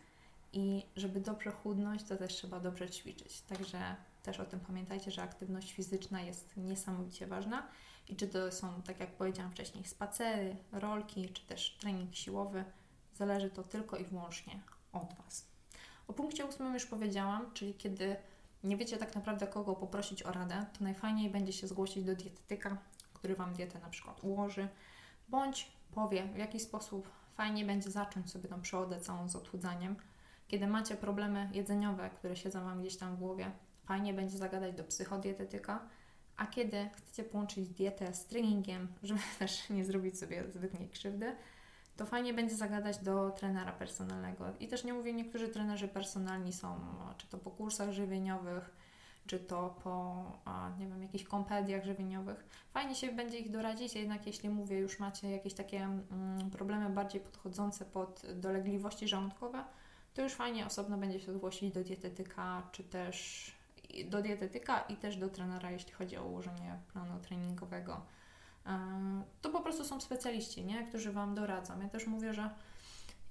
i 0.53 0.83
żeby 0.97 1.21
dobrze 1.21 1.51
chudnąć, 1.51 2.03
to 2.03 2.17
też 2.17 2.35
trzeba 2.35 2.61
dobrze 2.61 2.91
ćwiczyć. 2.91 3.41
Także 3.41 3.97
też 4.23 4.41
o 4.41 4.45
tym 4.45 4.61
pamiętajcie, 4.61 5.11
że 5.11 5.23
aktywność 5.23 5.73
fizyczna 5.73 6.23
jest 6.23 6.57
niesamowicie 6.57 7.27
ważna 7.27 7.67
i 8.09 8.17
czy 8.17 8.29
to 8.29 8.53
są, 8.53 8.83
tak 8.83 9.01
jak 9.01 9.11
powiedziałam 9.11 9.53
wcześniej, 9.53 9.85
spacery, 9.85 10.57
rolki, 10.73 11.29
czy 11.29 11.43
też 11.43 11.77
trening 11.81 12.15
siłowy, 12.15 12.65
zależy 13.15 13.51
to 13.51 13.63
tylko 13.63 13.97
i 13.97 14.05
wyłącznie 14.05 14.61
od 14.93 15.15
Was. 15.25 15.47
O 16.09 16.13
punkcie 16.13 16.47
ósmym 16.47 16.75
już 16.75 16.87
powiedziałam, 16.87 17.51
czyli 17.55 17.75
kiedy 17.75 18.17
nie 18.65 18.77
wiecie 18.77 18.97
tak 18.97 19.15
naprawdę 19.15 19.47
kogo 19.47 19.75
poprosić 19.75 20.23
o 20.23 20.33
radę, 20.33 20.67
to 20.79 20.85
najfajniej 20.85 21.31
będzie 21.31 21.53
się 21.53 21.69
zgłosić 21.69 22.05
do 22.05 22.17
dietetyka, 22.17 22.77
który 23.15 23.37
Wam 23.37 23.55
dietę 23.55 23.79
na 23.79 23.89
przykład 23.89 24.25
ułoży, 24.25 24.69
bądź 25.31 25.73
powie, 25.95 26.25
w 26.35 26.37
jaki 26.39 26.61
sposób 26.61 27.09
fajnie 27.33 27.65
będzie 27.65 27.91
zacząć 27.91 28.31
sobie 28.31 28.49
tą 28.49 28.61
przełodę 28.61 29.01
całą 29.01 29.29
z 29.29 29.37
odchudzaniem. 29.37 29.97
Kiedy 30.49 30.67
macie 30.67 30.97
problemy 30.97 31.51
jedzeniowe, 31.53 32.11
które 32.11 32.37
siedzą 32.37 32.65
Wam 32.65 32.81
gdzieś 32.81 32.97
tam 32.97 33.17
w 33.17 33.19
głowie, 33.19 33.51
fajnie 33.85 34.15
będzie 34.15 34.39
zagadać 34.39 34.75
do 34.75 34.85
psychodietetyka, 34.85 35.81
a 36.37 36.47
kiedy 36.47 36.91
chcecie 36.97 37.25
połączyć 37.25 37.69
dietę 37.69 38.15
z 38.15 38.27
treningiem, 38.27 38.89
żeby 39.03 39.21
też 39.39 39.71
nie 39.71 39.85
zrobić 39.85 40.19
sobie 40.19 40.45
zbytniej 40.55 40.89
krzywdy, 40.89 41.37
to 41.97 42.07
fajnie 42.07 42.35
będzie 42.35 42.55
zagadać 42.55 42.99
do 42.99 43.31
trenera 43.31 43.73
personalnego. 43.73 44.45
I 44.61 44.69
też 44.69 44.85
nie 44.85 44.93
mówię, 44.95 45.13
niektórzy 45.13 45.49
trenerzy 45.49 45.89
personalni 45.89 46.53
są, 46.53 46.81
czy 47.17 47.27
to 47.27 47.39
po 47.39 47.51
kursach 47.51 47.93
żywieniowych, 47.93 48.71
czy 49.27 49.39
to 49.39 49.75
po, 49.85 50.25
nie 50.79 50.87
wiem, 50.89 51.03
jakichś 51.03 51.25
kompediach 51.25 51.85
żywieniowych. 51.85 52.45
Fajnie 52.71 52.95
się 52.95 53.13
będzie 53.13 53.39
ich 53.39 53.51
doradzić, 53.51 53.95
jednak 53.95 54.27
jeśli 54.27 54.49
mówię, 54.49 54.79
już 54.79 54.99
macie 54.99 55.31
jakieś 55.31 55.55
takie 55.55 55.79
mm, 55.79 56.51
problemy 56.51 56.91
bardziej 56.91 57.21
podchodzące 57.21 57.85
pod 57.85 58.23
dolegliwości 58.35 59.09
żołądkowe, 59.09 59.65
to 60.15 60.23
już 60.23 60.33
fajnie 60.33 60.67
osobno 60.67 60.99
będzie 60.99 61.21
się 61.21 61.33
zgłosić 61.33 61.75
do 61.75 61.85
dietetyka, 61.85 62.63
czy 62.73 62.85
też 62.85 63.47
do 64.05 64.23
dietetyka 64.23 64.81
i 64.81 64.97
też 64.97 65.17
do 65.17 65.29
trenera, 65.29 65.71
jeśli 65.71 65.93
chodzi 65.93 66.17
o 66.17 66.25
ułożenie 66.25 66.79
planu 66.93 67.21
treningowego. 67.21 68.01
To 69.43 69.51
po 69.51 69.61
prostu 69.61 69.85
są 69.85 70.01
specjaliści, 70.01 70.65
nie? 70.65 70.87
którzy 70.87 71.13
Wam 71.13 71.35
doradzą. 71.35 71.81
Ja 71.81 71.89
też 71.89 72.07
mówię, 72.07 72.35
że 72.35 72.51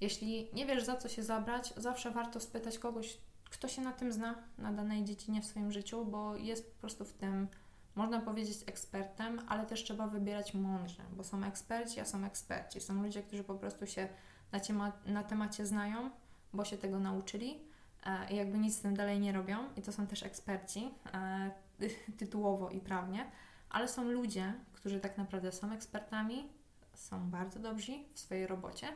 jeśli 0.00 0.48
nie 0.52 0.66
wiesz 0.66 0.84
za 0.84 0.96
co 0.96 1.08
się 1.08 1.22
zabrać, 1.22 1.74
zawsze 1.76 2.10
warto 2.10 2.40
spytać 2.40 2.78
kogoś, 2.78 3.18
kto 3.50 3.68
się 3.68 3.82
na 3.82 3.92
tym 3.92 4.12
zna, 4.12 4.34
na 4.58 4.72
danej 4.72 5.04
dziedzinie 5.04 5.42
w 5.42 5.46
swoim 5.46 5.72
życiu, 5.72 6.04
bo 6.04 6.36
jest 6.36 6.74
po 6.74 6.80
prostu 6.80 7.04
w 7.04 7.12
tym, 7.12 7.48
można 7.94 8.20
powiedzieć, 8.20 8.58
ekspertem, 8.66 9.40
ale 9.48 9.66
też 9.66 9.84
trzeba 9.84 10.06
wybierać 10.06 10.54
mądrze, 10.54 11.02
bo 11.12 11.24
są 11.24 11.44
eksperci, 11.44 12.00
a 12.00 12.04
są 12.04 12.24
eksperci. 12.24 12.80
Są 12.80 13.02
ludzie, 13.02 13.22
którzy 13.22 13.44
po 13.44 13.54
prostu 13.54 13.86
się 13.86 14.08
na, 14.52 14.60
temat, 14.60 15.06
na 15.06 15.22
temacie 15.22 15.66
znają, 15.66 16.10
bo 16.52 16.64
się 16.64 16.78
tego 16.78 17.00
nauczyli 17.00 17.58
e, 18.06 18.32
i 18.32 18.36
jakby 18.36 18.58
nic 18.58 18.76
z 18.76 18.80
tym 18.80 18.96
dalej 18.96 19.20
nie 19.20 19.32
robią. 19.32 19.58
I 19.76 19.82
to 19.82 19.92
są 19.92 20.06
też 20.06 20.22
eksperci, 20.22 20.94
e, 21.14 21.50
tytułowo 22.18 22.70
i 22.70 22.80
prawnie, 22.80 23.30
ale 23.70 23.88
są 23.88 24.04
ludzie, 24.10 24.54
którzy 24.72 25.00
tak 25.00 25.18
naprawdę 25.18 25.52
są 25.52 25.72
ekspertami, 25.72 26.48
są 26.94 27.30
bardzo 27.30 27.60
dobrzy 27.60 27.92
w 28.14 28.20
swojej 28.20 28.46
robocie, 28.46 28.86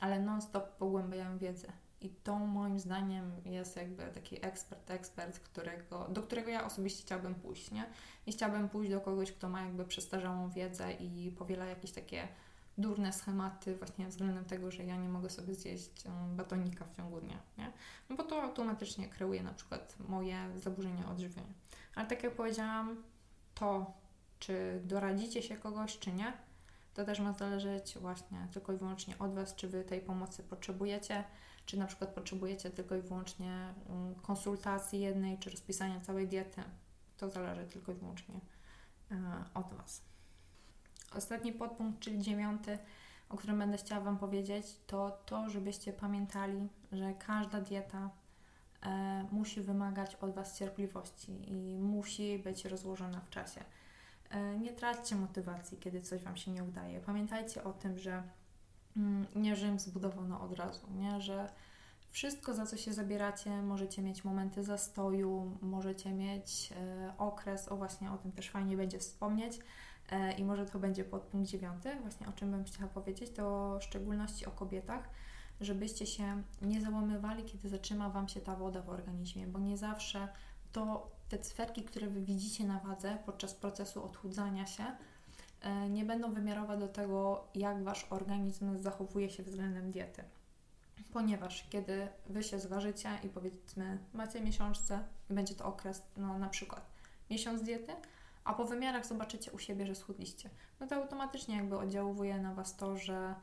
ale 0.00 0.20
non-stop 0.20 0.76
pogłębiają 0.76 1.38
wiedzę. 1.38 1.72
I 2.00 2.10
to 2.10 2.38
moim 2.38 2.80
zdaniem 2.80 3.32
jest 3.44 3.76
jakby 3.76 4.06
taki 4.06 4.46
ekspert, 4.46 4.90
ekspert, 4.90 5.38
którego, 5.38 6.08
do 6.08 6.22
którego 6.22 6.50
ja 6.50 6.66
osobiście 6.66 7.02
chciałabym 7.02 7.34
pójść, 7.34 7.70
nie? 7.70 7.86
I 8.26 8.32
chciałabym 8.32 8.68
pójść 8.68 8.90
do 8.90 9.00
kogoś, 9.00 9.32
kto 9.32 9.48
ma 9.48 9.62
jakby 9.62 9.84
przestarzałą 9.84 10.50
wiedzę 10.50 10.92
i 10.92 11.30
powiela 11.38 11.64
jakieś 11.64 11.92
takie 11.92 12.28
durne 12.78 13.12
schematy 13.12 13.76
właśnie 13.76 14.08
względem 14.08 14.44
tego, 14.44 14.70
że 14.70 14.84
ja 14.84 14.96
nie 14.96 15.08
mogę 15.08 15.30
sobie 15.30 15.54
zjeść 15.54 16.06
um, 16.06 16.36
batonika 16.36 16.84
w 16.84 16.96
ciągu 16.96 17.20
dnia, 17.20 17.38
nie? 17.58 17.72
No 18.08 18.16
bo 18.16 18.22
to 18.22 18.42
automatycznie 18.42 19.08
kreuje 19.08 19.42
na 19.42 19.52
przykład 19.52 19.96
moje 20.08 20.36
zaburzenia 20.56 21.10
odżywiania. 21.10 21.52
Ale 21.94 22.06
tak 22.06 22.22
jak 22.22 22.34
powiedziałam, 22.34 23.02
to 23.54 23.92
czy 24.38 24.80
doradzicie 24.84 25.42
się 25.42 25.56
kogoś, 25.56 25.98
czy 25.98 26.12
nie, 26.12 26.32
to 26.94 27.04
też 27.04 27.20
ma 27.20 27.32
zależeć 27.32 27.98
właśnie 28.00 28.48
tylko 28.52 28.72
i 28.72 28.76
wyłącznie 28.76 29.18
od 29.18 29.34
Was, 29.34 29.54
czy 29.54 29.68
Wy 29.68 29.84
tej 29.84 30.00
pomocy 30.00 30.42
potrzebujecie, 30.42 31.24
czy 31.70 31.78
na 31.78 31.86
przykład 31.86 32.10
potrzebujecie 32.10 32.70
tylko 32.70 32.96
i 32.96 33.00
wyłącznie 33.00 33.74
um, 33.88 34.14
konsultacji 34.14 35.00
jednej, 35.00 35.38
czy 35.38 35.50
rozpisania 35.50 36.00
całej 36.00 36.28
diety. 36.28 36.62
To 37.16 37.30
zależy 37.30 37.66
tylko 37.66 37.92
i 37.92 37.94
wyłącznie 37.94 38.34
e, 39.10 39.16
od 39.54 39.74
Was. 39.74 40.02
Ostatni 41.14 41.52
podpunkt, 41.52 42.00
czyli 42.00 42.18
dziewiąty, 42.18 42.78
o 43.28 43.36
którym 43.36 43.58
będę 43.58 43.76
chciała 43.76 44.00
Wam 44.00 44.18
powiedzieć, 44.18 44.66
to 44.86 45.22
to, 45.26 45.50
żebyście 45.50 45.92
pamiętali, 45.92 46.68
że 46.92 47.14
każda 47.26 47.60
dieta 47.60 48.10
e, 48.82 49.26
musi 49.32 49.60
wymagać 49.60 50.14
od 50.14 50.34
Was 50.34 50.58
cierpliwości 50.58 51.52
i 51.52 51.78
musi 51.78 52.38
być 52.38 52.64
rozłożona 52.64 53.20
w 53.20 53.30
czasie. 53.30 53.64
E, 54.30 54.58
nie 54.58 54.72
traćcie 54.72 55.16
motywacji, 55.16 55.78
kiedy 55.78 56.00
coś 56.00 56.22
Wam 56.22 56.36
się 56.36 56.50
nie 56.50 56.64
udaje. 56.64 57.00
Pamiętajcie 57.00 57.64
o 57.64 57.72
tym, 57.72 57.98
że 57.98 58.22
mm, 58.96 59.26
nie 59.36 59.56
Rzym 59.56 59.78
zbudowano 59.78 60.40
od 60.40 60.52
razu, 60.52 60.86
nie? 60.90 61.20
że 61.20 61.48
wszystko, 62.10 62.54
za 62.54 62.66
co 62.66 62.76
się 62.76 62.92
zabieracie, 62.92 63.62
możecie 63.62 64.02
mieć 64.02 64.24
momenty 64.24 64.64
zastoju, 64.64 65.58
możecie 65.62 66.12
mieć 66.12 66.72
e, 66.72 67.12
okres, 67.18 67.68
o 67.68 67.76
właśnie 67.76 68.12
o 68.12 68.18
tym 68.18 68.32
też 68.32 68.50
fajnie 68.50 68.76
będzie 68.76 68.98
wspomnieć 68.98 69.58
e, 70.10 70.32
i 70.32 70.44
może 70.44 70.66
to 70.66 70.78
będzie 70.78 71.04
podpunkt 71.04 71.48
dziewiąty, 71.48 71.96
właśnie 72.02 72.28
o 72.28 72.32
czym 72.32 72.50
bym 72.50 72.64
chciała 72.64 72.88
powiedzieć, 72.88 73.30
to 73.30 73.78
w 73.80 73.84
szczególności 73.84 74.46
o 74.46 74.50
kobietach, 74.50 75.08
żebyście 75.60 76.06
się 76.06 76.42
nie 76.62 76.80
załamywali, 76.80 77.44
kiedy 77.44 77.68
zatrzyma 77.68 78.10
Wam 78.10 78.28
się 78.28 78.40
ta 78.40 78.56
woda 78.56 78.82
w 78.82 78.88
organizmie, 78.88 79.46
bo 79.46 79.58
nie 79.58 79.76
zawsze 79.76 80.28
to 80.72 81.10
te 81.28 81.38
cyferki, 81.38 81.82
które 81.82 82.08
Wy 82.08 82.20
widzicie 82.20 82.64
na 82.64 82.78
wadze 82.78 83.18
podczas 83.26 83.54
procesu 83.54 84.04
odchudzania 84.04 84.66
się, 84.66 84.84
nie 85.90 86.04
będą 86.04 86.32
wymiarowe 86.32 86.78
do 86.78 86.88
tego, 86.88 87.44
jak 87.54 87.82
Wasz 87.82 88.06
organizm 88.10 88.78
zachowuje 88.78 89.30
się 89.30 89.42
względem 89.42 89.90
diety. 89.90 90.24
Ponieważ 91.12 91.68
kiedy 91.68 92.08
Wy 92.26 92.42
się 92.42 92.60
zważycie 92.60 93.08
i 93.22 93.28
powiedzmy 93.28 93.98
macie 94.12 94.40
miesiączce 94.40 95.04
i 95.30 95.34
będzie 95.34 95.54
to 95.54 95.64
okres, 95.64 96.02
no 96.16 96.38
na 96.38 96.48
przykład 96.48 96.90
miesiąc 97.30 97.62
diety, 97.62 97.92
a 98.44 98.54
po 98.54 98.64
wymiarach 98.64 99.06
zobaczycie 99.06 99.52
u 99.52 99.58
siebie, 99.58 99.86
że 99.86 99.94
schudliście, 99.94 100.50
no 100.80 100.86
to 100.86 100.96
automatycznie 100.96 101.56
jakby 101.56 101.78
oddziałuje 101.78 102.38
na 102.38 102.54
Was 102.54 102.76
to, 102.76 102.96
że 102.96 103.34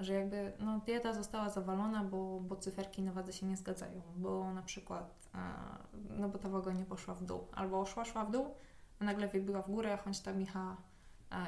że 0.00 0.12
jakby 0.14 0.52
no, 0.58 0.78
dieta 0.78 1.14
została 1.14 1.50
zawalona, 1.50 2.04
bo, 2.04 2.40
bo 2.40 2.56
cyferki 2.56 3.02
na 3.02 3.12
wadze 3.12 3.32
się 3.32 3.46
nie 3.46 3.56
zgadzają, 3.56 4.02
bo 4.16 4.54
na 4.54 4.62
przykład 4.62 5.28
e, 5.34 5.38
no 6.18 6.28
bo 6.28 6.38
ta 6.38 6.48
waga 6.48 6.72
nie 6.72 6.84
poszła 6.84 7.14
w 7.14 7.24
dół, 7.24 7.46
albo 7.52 7.86
szła, 7.86 8.04
szła 8.04 8.24
w 8.24 8.30
dół, 8.30 8.54
a 8.98 9.04
nagle 9.04 9.28
wybiła 9.28 9.62
w 9.62 9.70
górę, 9.70 9.98
choć 10.04 10.20
ta 10.20 10.32
micha 10.32 10.60
e, 10.70 10.89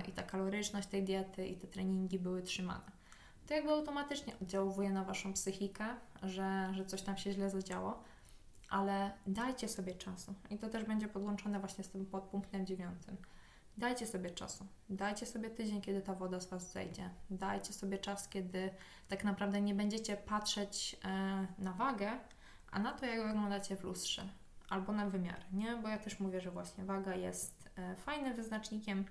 i 0.09 0.13
ta 0.13 0.23
kaloryczność 0.23 0.89
tej 0.89 1.05
diety 1.05 1.47
i 1.47 1.57
te 1.57 1.67
treningi 1.67 2.19
były 2.19 2.43
trzymane. 2.43 3.03
To 3.47 3.55
jakby 3.55 3.71
automatycznie 3.71 4.33
oddziałuje 4.43 4.91
na 4.91 5.05
Waszą 5.05 5.33
psychikę, 5.33 5.85
że, 6.23 6.73
że 6.75 6.85
coś 6.85 7.03
tam 7.03 7.17
się 7.17 7.33
źle 7.33 7.51
zadziało, 7.51 8.03
ale 8.71 9.13
dajcie 9.27 9.69
sobie 9.69 9.95
czasu 9.95 10.35
i 10.51 10.59
to 10.59 10.69
też 10.69 10.85
będzie 10.85 11.09
podłączone 11.09 11.61
właśnie 11.61 11.85
z 11.85 11.89
tym 11.89 12.07
podpunktem 12.07 12.67
dziewiątym 12.67 13.17
Dajcie 13.79 14.07
sobie 14.07 14.31
czasu. 14.31 14.67
Dajcie 14.91 15.27
sobie 15.27 15.51
tydzień, 15.51 15.81
kiedy 15.81 16.03
ta 16.03 16.15
woda 16.15 16.41
z 16.41 16.47
Was 16.47 16.73
zejdzie. 16.73 17.11
Dajcie 17.31 17.73
sobie 17.73 17.99
czas, 17.99 18.29
kiedy 18.29 18.71
tak 19.09 19.25
naprawdę 19.25 19.61
nie 19.61 19.75
będziecie 19.75 20.17
patrzeć 20.17 20.97
e, 21.05 21.47
na 21.59 21.73
wagę, 21.73 22.11
a 22.71 22.79
na 22.79 22.93
to, 22.93 23.07
jak 23.07 23.27
wyglądacie 23.27 23.77
w 23.77 23.85
lustrze 23.85 24.29
albo 24.69 24.93
na 24.93 25.11
wymiar, 25.11 25.45
nie? 25.53 25.77
Bo 25.77 25.89
ja 25.89 25.99
też 25.99 26.21
mówię, 26.21 26.41
że 26.41 26.51
właśnie 26.51 26.85
waga 26.85 27.15
jest 27.15 27.69
e, 27.77 27.97
fajnym 27.97 28.35
wyznacznikiem, 28.35 29.05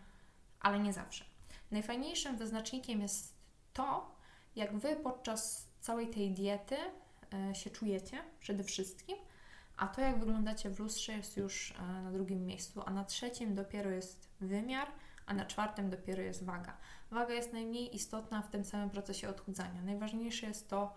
ale 0.62 0.80
nie 0.80 0.93
zawsze. 0.93 1.26
Najfajniejszym 1.71 2.38
wyznacznikiem 2.38 3.02
jest 3.02 3.33
to, 3.73 4.15
jak 4.56 4.77
Wy 4.77 4.96
podczas 4.96 5.67
całej 5.79 6.08
tej 6.08 6.31
diety 6.31 6.77
e, 7.33 7.56
się 7.56 7.69
czujecie 7.69 8.23
przede 8.40 8.63
wszystkim, 8.63 9.17
a 9.77 9.88
to, 9.88 10.02
jak 10.02 10.19
wyglądacie 10.19 10.69
w 10.69 10.79
lustrze, 10.79 11.13
jest 11.13 11.38
już 11.38 11.71
e, 11.71 12.02
na 12.04 12.12
drugim 12.12 12.46
miejscu, 12.46 12.81
a 12.85 12.92
na 12.92 13.06
trzecim 13.06 13.56
dopiero 13.56 13.90
jest 13.90 14.29
wymiar, 14.42 14.88
a 15.25 15.33
na 15.33 15.46
czwartym 15.46 15.90
dopiero 15.90 16.21
jest 16.21 16.44
waga. 16.44 16.77
Waga 17.12 17.33
jest 17.33 17.54
najmniej 17.54 17.96
istotna 17.96 18.42
w 18.42 18.50
tym 18.50 18.63
całym 18.63 18.90
procesie 18.90 19.29
odchudzania. 19.29 19.81
Najważniejsze 19.81 20.48
jest 20.48 20.69
to, 20.69 20.94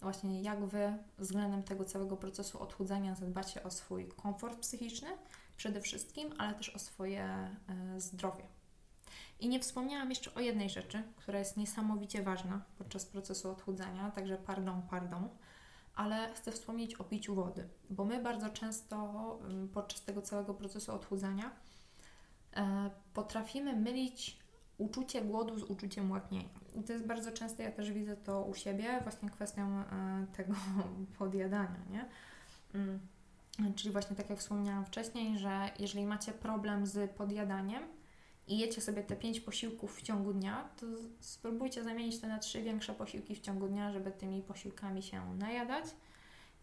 właśnie 0.00 0.42
jak 0.42 0.64
Wy 0.64 0.98
względem 1.18 1.62
tego 1.62 1.84
całego 1.84 2.16
procesu 2.16 2.62
odchudzania 2.62 3.14
zadbacie 3.14 3.62
o 3.62 3.70
swój 3.70 4.08
komfort 4.08 4.58
psychiczny 4.58 5.08
przede 5.56 5.80
wszystkim, 5.80 6.34
ale 6.38 6.54
też 6.54 6.70
o 6.70 6.78
swoje 6.78 7.24
e, 7.24 8.00
zdrowie. 8.00 8.44
I 9.42 9.48
nie 9.48 9.60
wspomniałam 9.60 10.10
jeszcze 10.10 10.34
o 10.34 10.40
jednej 10.40 10.70
rzeczy, 10.70 11.02
która 11.16 11.38
jest 11.38 11.56
niesamowicie 11.56 12.22
ważna 12.22 12.60
podczas 12.78 13.06
procesu 13.06 13.50
odchudzania, 13.50 14.10
także 14.10 14.36
pardon, 14.36 14.82
pardon, 14.90 15.28
ale 15.94 16.34
chcę 16.34 16.52
wspomnieć 16.52 16.94
o 16.94 17.04
piciu 17.04 17.34
wody, 17.34 17.68
bo 17.90 18.04
my 18.04 18.22
bardzo 18.22 18.48
często 18.48 19.38
podczas 19.74 20.02
tego 20.02 20.22
całego 20.22 20.54
procesu 20.54 20.92
odchudzania 20.92 21.50
e, 22.56 22.90
potrafimy 23.14 23.76
mylić 23.76 24.38
uczucie 24.78 25.22
głodu 25.22 25.58
z 25.58 25.62
uczuciem 25.62 26.10
łaknienia. 26.10 26.60
I 26.74 26.82
to 26.82 26.92
jest 26.92 27.06
bardzo 27.06 27.32
często, 27.32 27.62
ja 27.62 27.72
też 27.72 27.92
widzę 27.92 28.16
to 28.16 28.42
u 28.42 28.54
siebie, 28.54 29.00
właśnie 29.02 29.30
kwestią 29.30 29.62
e, 29.62 30.26
tego 30.36 30.54
podjadania, 31.18 31.80
nie? 31.90 32.08
Mm. 32.74 33.00
Czyli 33.76 33.90
właśnie 33.90 34.16
tak 34.16 34.30
jak 34.30 34.38
wspomniałam 34.38 34.84
wcześniej, 34.84 35.38
że 35.38 35.70
jeżeli 35.78 36.06
macie 36.06 36.32
problem 36.32 36.86
z 36.86 37.10
podjadaniem 37.10 38.01
i 38.46 38.58
jecie 38.58 38.80
sobie 38.80 39.02
te 39.02 39.16
pięć 39.16 39.40
posiłków 39.40 39.96
w 39.98 40.02
ciągu 40.02 40.32
dnia, 40.32 40.68
to 40.80 40.86
spróbujcie 41.20 41.84
zamienić 41.84 42.20
to 42.20 42.26
na 42.26 42.38
trzy 42.38 42.62
większe 42.62 42.94
posiłki 42.94 43.34
w 43.34 43.40
ciągu 43.40 43.68
dnia, 43.68 43.92
żeby 43.92 44.10
tymi 44.10 44.42
posiłkami 44.42 45.02
się 45.02 45.34
najadać 45.34 45.84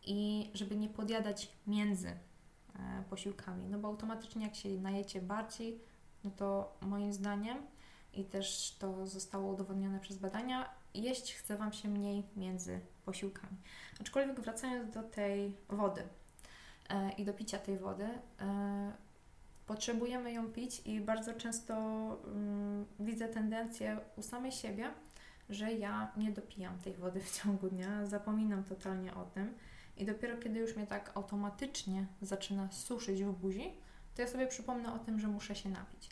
i 0.05 0.49
żeby 0.53 0.75
nie 0.75 0.89
podjadać 0.89 1.51
między 1.67 2.09
e, 2.09 3.03
posiłkami. 3.09 3.69
No 3.69 3.80
bo 3.80 3.88
automatycznie 3.88 4.43
jak 4.43 4.55
się 4.55 4.69
najecie 4.69 5.21
bardziej, 5.21 5.80
no 6.23 6.32
to 6.32 6.77
moim 6.82 7.13
zdaniem 7.13 7.57
i 8.13 8.25
też 8.25 8.75
to 8.80 9.07
zostało 9.07 9.53
udowodnione 9.53 9.99
przez 9.99 10.17
badania, 10.17 10.69
jeść 10.93 11.34
chce 11.34 11.57
Wam 11.57 11.73
się 11.73 11.89
mniej 11.89 12.23
między 12.36 12.80
posiłkami. 13.05 13.57
Aczkolwiek 14.01 14.39
wracając 14.39 14.93
do 14.93 15.03
tej 15.03 15.55
wody 15.69 16.03
e, 16.89 17.11
i 17.11 17.25
do 17.25 17.34
picia 17.34 17.57
tej 17.57 17.77
wody, 17.77 18.07
e, 18.39 18.93
potrzebujemy 19.70 20.34
ją 20.34 20.51
pić 20.51 20.82
i 20.86 21.01
bardzo 21.01 21.34
często 21.34 21.76
mm, 22.26 22.86
widzę 22.99 23.28
tendencję 23.28 23.99
u 24.15 24.22
samej 24.22 24.51
siebie, 24.51 24.91
że 25.49 25.74
ja 25.74 26.11
nie 26.17 26.32
dopijam 26.32 26.80
tej 26.80 26.93
wody 26.93 27.22
w 27.26 27.32
ciągu 27.32 27.70
dnia, 27.70 28.05
zapominam 28.05 28.63
totalnie 28.63 29.13
o 29.13 29.26
tym 29.26 29.53
i 29.97 30.05
dopiero 30.05 30.38
kiedy 30.38 30.59
już 30.59 30.76
mnie 30.76 30.88
tak 30.88 31.11
automatycznie 31.15 32.05
zaczyna 32.22 32.72
suszyć 32.72 33.24
w 33.24 33.32
buzi, 33.32 33.74
to 34.15 34.22
ja 34.22 34.28
sobie 34.28 34.47
przypomnę 34.47 34.93
o 34.93 34.99
tym, 34.99 35.20
że 35.20 35.28
muszę 35.28 35.55
się 35.55 35.70
napić. 35.70 36.09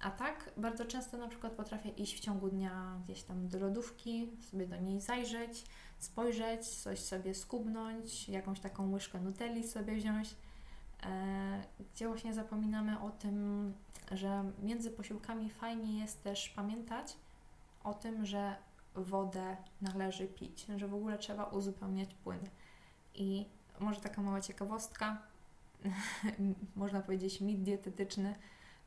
A 0.00 0.10
tak 0.10 0.50
bardzo 0.56 0.84
często 0.84 1.16
na 1.16 1.28
przykład 1.28 1.52
potrafię 1.52 1.88
iść 1.88 2.16
w 2.16 2.20
ciągu 2.20 2.48
dnia 2.48 3.00
gdzieś 3.04 3.22
tam 3.22 3.48
do 3.48 3.58
lodówki, 3.58 4.30
sobie 4.50 4.66
do 4.66 4.76
niej 4.76 5.00
zajrzeć, 5.00 5.64
spojrzeć, 5.98 6.68
coś 6.68 6.98
sobie 6.98 7.34
skubnąć, 7.34 8.28
jakąś 8.28 8.60
taką 8.60 8.92
łyżkę 8.92 9.20
nutelli 9.20 9.68
sobie 9.68 9.94
wziąć, 9.94 10.34
gdzie 11.92 12.08
właśnie 12.08 12.34
zapominamy 12.34 13.00
o 13.00 13.10
tym, 13.10 13.72
że 14.12 14.44
między 14.62 14.90
posiłkami 14.90 15.50
fajnie 15.50 15.98
jest 15.98 16.22
też 16.22 16.48
pamiętać 16.48 17.16
o 17.84 17.94
tym, 17.94 18.26
że 18.26 18.56
wodę 18.94 19.56
należy 19.80 20.26
pić, 20.26 20.66
że 20.76 20.88
w 20.88 20.94
ogóle 20.94 21.18
trzeba 21.18 21.44
uzupełniać 21.44 22.14
płyny. 22.14 22.50
I 23.14 23.46
może 23.80 24.00
taka 24.00 24.22
mała 24.22 24.40
ciekawostka, 24.40 25.22
można 26.76 27.00
powiedzieć 27.00 27.40
mit 27.40 27.62
dietetyczny, 27.62 28.34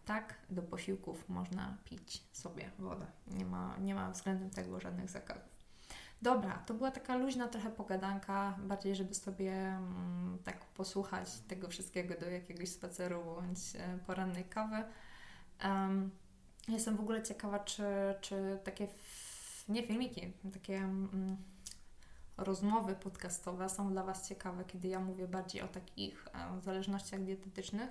tak, 0.05 0.35
do 0.49 0.61
posiłków 0.61 1.29
można 1.29 1.77
pić 1.85 2.23
sobie 2.31 2.71
wodę. 2.79 3.05
Nie 3.27 3.45
ma, 3.45 3.77
nie 3.77 3.95
ma 3.95 4.11
względem 4.11 4.49
tego 4.49 4.79
żadnych 4.79 5.09
zakazów. 5.09 5.58
Dobra, 6.21 6.63
to 6.65 6.73
była 6.73 6.91
taka 6.91 7.15
luźna 7.17 7.47
trochę 7.47 7.69
pogadanka, 7.69 8.57
bardziej 8.59 8.95
żeby 8.95 9.13
sobie 9.13 9.53
mm, 9.53 10.37
tak 10.43 10.65
posłuchać 10.65 11.29
tego 11.47 11.67
wszystkiego 11.67 12.15
do 12.19 12.29
jakiegoś 12.29 12.69
spaceru 12.69 13.23
bądź 13.23 13.59
e, 13.75 13.97
porannej 14.07 14.43
kawy. 14.43 14.83
Um, 15.63 16.11
jestem 16.67 16.97
w 16.97 16.99
ogóle 16.99 17.23
ciekawa, 17.23 17.59
czy, 17.59 17.83
czy 18.21 18.59
takie, 18.63 18.87
nie 19.69 19.87
filmiki, 19.87 20.33
takie 20.53 20.77
mm, 20.77 21.37
rozmowy 22.37 22.95
podcastowe 22.95 23.69
są 23.69 23.91
dla 23.91 24.03
Was 24.03 24.29
ciekawe, 24.29 24.65
kiedy 24.65 24.87
ja 24.87 24.99
mówię 24.99 25.27
bardziej 25.27 25.61
o 25.61 25.67
takich 25.67 26.27
e, 26.33 26.61
zależnościach 26.61 27.23
dietetycznych 27.23 27.89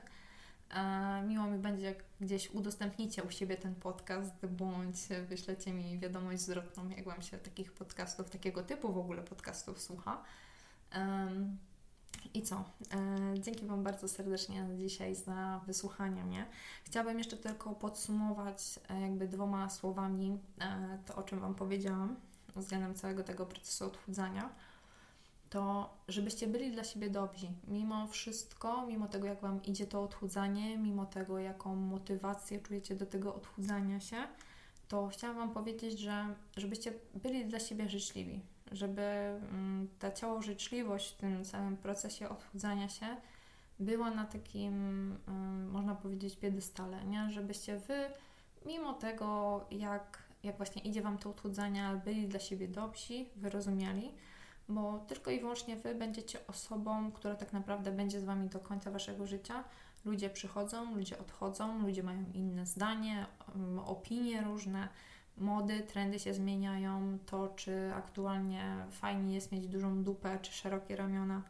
Miło 1.26 1.46
mi 1.46 1.58
będzie, 1.58 1.86
jak 1.86 2.04
gdzieś 2.20 2.50
udostępnicie 2.50 3.22
u 3.22 3.30
siebie 3.30 3.56
ten 3.56 3.74
podcast, 3.74 4.46
bądź 4.46 4.96
wyślecie 5.28 5.72
mi 5.72 5.98
wiadomość 5.98 6.40
zwrotną, 6.40 6.88
jak 6.88 7.04
Wam 7.04 7.22
się 7.22 7.38
takich 7.38 7.72
podcastów, 7.72 8.30
takiego 8.30 8.62
typu 8.62 8.92
w 8.92 8.98
ogóle 8.98 9.22
podcastów 9.22 9.80
słucha. 9.80 10.24
I 12.34 12.42
co? 12.42 12.56
E, 12.56 12.64
dzięki 13.40 13.66
Wam 13.66 13.82
bardzo 13.82 14.08
serdecznie 14.08 14.68
dzisiaj 14.76 15.14
za 15.14 15.60
wysłuchanie 15.66 16.24
mnie. 16.24 16.46
Chciałabym 16.84 17.18
jeszcze 17.18 17.36
tylko 17.36 17.74
podsumować 17.74 18.80
e, 18.88 19.00
jakby 19.00 19.28
dwoma 19.28 19.70
słowami 19.70 20.38
e, 20.60 20.98
to, 21.06 21.14
o 21.16 21.22
czym 21.22 21.40
Wam 21.40 21.54
powiedziałam 21.54 22.16
względem 22.56 22.94
całego 22.94 23.22
tego 23.24 23.46
procesu 23.46 23.86
odchudzania 23.86 24.50
to 25.50 25.94
żebyście 26.08 26.46
byli 26.46 26.72
dla 26.72 26.84
siebie 26.84 27.10
dobrzy. 27.10 27.46
Mimo 27.68 28.06
wszystko, 28.06 28.86
mimo 28.86 29.08
tego, 29.08 29.26
jak 29.26 29.40
Wam 29.40 29.62
idzie 29.62 29.86
to 29.86 30.02
odchudzanie, 30.02 30.78
mimo 30.78 31.06
tego, 31.06 31.38
jaką 31.38 31.76
motywację 31.76 32.60
czujecie 32.60 32.94
do 32.94 33.06
tego 33.06 33.34
odchudzania 33.34 34.00
się, 34.00 34.16
to 34.88 35.08
chciałam 35.08 35.36
Wam 35.36 35.50
powiedzieć, 35.50 35.98
że 35.98 36.34
żebyście 36.56 36.92
byli 37.14 37.46
dla 37.46 37.60
siebie 37.60 37.88
życzliwi, 37.88 38.40
żeby 38.72 39.02
mm, 39.02 39.88
ta 39.98 40.12
ciało 40.12 40.42
życzliwość 40.42 41.12
w 41.12 41.16
tym 41.16 41.44
całym 41.44 41.76
procesie 41.76 42.28
odchudzania 42.28 42.88
się 42.88 43.06
była 43.80 44.10
na 44.10 44.24
takim, 44.24 44.74
mm, 45.28 45.70
można 45.70 45.94
powiedzieć, 45.94 46.36
piedestale, 46.36 47.04
nie? 47.04 47.30
Żebyście 47.30 47.78
Wy, 47.78 48.10
mimo 48.66 48.92
tego, 48.92 49.64
jak, 49.70 50.22
jak 50.42 50.56
właśnie 50.56 50.82
idzie 50.82 51.02
Wam 51.02 51.18
to 51.18 51.30
odchudzanie, 51.30 52.00
byli 52.04 52.28
dla 52.28 52.40
siebie 52.40 52.68
dobrzy, 52.68 53.24
wyrozumiali, 53.36 54.12
bo 54.68 54.98
tylko 54.98 55.30
i 55.30 55.40
wyłącznie 55.40 55.76
Wy 55.76 55.94
będziecie 55.94 56.46
osobą, 56.46 57.12
która 57.12 57.34
tak 57.34 57.52
naprawdę 57.52 57.92
będzie 57.92 58.20
z 58.20 58.24
Wami 58.24 58.48
do 58.48 58.60
końca 58.60 58.90
Waszego 58.90 59.26
życia. 59.26 59.64
Ludzie 60.04 60.30
przychodzą, 60.30 60.94
ludzie 60.94 61.18
odchodzą, 61.18 61.82
ludzie 61.82 62.02
mają 62.02 62.24
inne 62.34 62.66
zdanie, 62.66 63.26
mm, 63.54 63.78
opinie 63.78 64.42
różne, 64.42 64.88
mody, 65.36 65.80
trendy 65.80 66.18
się 66.18 66.34
zmieniają. 66.34 67.18
To, 67.26 67.48
czy 67.48 67.92
aktualnie 67.94 68.86
fajnie 68.90 69.34
jest 69.34 69.52
mieć 69.52 69.68
dużą 69.68 70.04
dupę, 70.04 70.38
czy 70.42 70.52
szerokie 70.52 70.96
ramiona, 70.96 71.42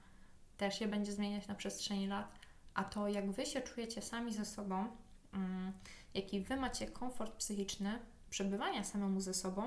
też 0.57 0.79
się 0.79 0.89
będzie 0.89 1.12
zmieniać 1.12 1.47
na 1.47 1.55
przestrzeni 1.55 2.07
lat. 2.07 2.35
A 2.75 2.85
to, 2.85 3.09
jak 3.09 3.31
Wy 3.31 3.47
się 3.47 3.61
czujecie 3.61 4.03
sami 4.03 4.33
ze 4.33 4.45
sobą, 4.45 4.87
mm, 5.33 5.73
jaki 6.14 6.41
Wy 6.41 6.57
macie 6.57 6.87
komfort 6.87 7.37
psychiczny 7.37 7.99
przebywania 8.31 8.85
samemu 8.85 9.21
ze 9.21 9.35
sobą, 9.35 9.62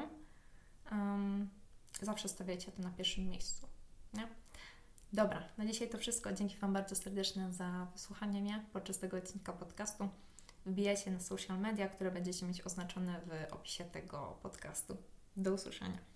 zawsze 2.01 2.29
stawiajcie 2.29 2.71
to 2.71 2.81
na 2.81 2.89
pierwszym 2.89 3.29
miejscu. 3.29 3.67
Nie? 4.13 4.27
Dobra, 5.13 5.43
na 5.57 5.65
dzisiaj 5.65 5.89
to 5.89 5.97
wszystko. 5.97 6.33
Dzięki 6.33 6.57
Wam 6.57 6.73
bardzo 6.73 6.95
serdecznie 6.95 7.51
za 7.51 7.87
wysłuchanie 7.93 8.41
mnie 8.41 8.65
podczas 8.73 8.99
tego 8.99 9.17
odcinka 9.17 9.53
podcastu. 9.53 10.09
Wbijajcie 10.65 11.11
na 11.11 11.19
social 11.19 11.59
media, 11.59 11.89
które 11.89 12.11
będziecie 12.11 12.45
mieć 12.45 12.61
oznaczone 12.61 13.21
w 13.21 13.53
opisie 13.53 13.85
tego 13.85 14.39
podcastu. 14.41 14.97
Do 15.37 15.53
usłyszenia. 15.53 16.10